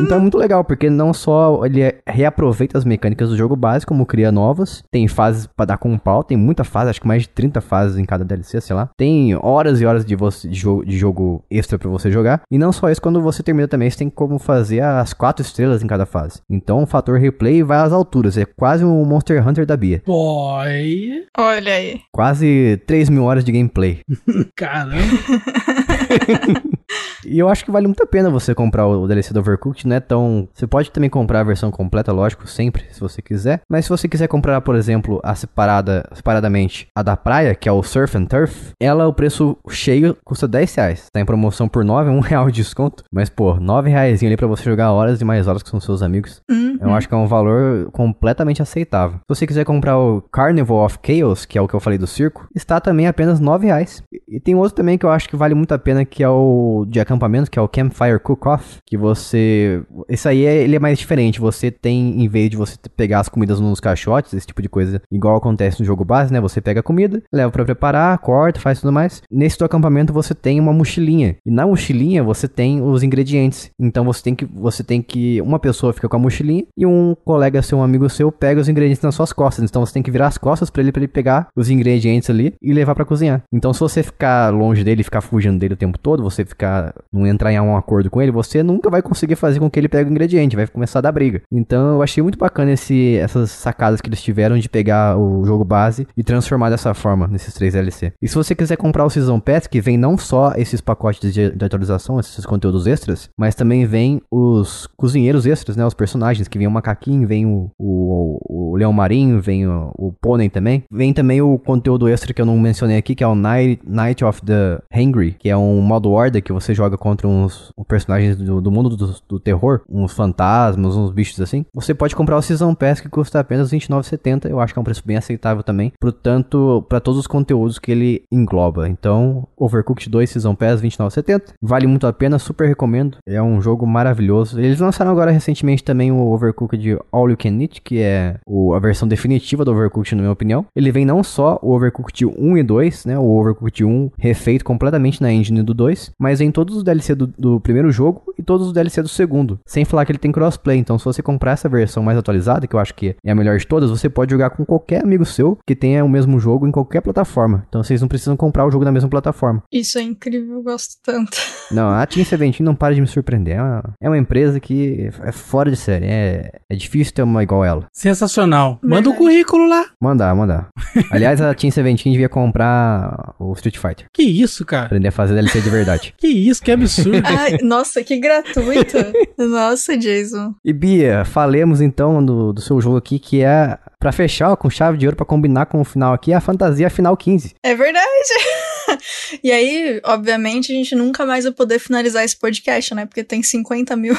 [0.00, 3.84] então é muito legal, porque não só ele é- reaproveita as mecânicas do jogo base,
[3.86, 4.82] como cria novas.
[4.90, 7.60] Tem fases pra dar com um pau, tem muita fase, acho que mais de 30
[7.60, 8.90] fases em cada DLC, sei lá.
[8.96, 12.42] Tem horas e horas de, você, de, jogo, de jogo extra pra você jogar.
[12.50, 15.82] E não só isso, quando você termina também, você tem como fazer as quatro estrelas
[15.82, 16.40] em cada fase.
[16.50, 18.36] Então o fator replay vai às alturas.
[18.36, 20.02] É quase um Monster Hunter da Bia.
[20.06, 21.24] Boy.
[21.38, 22.00] Olha aí.
[22.12, 24.00] Quase 3 mil horas de gameplay.
[24.56, 24.96] Caramba.
[27.24, 29.96] E eu acho que vale muito a pena você comprar o DLC do Overcooked, não
[29.96, 30.48] é tão...
[30.52, 33.62] Você pode também comprar a versão completa, lógico, sempre, se você quiser.
[33.70, 37.72] Mas se você quiser comprar, por exemplo, a separada, separadamente, a da praia, que é
[37.72, 41.06] o Surf and Turf, ela, o preço cheio, custa 10 reais.
[41.12, 43.04] Tá em promoção por 9, é um real de desconto.
[43.12, 46.40] Mas, pô, 9 reais ali pra você jogar horas e mais horas com seus amigos.
[46.50, 46.78] Uhum.
[46.80, 49.18] Eu acho que é um valor completamente aceitável.
[49.18, 52.06] Se você quiser comprar o Carnival of Chaos, que é o que eu falei do
[52.06, 54.02] circo, está também apenas 9 reais.
[54.28, 56.84] E tem outro também que eu acho que vale muito a pena, que é o
[56.88, 59.82] de acampamento, que é o Campfire Cook-Off, que você...
[60.08, 61.40] Esse aí, é, ele é mais diferente.
[61.40, 65.00] Você tem, em vez de você pegar as comidas nos caixotes, esse tipo de coisa,
[65.10, 66.40] igual acontece no jogo base, né?
[66.40, 69.22] Você pega a comida, leva pra preparar, corta, faz tudo mais.
[69.30, 71.36] Nesse do acampamento você tem uma mochilinha.
[71.44, 73.70] E na mochilinha você tem os ingredientes.
[73.78, 74.44] Então você tem que...
[74.44, 75.40] Você tem que...
[75.40, 78.68] Uma pessoa fica com a mochilinha e um colega seu, um amigo seu, pega os
[78.68, 79.64] ingredientes nas suas costas.
[79.64, 82.54] Então você tem que virar as costas pra ele, pra ele pegar os ingredientes ali
[82.60, 83.42] e levar pra cozinhar.
[83.52, 87.26] Então se você ficar longe dele, ficar fugindo dele o tempo todo, você ficar não
[87.26, 90.08] entrar em um acordo com ele, você nunca vai conseguir fazer com que ele pegue
[90.08, 91.42] o ingrediente, vai começar a dar briga.
[91.50, 95.64] Então eu achei muito bacana esse, essas sacadas que eles tiveram de pegar o jogo
[95.64, 98.12] base e transformar dessa forma nesses três DLC.
[98.20, 101.50] E se você quiser comprar o Season Pass, que vem não só esses pacotes de,
[101.50, 105.84] de atualização, esses conteúdos extras, mas também vem os cozinheiros extras, né?
[105.84, 110.12] Os personagens, que vem o macaquinho, vem o, o, o leão marinho, vem o, o
[110.12, 110.84] pônei também.
[110.90, 114.24] Vem também o conteúdo extra que eu não mencionei aqui, que é o Night, Night
[114.24, 118.60] of the Hangry, que é um modo horda que você joga contra uns personagens do,
[118.60, 121.64] do mundo do, do terror, uns fantasmas, uns bichos assim.
[121.74, 124.50] Você pode comprar o Season Pass que custa apenas R$29,70.
[124.50, 125.92] Eu acho que é um preço bem aceitável também.
[126.00, 128.88] Portanto, para todos os conteúdos que ele engloba.
[128.88, 131.54] Então, Overcooked 2 Season Pass R$29,70.
[131.60, 133.18] Vale muito a pena, super recomendo.
[133.26, 134.58] É um jogo maravilhoso.
[134.58, 138.78] Eles lançaram agora recentemente também o Overcooked All You Can Eat, que é o, a
[138.78, 140.66] versão definitiva do Overcooked, na minha opinião.
[140.74, 143.18] Ele vem não só o Overcooked 1 e 2, né?
[143.18, 147.26] O Overcooked 1 refeito completamente na engine do 2, mas em todos os DLC do,
[147.26, 149.58] do primeiro jogo e todos os DLC do segundo.
[149.66, 152.74] Sem falar que ele tem crossplay, então se você comprar essa versão mais atualizada, que
[152.74, 155.58] eu acho que é a melhor de todas, você pode jogar com qualquer amigo seu
[155.66, 157.64] que tenha o mesmo jogo em qualquer plataforma.
[157.68, 159.62] Então vocês não precisam comprar o jogo na mesma plataforma.
[159.72, 161.36] Isso é incrível, eu gosto tanto.
[161.72, 163.56] Não, a Team Seventeen não para de me surpreender.
[163.56, 166.04] É uma, é uma empresa que é fora de série.
[166.04, 167.86] É, é difícil ter uma igual ela.
[167.92, 168.78] Sensacional.
[168.82, 169.16] Manda o Verdade.
[169.16, 169.86] currículo lá.
[169.98, 170.68] Mandar, mandar.
[171.10, 174.06] Aliás, a Team Seventeen devia comprar o Street Fighter.
[174.12, 174.86] Que isso, cara?
[174.86, 176.14] Aprender a fazer DLC de verdade.
[176.16, 177.22] Que isso, que absurdo.
[177.24, 178.98] Ai, nossa, que gratuito.
[179.38, 180.54] Nossa, Jason.
[180.64, 184.68] E Bia, falemos então do, do seu jogo aqui, que é, pra fechar ó, com
[184.68, 187.54] chave de ouro, pra combinar com o final aqui, é a Fantasia Final 15.
[187.62, 188.06] É verdade.
[189.42, 193.06] E aí, obviamente, a gente nunca mais vai poder finalizar esse podcast, né?
[193.06, 194.14] Porque tem 50 mil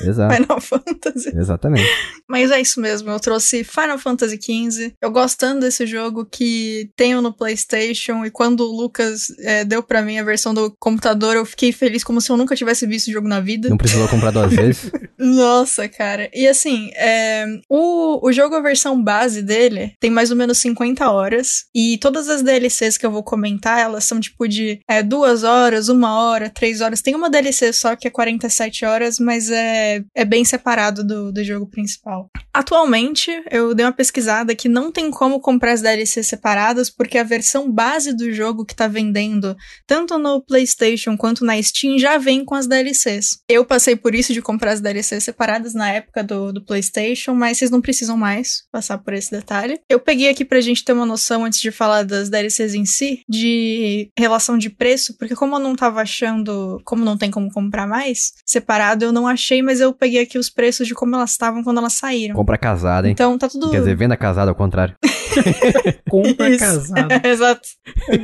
[0.00, 0.34] Exato.
[0.34, 1.36] Final Fantasy.
[1.36, 1.88] Exatamente.
[2.28, 4.94] Mas é isso mesmo, eu trouxe Final Fantasy XV.
[5.00, 8.24] Eu gosto tanto desse jogo que tenho no PlayStation.
[8.24, 12.02] E quando o Lucas é, deu pra mim a versão do computador, eu fiquei feliz
[12.02, 13.68] como se eu nunca tivesse visto o jogo na vida.
[13.68, 14.90] Não precisou comprar duas vezes.
[15.18, 16.28] Nossa, cara.
[16.34, 21.10] E assim, é, o, o jogo, a versão base dele, tem mais ou menos 50
[21.10, 21.64] horas.
[21.74, 25.88] E todas as DLCs que eu vou comentar, elas são tipo de é, duas horas,
[25.88, 27.02] uma hora, três horas.
[27.02, 31.44] Tem uma DLC só que é 47 horas, mas é, é bem separado do, do
[31.44, 32.30] jogo principal.
[32.54, 37.24] Atualmente, eu dei uma pesquisada que não tem como comprar as DLCs separadas, porque a
[37.24, 42.44] versão base do jogo que tá vendendo, tanto no PlayStation quanto na Steam, já vem
[42.44, 43.38] com as DLCs.
[43.48, 47.58] Eu passei por isso de comprar as DLCs separadas na época do, do PlayStation, mas
[47.58, 49.80] vocês não precisam mais passar por esse detalhe.
[49.88, 53.20] Eu peguei aqui pra gente ter uma noção, antes de falar das DLCs em si,
[53.28, 57.86] de relação de preço, porque como eu não tava achando, como não tem como comprar
[57.86, 61.62] mais separado, eu não achei, mas eu peguei aqui os preços de como elas estavam
[61.62, 62.34] quando elas saíram.
[62.34, 63.12] Compra casada, hein?
[63.12, 63.70] Então tá tudo.
[63.70, 64.94] Quer dizer, venda casada ao contrário.
[66.08, 66.58] Compra Isso.
[66.58, 67.08] casado.
[67.26, 67.68] Exato.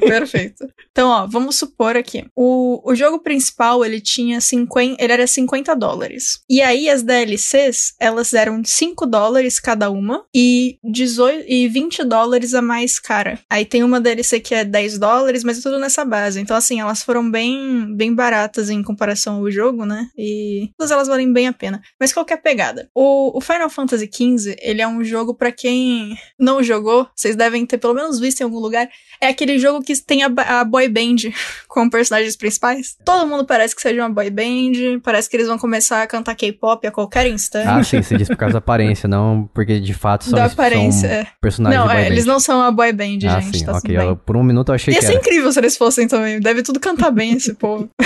[0.01, 0.67] Perfeito.
[0.91, 2.27] Então, ó, vamos supor aqui.
[2.37, 6.41] O, o jogo principal, ele tinha 50, ele era 50 dólares.
[6.49, 12.55] E aí as DLCs, elas eram 5 dólares cada uma e 18 e 20 dólares
[12.55, 13.39] a mais cara.
[13.51, 16.41] Aí tem uma DLC que é 10 dólares, mas é tudo nessa base.
[16.41, 20.09] Então, assim, elas foram bem, bem baratas em comparação ao jogo, né?
[20.17, 21.81] E todas elas valem bem a pena.
[21.99, 22.89] Mas qual que é a pegada?
[22.95, 27.65] O, o Final Fantasy XV, ele é um jogo pra quem não jogou, vocês devem
[27.67, 28.89] ter pelo menos visto em algum lugar.
[29.21, 30.31] É aquele jogo que tem a,
[30.61, 31.17] a boy band
[31.69, 32.97] com personagens principais.
[33.05, 36.35] Todo mundo parece que seja uma boy band, parece que eles vão começar a cantar
[36.35, 37.69] K-pop a qualquer instante.
[37.69, 41.09] Ah, sim, você diz por causa da aparência, não porque de fato são, da aparência.
[41.09, 41.27] são é.
[41.41, 42.33] personagens Não, de boy é, eles band.
[42.33, 43.59] não são uma boy band, Ah, gente.
[43.59, 43.97] sim, tá ok.
[43.97, 45.21] Eu- por um minuto eu achei Ia que ser era.
[45.21, 46.41] incrível se eles fossem também.
[46.41, 47.89] Deve tudo cantar bem esse povo.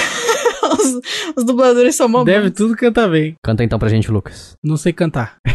[0.62, 1.00] os,
[1.36, 3.34] os dubladores são mó Deve tudo cantar bem.
[3.42, 4.56] Canta então pra gente, Lucas.
[4.62, 5.36] Não sei cantar.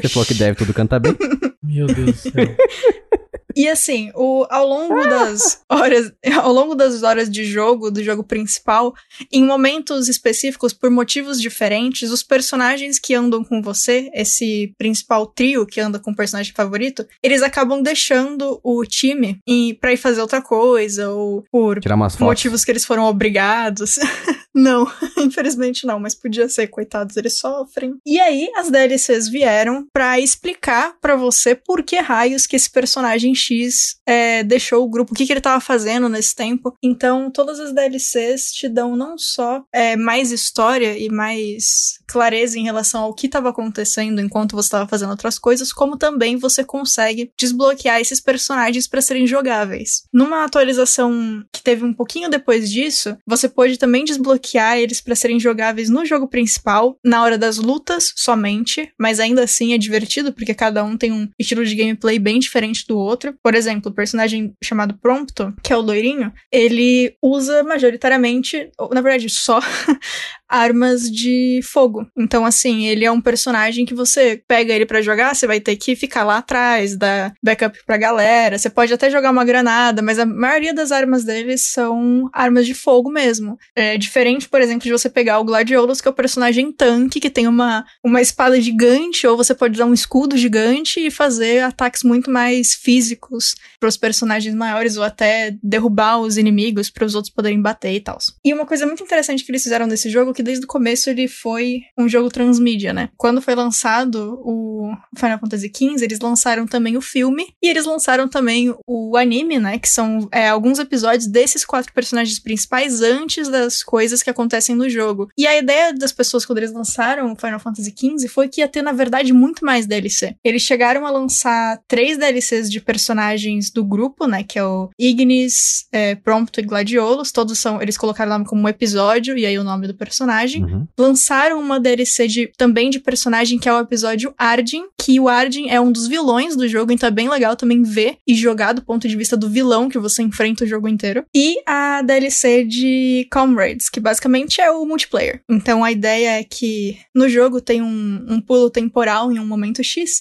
[0.00, 1.16] Você falou que deve tudo cantar bem.
[1.62, 2.32] Meu Deus do céu.
[3.56, 6.12] E assim, o, ao longo das horas,
[6.42, 8.94] ao longo das horas de jogo, do jogo principal,
[9.30, 15.66] em momentos específicos, por motivos diferentes, os personagens que andam com você, esse principal trio
[15.66, 20.20] que anda com o personagem favorito, eles acabam deixando o time e, pra ir fazer
[20.20, 22.26] outra coisa, ou por Tirar umas fotos.
[22.26, 23.96] motivos que eles foram obrigados.
[24.54, 27.96] não, infelizmente não, mas podia ser, coitados, eles sofrem.
[28.06, 33.34] E aí as DLCs vieram pra explicar pra você por que raios que esse personagem
[33.42, 36.74] X é, deixou o grupo, o que, que ele tava fazendo nesse tempo.
[36.82, 42.64] Então, todas as DLCs te dão não só é, mais história e mais clareza em
[42.64, 47.30] relação ao que estava acontecendo enquanto você estava fazendo outras coisas, como também você consegue
[47.38, 50.02] desbloquear esses personagens para serem jogáveis.
[50.12, 55.40] Numa atualização que teve um pouquinho depois disso, você pode também desbloquear eles para serem
[55.40, 60.54] jogáveis no jogo principal, na hora das lutas somente, mas ainda assim é divertido porque
[60.54, 63.31] cada um tem um estilo de gameplay bem diferente do outro.
[63.42, 69.00] Por exemplo, o personagem chamado Prompto, que é o loirinho, ele usa majoritariamente, ou na
[69.00, 69.60] verdade só,
[70.52, 72.06] armas de fogo.
[72.16, 75.76] Então, assim, ele é um personagem que você pega ele pra jogar, você vai ter
[75.76, 78.58] que ficar lá atrás, dar backup pra galera.
[78.58, 82.74] Você pode até jogar uma granada, mas a maioria das armas dele são armas de
[82.74, 83.56] fogo mesmo.
[83.74, 87.30] É diferente, por exemplo, de você pegar o Gladiolus, que é o personagem tanque, que
[87.30, 92.02] tem uma, uma espada gigante, ou você pode usar um escudo gigante e fazer ataques
[92.02, 97.60] muito mais físicos pros personagens maiores, ou até derrubar os inimigos para os outros poderem
[97.60, 98.18] bater e tal.
[98.44, 101.08] E uma coisa muito interessante que eles fizeram nesse jogo, que que desde o começo
[101.08, 103.08] ele foi um jogo transmídia, né?
[103.16, 108.28] Quando foi lançado o Final Fantasy XV, eles lançaram também o filme e eles lançaram
[108.28, 109.78] também o anime, né?
[109.78, 114.90] Que são é, alguns episódios desses quatro personagens principais antes das coisas que acontecem no
[114.90, 115.28] jogo.
[115.38, 118.68] E a ideia das pessoas quando eles lançaram o Final Fantasy XV foi que ia
[118.68, 120.34] ter, na verdade, muito mais DLC.
[120.44, 124.42] Eles chegaram a lançar três DLCs de personagens do grupo, né?
[124.42, 127.30] Que é o Ignis, é, Prompto e Gladiolus.
[127.30, 127.80] Todos são.
[127.80, 130.31] Eles colocaram o nome como um episódio, e aí o nome do personagem.
[130.62, 130.86] Uhum.
[130.98, 135.70] Lançaram uma DLC de, também de personagem, que é o episódio Arden, que o Arden
[135.70, 138.82] é um dos vilões do jogo, então é bem legal também ver e jogar do
[138.82, 141.24] ponto de vista do vilão que você enfrenta o jogo inteiro.
[141.34, 145.42] E a DLC de Comrades, que basicamente é o multiplayer.
[145.48, 149.82] Então a ideia é que no jogo tem um, um pulo temporal em um momento
[149.82, 150.20] X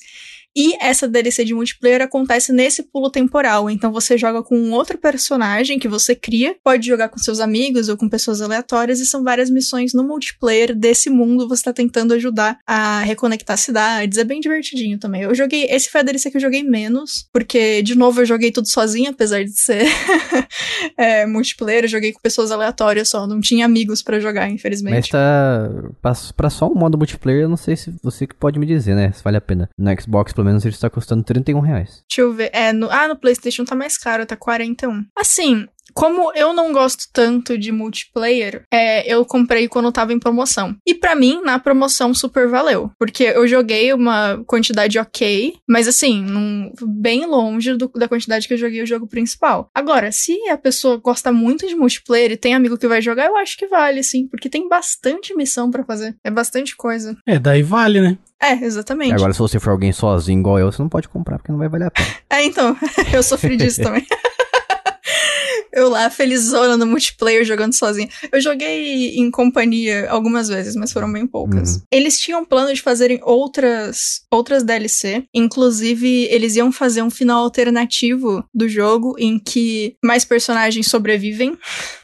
[0.56, 3.70] e essa DLC de multiplayer acontece nesse pulo temporal.
[3.70, 7.90] Então você joga com um outro personagem que você cria, pode jogar com seus amigos
[7.90, 11.48] ou com pessoas aleatórias, e são várias missões no multiplayer desse mundo.
[11.48, 14.18] Você tá tentando ajudar a reconectar cidades.
[14.18, 15.22] É bem divertidinho também.
[15.24, 15.66] Eu joguei.
[15.70, 19.12] Esse foi a DLC que eu joguei menos, porque, de novo, eu joguei tudo sozinha,
[19.12, 19.86] apesar de ser
[20.98, 21.86] é, multiplayer.
[21.86, 23.26] Eu joguei com pessoas aleatórias só.
[23.26, 24.96] Não tinha amigos para jogar, infelizmente.
[24.96, 25.70] Mas tá.
[26.36, 29.12] pra- só um modo multiplayer, eu não sei se você que pode me dizer, né?
[29.12, 29.70] Se vale a pena.
[29.78, 32.04] No Xbox, pelo menos, ele está custando 31 reais.
[32.10, 32.50] Deixa eu ver.
[32.52, 35.06] É, no, ah, no PlayStation tá mais caro, tá 41.
[35.16, 40.76] Assim, como eu não gosto tanto de multiplayer, é, eu comprei quando tava em promoção.
[40.88, 42.90] E pra mim, na promoção, super valeu.
[42.98, 48.54] Porque eu joguei uma quantidade ok, mas assim, num- bem longe do- da quantidade que
[48.54, 49.70] eu joguei o jogo principal.
[49.76, 53.36] Agora, se a pessoa gosta muito de multiplayer e tem amigo que vai jogar, eu
[53.38, 54.28] acho que vale, sim.
[54.28, 56.16] Porque tem bastante missão pra fazer.
[56.24, 57.16] É bastante coisa.
[57.28, 58.18] É, daí vale, né?
[58.42, 59.14] É, exatamente.
[59.14, 61.70] Agora, se você for alguém sozinho igual eu, você não pode comprar, porque não vai
[61.70, 62.08] valer a pena.
[62.32, 62.76] É, então,
[63.14, 64.06] eu sofri disso também.
[65.74, 68.10] Eu lá, felizona no multiplayer, jogando sozinha.
[68.32, 71.76] Eu joguei em companhia algumas vezes, mas foram bem poucas.
[71.76, 71.82] Uhum.
[71.90, 75.24] Eles tinham plano de fazerem outras, outras DLC.
[75.34, 81.58] Inclusive, eles iam fazer um final alternativo do jogo em que mais personagens sobrevivem.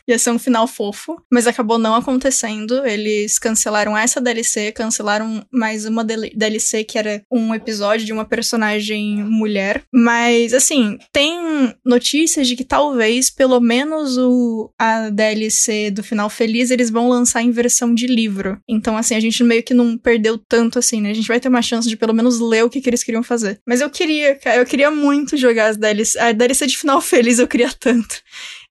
[0.07, 2.85] Ia ser um final fofo, mas acabou não acontecendo.
[2.85, 8.23] Eles cancelaram essa DLC, cancelaram mais uma DL- DLC que era um episódio de uma
[8.25, 9.83] personagem mulher.
[9.93, 16.71] Mas, assim, tem notícias de que talvez, pelo menos, o, a DLC do final feliz
[16.71, 18.59] eles vão lançar em versão de livro.
[18.67, 21.11] Então, assim, a gente meio que não perdeu tanto assim, né?
[21.11, 23.23] A gente vai ter uma chance de pelo menos ler o que, que eles queriam
[23.23, 23.59] fazer.
[23.67, 26.17] Mas eu queria, cara, eu queria muito jogar as DLC.
[26.17, 28.15] A DLC de final feliz eu queria tanto.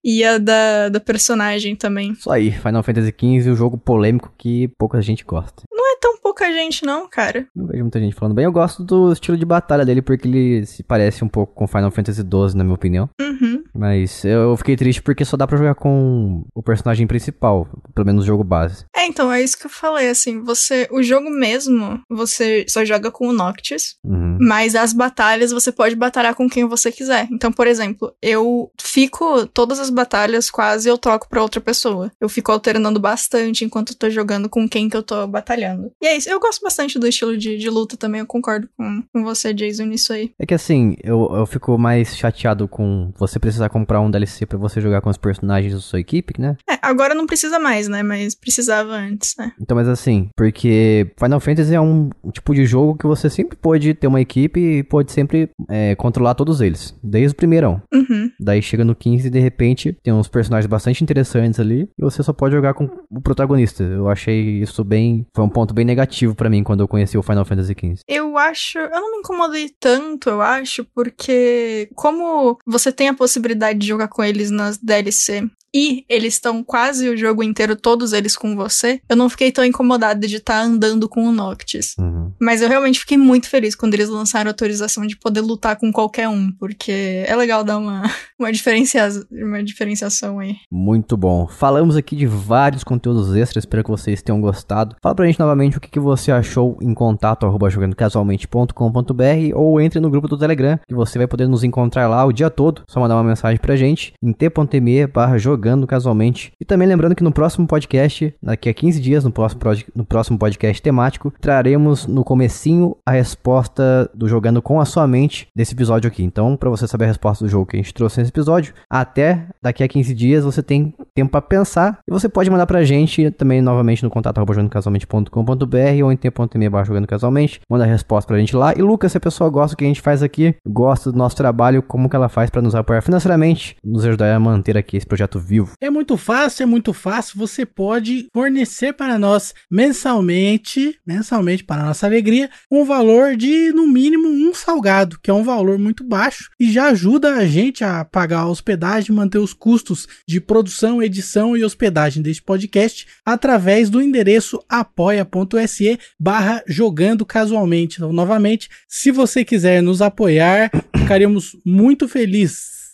[0.09, 2.13] E a da, da personagem também.
[2.13, 5.65] Isso aí, Final Fantasy XV, o jogo polêmico que pouca gente gosta.
[6.07, 7.49] Tão pouca gente, não, cara.
[7.53, 8.45] Não vejo muita gente falando bem.
[8.45, 11.91] Eu gosto do estilo de batalha dele, porque ele se parece um pouco com Final
[11.91, 13.11] Fantasy XII, na minha opinião.
[13.21, 13.65] Uhum.
[13.75, 18.23] Mas eu fiquei triste porque só dá pra jogar com o personagem principal, pelo menos
[18.23, 18.85] o jogo base.
[18.95, 20.87] É, então, é isso que eu falei, assim, você.
[20.93, 23.97] O jogo mesmo, você só joga com o Noctis.
[24.05, 24.39] Uhum.
[24.41, 27.27] Mas as batalhas você pode batalhar com quem você quiser.
[27.33, 32.13] Então, por exemplo, eu fico todas as batalhas quase eu troco pra outra pessoa.
[32.21, 35.91] Eu fico alternando bastante enquanto eu tô jogando com quem que eu tô batalhando.
[36.01, 36.29] E é isso.
[36.29, 38.21] Eu gosto bastante do estilo de, de luta também.
[38.21, 40.33] Eu concordo com, com você, Jason, nisso aí.
[40.39, 44.59] É que assim, eu, eu fico mais chateado com você precisar comprar um DLC pra
[44.59, 46.57] você jogar com os personagens da sua equipe, né?
[46.69, 48.03] É, agora não precisa mais, né?
[48.03, 49.53] Mas precisava antes, né?
[49.61, 53.95] Então, mas assim, porque Final Fantasy é um tipo de jogo que você sempre pode
[53.95, 57.81] ter uma equipe e pode sempre é, controlar todos eles, desde o primeirão.
[57.93, 58.31] Uhum.
[58.41, 62.23] Daí chega no 15 e de repente tem uns personagens bastante interessantes ali e você
[62.23, 63.83] só pode jogar com o protagonista.
[63.83, 65.27] Eu achei isso bem.
[65.35, 68.01] Foi um ponto bem negativo pra mim quando eu conheci o Final Fantasy XV.
[68.09, 68.79] Eu acho.
[68.79, 74.09] Eu não me incomodei tanto, eu acho, porque como você tem a possibilidade de jogar
[74.09, 78.99] com eles nas DLC e eles estão quase o jogo inteiro, todos eles com você,
[79.07, 81.95] eu não fiquei tão incomodada de estar andando com o Noctis.
[81.99, 82.33] Uhum.
[82.41, 85.93] Mas eu realmente fiquei muito feliz quando eles lançaram a autorização de poder lutar com
[85.93, 88.05] qualquer um, porque é legal dar uma,
[88.41, 90.57] uma, diferencia uma diferenciação aí.
[90.73, 91.47] Muito bom.
[91.47, 94.97] Falamos aqui de vários conteúdos extras, espero que vocês tenham gostado.
[95.03, 100.01] Fala pra gente novamente o que, que você achou em contato arroba jogandocasualmente.com.br ou entre
[100.01, 102.81] no grupo do Telegram, que você vai poder nos encontrar lá o dia todo.
[102.89, 106.53] Só mandar uma mensagem pra gente em t.me barra jogando casualmente.
[106.61, 109.61] E também lembrando que no próximo podcast, daqui a 15 dias, no próximo,
[109.95, 115.49] no próximo podcast temático, traremos no comecinho a resposta do Jogando com a Sua Mente
[115.55, 116.23] desse episódio aqui.
[116.23, 119.47] Então, para você saber a resposta do jogo que a gente trouxe nesse episódio, até
[119.63, 123.31] daqui a 15 dias você tem tempo para pensar e você pode mandar pra gente
[123.31, 128.39] também novamente no contato jogandocasualmente.com.br ou em tempo.me barra jogando casualmente, manda a resposta pra
[128.39, 128.73] gente lá.
[128.77, 131.37] E Lucas, se a pessoa gosta do que a gente faz aqui, gosta do nosso
[131.37, 135.07] trabalho, como que ela faz para nos apoiar financeiramente, nos ajudar a manter aqui esse
[135.07, 135.73] projeto vivo.
[135.81, 137.39] É muito fácil, é muito fácil.
[137.39, 144.29] Você pode fornecer para nós mensalmente, mensalmente para nossa alegria, um valor de no mínimo
[144.29, 148.41] um salgado, que é um valor muito baixo e já ajuda a gente a pagar
[148.41, 154.63] a hospedagem, manter os custos de produção, edição e hospedagem deste podcast através do endereço
[154.69, 157.97] apoia.se barra jogando casualmente.
[157.97, 162.87] Então, novamente, se você quiser nos apoiar, ficaríamos muito felizes.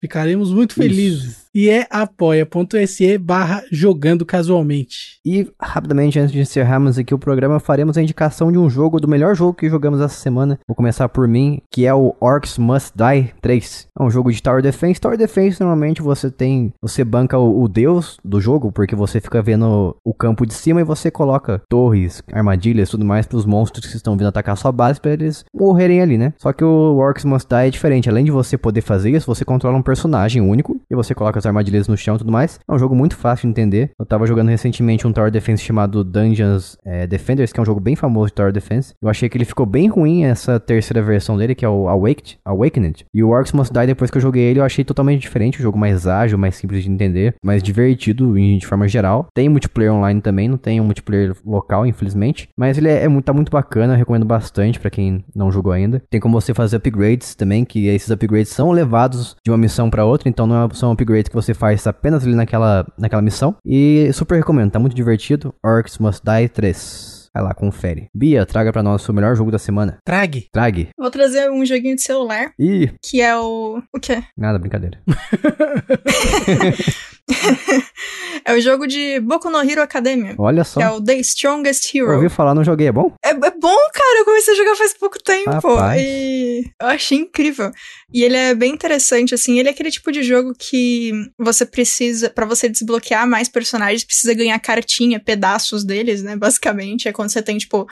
[0.00, 1.24] Ficaremos muito felizes.
[1.24, 5.18] Isso e é apoia.se barra jogando casualmente.
[5.24, 9.08] E rapidamente, antes de encerrarmos aqui o programa, faremos a indicação de um jogo, do
[9.08, 10.58] melhor jogo que jogamos essa semana.
[10.66, 13.88] Vou começar por mim, que é o Orcs Must Die 3.
[13.98, 15.00] É um jogo de Tower Defense.
[15.00, 16.72] Tower Defense, normalmente você tem.
[16.80, 20.80] Você banca o, o deus do jogo, porque você fica vendo o campo de cima
[20.80, 24.72] e você coloca torres, armadilhas tudo mais para os monstros que estão vindo atacar sua
[24.72, 26.32] base para eles morrerem ali, né?
[26.38, 28.08] Só que o Orcs Must Die é diferente.
[28.08, 31.46] Além de você poder fazer isso, você controla um personagem único e você coloca as
[31.46, 32.58] armadilhas no chão e tudo mais.
[32.68, 33.90] É um jogo muito fácil de entender.
[33.98, 37.80] Eu tava jogando recentemente um Tower Defense chamado Dungeons é, Defenders, que é um jogo
[37.80, 38.94] bem famoso de Tower Defense.
[39.02, 42.38] Eu achei que ele ficou bem ruim essa terceira versão dele, que é o Awaked,
[42.44, 43.04] Awakened.
[43.12, 45.58] E o Orcs Must Die, depois que eu joguei ele, eu achei totalmente diferente.
[45.58, 49.26] Um jogo mais ágil, mais simples de entender, mais divertido de forma geral.
[49.34, 52.48] Tem multiplayer online também, não tem um multiplayer local, infelizmente.
[52.56, 56.02] Mas ele é, é tá muito bacana, recomendo bastante para quem não jogou ainda.
[56.10, 60.04] Tem como você fazer upgrades também, que esses upgrades são levados de uma missão para
[60.04, 63.56] outra, então não é, são upgrades que você faz apenas ali naquela, naquela missão.
[63.64, 65.54] E super recomendo, tá muito divertido.
[65.64, 67.22] Orcs Must Die 3.
[67.34, 68.08] Vai lá, confere.
[68.14, 69.96] Bia, traga pra nós o melhor jogo da semana.
[70.04, 70.48] Trague.
[70.52, 70.90] Trague.
[70.98, 72.52] Vou trazer um joguinho de celular.
[72.58, 72.92] Ih.
[73.02, 73.82] Que é o.
[73.90, 74.22] O quê?
[74.36, 75.00] Nada, brincadeira.
[78.44, 80.34] é o jogo de Boku no Hero Academia.
[80.38, 80.80] Olha só.
[80.80, 82.14] Que é o The Strongest Hero.
[82.14, 83.12] Ouvi falar, não joguei, é bom?
[83.24, 84.18] É, é bom, cara.
[84.18, 85.50] Eu comecei a jogar faz pouco tempo.
[85.50, 86.02] Rapaz.
[86.02, 87.70] E eu achei incrível.
[88.12, 89.58] E ele é bem interessante, assim.
[89.58, 94.34] Ele é aquele tipo de jogo que você precisa, para você desbloquear mais personagens, precisa
[94.34, 96.36] ganhar cartinha, pedaços deles, né?
[96.36, 97.08] Basicamente.
[97.08, 97.86] É quando você tem, tipo,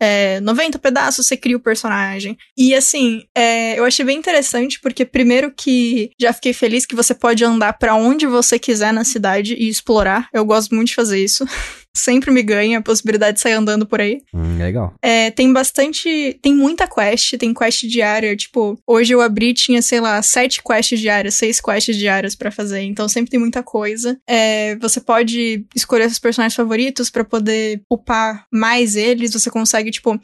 [0.00, 2.36] é, 90 pedaços, você cria o personagem.
[2.56, 7.14] E assim, é, eu achei bem interessante, porque primeiro que já fiquei feliz que você
[7.14, 10.28] pode andar para onde você quiser na cidade e explorar.
[10.32, 11.46] Eu gosto muito de fazer isso.
[11.94, 14.22] sempre me ganha a possibilidade de sair andando por aí.
[14.32, 14.94] Hum, legal.
[15.02, 16.38] É, tem bastante.
[16.42, 18.34] Tem muita quest, tem quest diária.
[18.36, 22.80] Tipo, hoje eu abri, tinha, sei lá, sete quests diárias, seis quests diárias para fazer.
[22.82, 24.18] Então sempre tem muita coisa.
[24.26, 29.32] É, você pode escolher seus personagens favoritos para poder upar mais eles.
[29.32, 30.18] Você consegue, tipo,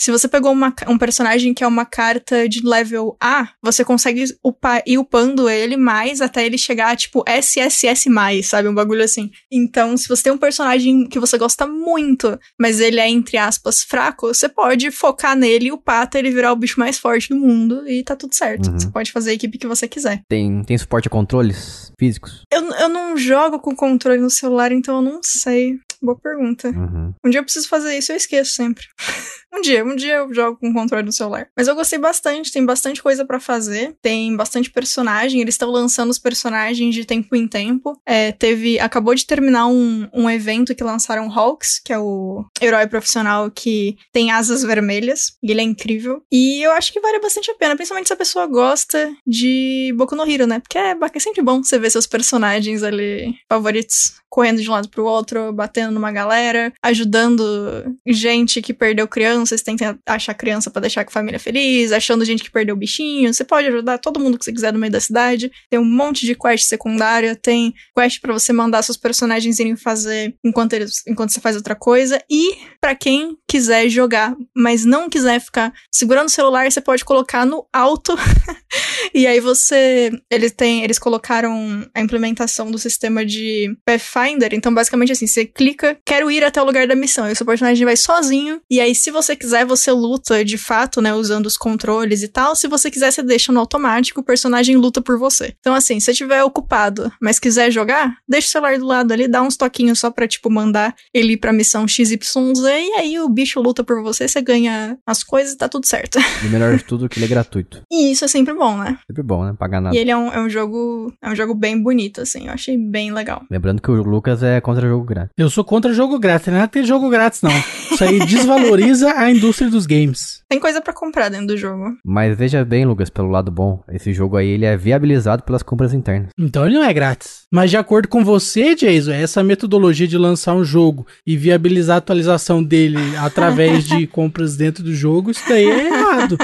[0.00, 4.24] se você pegou uma, um personagem que é uma carta de level A, você consegue
[4.42, 8.08] upar, ir upando ele mais até ele chegar tipo, SSS+,
[8.42, 8.68] sabe?
[8.68, 9.30] Um bagulho assim.
[9.52, 13.82] Então, se você tem um personagem que você gosta muito, mas ele é, entre aspas,
[13.82, 17.36] fraco, você pode focar nele e upar até ele virar o bicho mais forte do
[17.36, 18.70] mundo e tá tudo certo.
[18.70, 18.78] Uhum.
[18.78, 20.22] Você pode fazer a equipe que você quiser.
[20.26, 22.42] Tem, tem suporte a controles físicos?
[22.50, 25.78] Eu, eu não jogo com controle no celular, então eu não sei.
[26.02, 26.68] Boa pergunta.
[26.68, 27.12] Uhum.
[27.22, 28.86] Um dia eu preciso fazer isso, eu esqueço sempre.
[29.52, 31.48] um dia, um dia eu jogo com controle no celular.
[31.56, 36.10] Mas eu gostei bastante, tem bastante coisa para fazer, tem bastante personagem, eles estão lançando
[36.10, 38.00] os personagens de tempo em tempo.
[38.06, 42.86] É, teve, acabou de terminar um, um evento que lançaram Hawks, que é o herói
[42.86, 46.22] profissional que tem asas vermelhas, e ele é incrível.
[46.30, 50.14] E eu acho que vale bastante a pena, principalmente se a pessoa gosta de Boku
[50.14, 50.60] no Hero, né?
[50.60, 54.88] Porque é, é sempre bom você ver seus personagens ali favoritos correndo de um lado
[54.88, 61.04] pro outro, batendo numa galera, ajudando gente que perdeu crianças, que achar criança para deixar
[61.04, 63.34] a família feliz, achando gente que perdeu bichinho.
[63.34, 65.50] Você pode ajudar todo mundo que você quiser no meio da cidade.
[65.68, 70.34] Tem um monte de quest secundária, tem quest para você mandar seus personagens irem fazer
[70.44, 75.40] enquanto eles enquanto você faz outra coisa e para quem quiser jogar, mas não quiser
[75.40, 78.14] ficar segurando o celular, você pode colocar no alto.
[79.12, 84.72] e aí você, eles têm, eles colocaram a implementação do sistema de Pathfinder Pathfinder, então
[84.72, 87.84] basicamente assim, você clica, quero ir até o lugar da missão, e o seu personagem
[87.84, 92.22] vai sozinho, e aí se você quiser, você luta de fato, né, usando os controles
[92.22, 95.54] e tal, se você quiser, você deixa no automático, o personagem luta por você.
[95.60, 99.28] Então assim, se você estiver ocupado, mas quiser jogar, deixa o celular do lado ali,
[99.28, 102.20] dá uns toquinhos só pra, tipo, mandar ele ir pra missão XYZ,
[102.66, 106.18] e aí o bicho luta por você, você ganha as coisas, tá tudo certo.
[106.42, 107.82] E melhor de tudo, que ele é gratuito.
[107.90, 108.98] E isso é sempre bom, né?
[109.06, 109.54] Sempre bom, né?
[109.58, 109.94] Pagar nada.
[109.94, 112.78] E ele é um, é um jogo, é um jogo bem bonito, assim, eu achei
[112.78, 113.44] bem legal.
[113.50, 115.32] Lembrando que o Lucas é contra jogo grátis.
[115.38, 117.50] Eu sou contra jogo grátis, não é ter jogo grátis, não.
[117.50, 120.42] Isso aí desvaloriza a indústria dos games.
[120.48, 121.96] Tem coisa para comprar dentro do jogo.
[122.04, 125.94] Mas veja bem, Lucas, pelo lado bom, esse jogo aí ele é viabilizado pelas compras
[125.94, 126.30] internas.
[126.38, 127.44] Então ele não é grátis.
[127.50, 131.98] Mas de acordo com você, Jason, essa metodologia de lançar um jogo e viabilizar a
[131.98, 136.36] atualização dele através de compras dentro do jogo, isso daí é errado.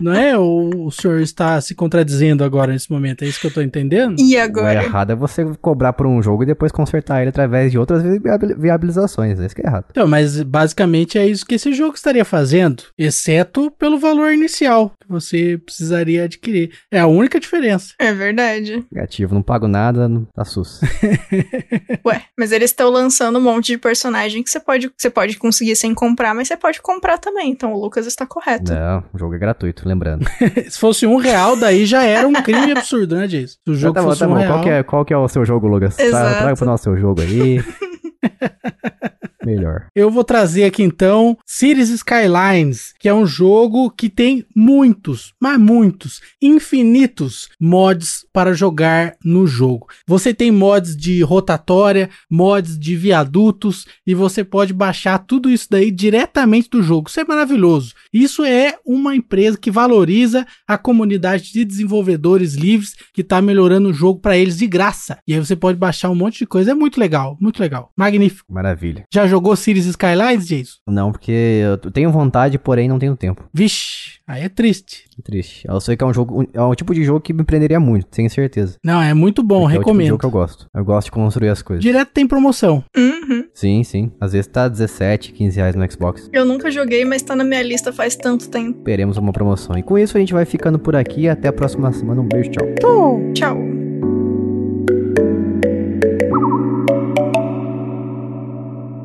[0.00, 0.36] Não é?
[0.38, 3.22] Ou o senhor está se contradizendo agora nesse momento?
[3.22, 4.16] É isso que eu tô entendendo?
[4.18, 4.82] E O agora?
[4.84, 8.56] errado é você cobrar por um jogo e depois consertar ele através de outras viabil-
[8.58, 9.38] viabilizações.
[9.40, 9.86] Esse que é errado.
[9.90, 15.08] Então, mas basicamente é isso que esse jogo estaria fazendo, exceto pelo valor inicial que
[15.08, 16.70] você precisaria adquirir.
[16.90, 17.94] É a única diferença.
[17.98, 18.84] É verdade.
[18.92, 20.80] Negativo, não pago nada, não tá sus.
[22.04, 25.76] Ué, mas eles estão lançando um monte de personagem que você pode, você pode conseguir
[25.76, 27.50] sem comprar, mas você pode comprar também.
[27.50, 28.72] Então o Lucas está correto.
[28.72, 30.24] não, o jogo é gratuito, lembrando.
[30.68, 33.56] Se fosse um real, daí já era um crime absurdo, né, Jason?
[33.64, 34.36] Se o jogo tá bom, fosse tá um bom.
[34.36, 34.52] real...
[34.52, 35.96] Qual, que é, qual que é o seu jogo, Lucas?
[35.96, 36.38] Tra- Exato.
[36.38, 37.62] Traga pro nosso seu jogo aí.
[39.48, 39.86] Melhor.
[39.94, 45.58] Eu vou trazer aqui então Cities Skylines, que é um jogo que tem muitos, mas
[45.58, 49.86] muitos, infinitos mods para jogar no jogo.
[50.06, 55.90] Você tem mods de rotatória, mods de viadutos e você pode baixar tudo isso daí
[55.90, 57.08] diretamente do jogo.
[57.08, 57.94] Isso é maravilhoso.
[58.12, 63.94] Isso é uma empresa que valoriza a comunidade de desenvolvedores livres que está melhorando o
[63.94, 65.18] jogo para eles de graça.
[65.26, 66.72] E aí você pode baixar um monte de coisa.
[66.72, 67.90] É muito legal, muito legal.
[67.96, 68.52] Magnífico.
[68.52, 69.04] Maravilha.
[69.12, 70.78] Já jogou Cities Skylines, Jason?
[70.86, 71.32] Não, porque
[71.82, 73.44] eu tenho vontade, porém não tenho tempo.
[73.52, 75.04] Vixe, aí é triste.
[75.24, 75.66] Triste.
[75.68, 76.48] Eu sei que é um jogo.
[76.52, 78.76] É um tipo de jogo que me prenderia muito, tenho certeza.
[78.84, 80.08] Não, é muito bom, Porque É o tipo de recomendo.
[80.08, 80.66] jogo que eu gosto.
[80.74, 81.82] Eu gosto de construir as coisas.
[81.82, 82.84] Direto tem promoção.
[82.96, 83.44] Uhum.
[83.52, 84.12] Sim, sim.
[84.20, 86.28] Às vezes tá 17, 15 reais no Xbox.
[86.32, 88.80] Eu nunca joguei, mas tá na minha lista faz tanto tempo.
[88.84, 89.76] Teremos uma promoção.
[89.76, 91.28] E com isso a gente vai ficando por aqui.
[91.28, 92.20] Até a próxima semana.
[92.20, 92.66] Um beijo, tchau.
[93.34, 93.77] Tchau.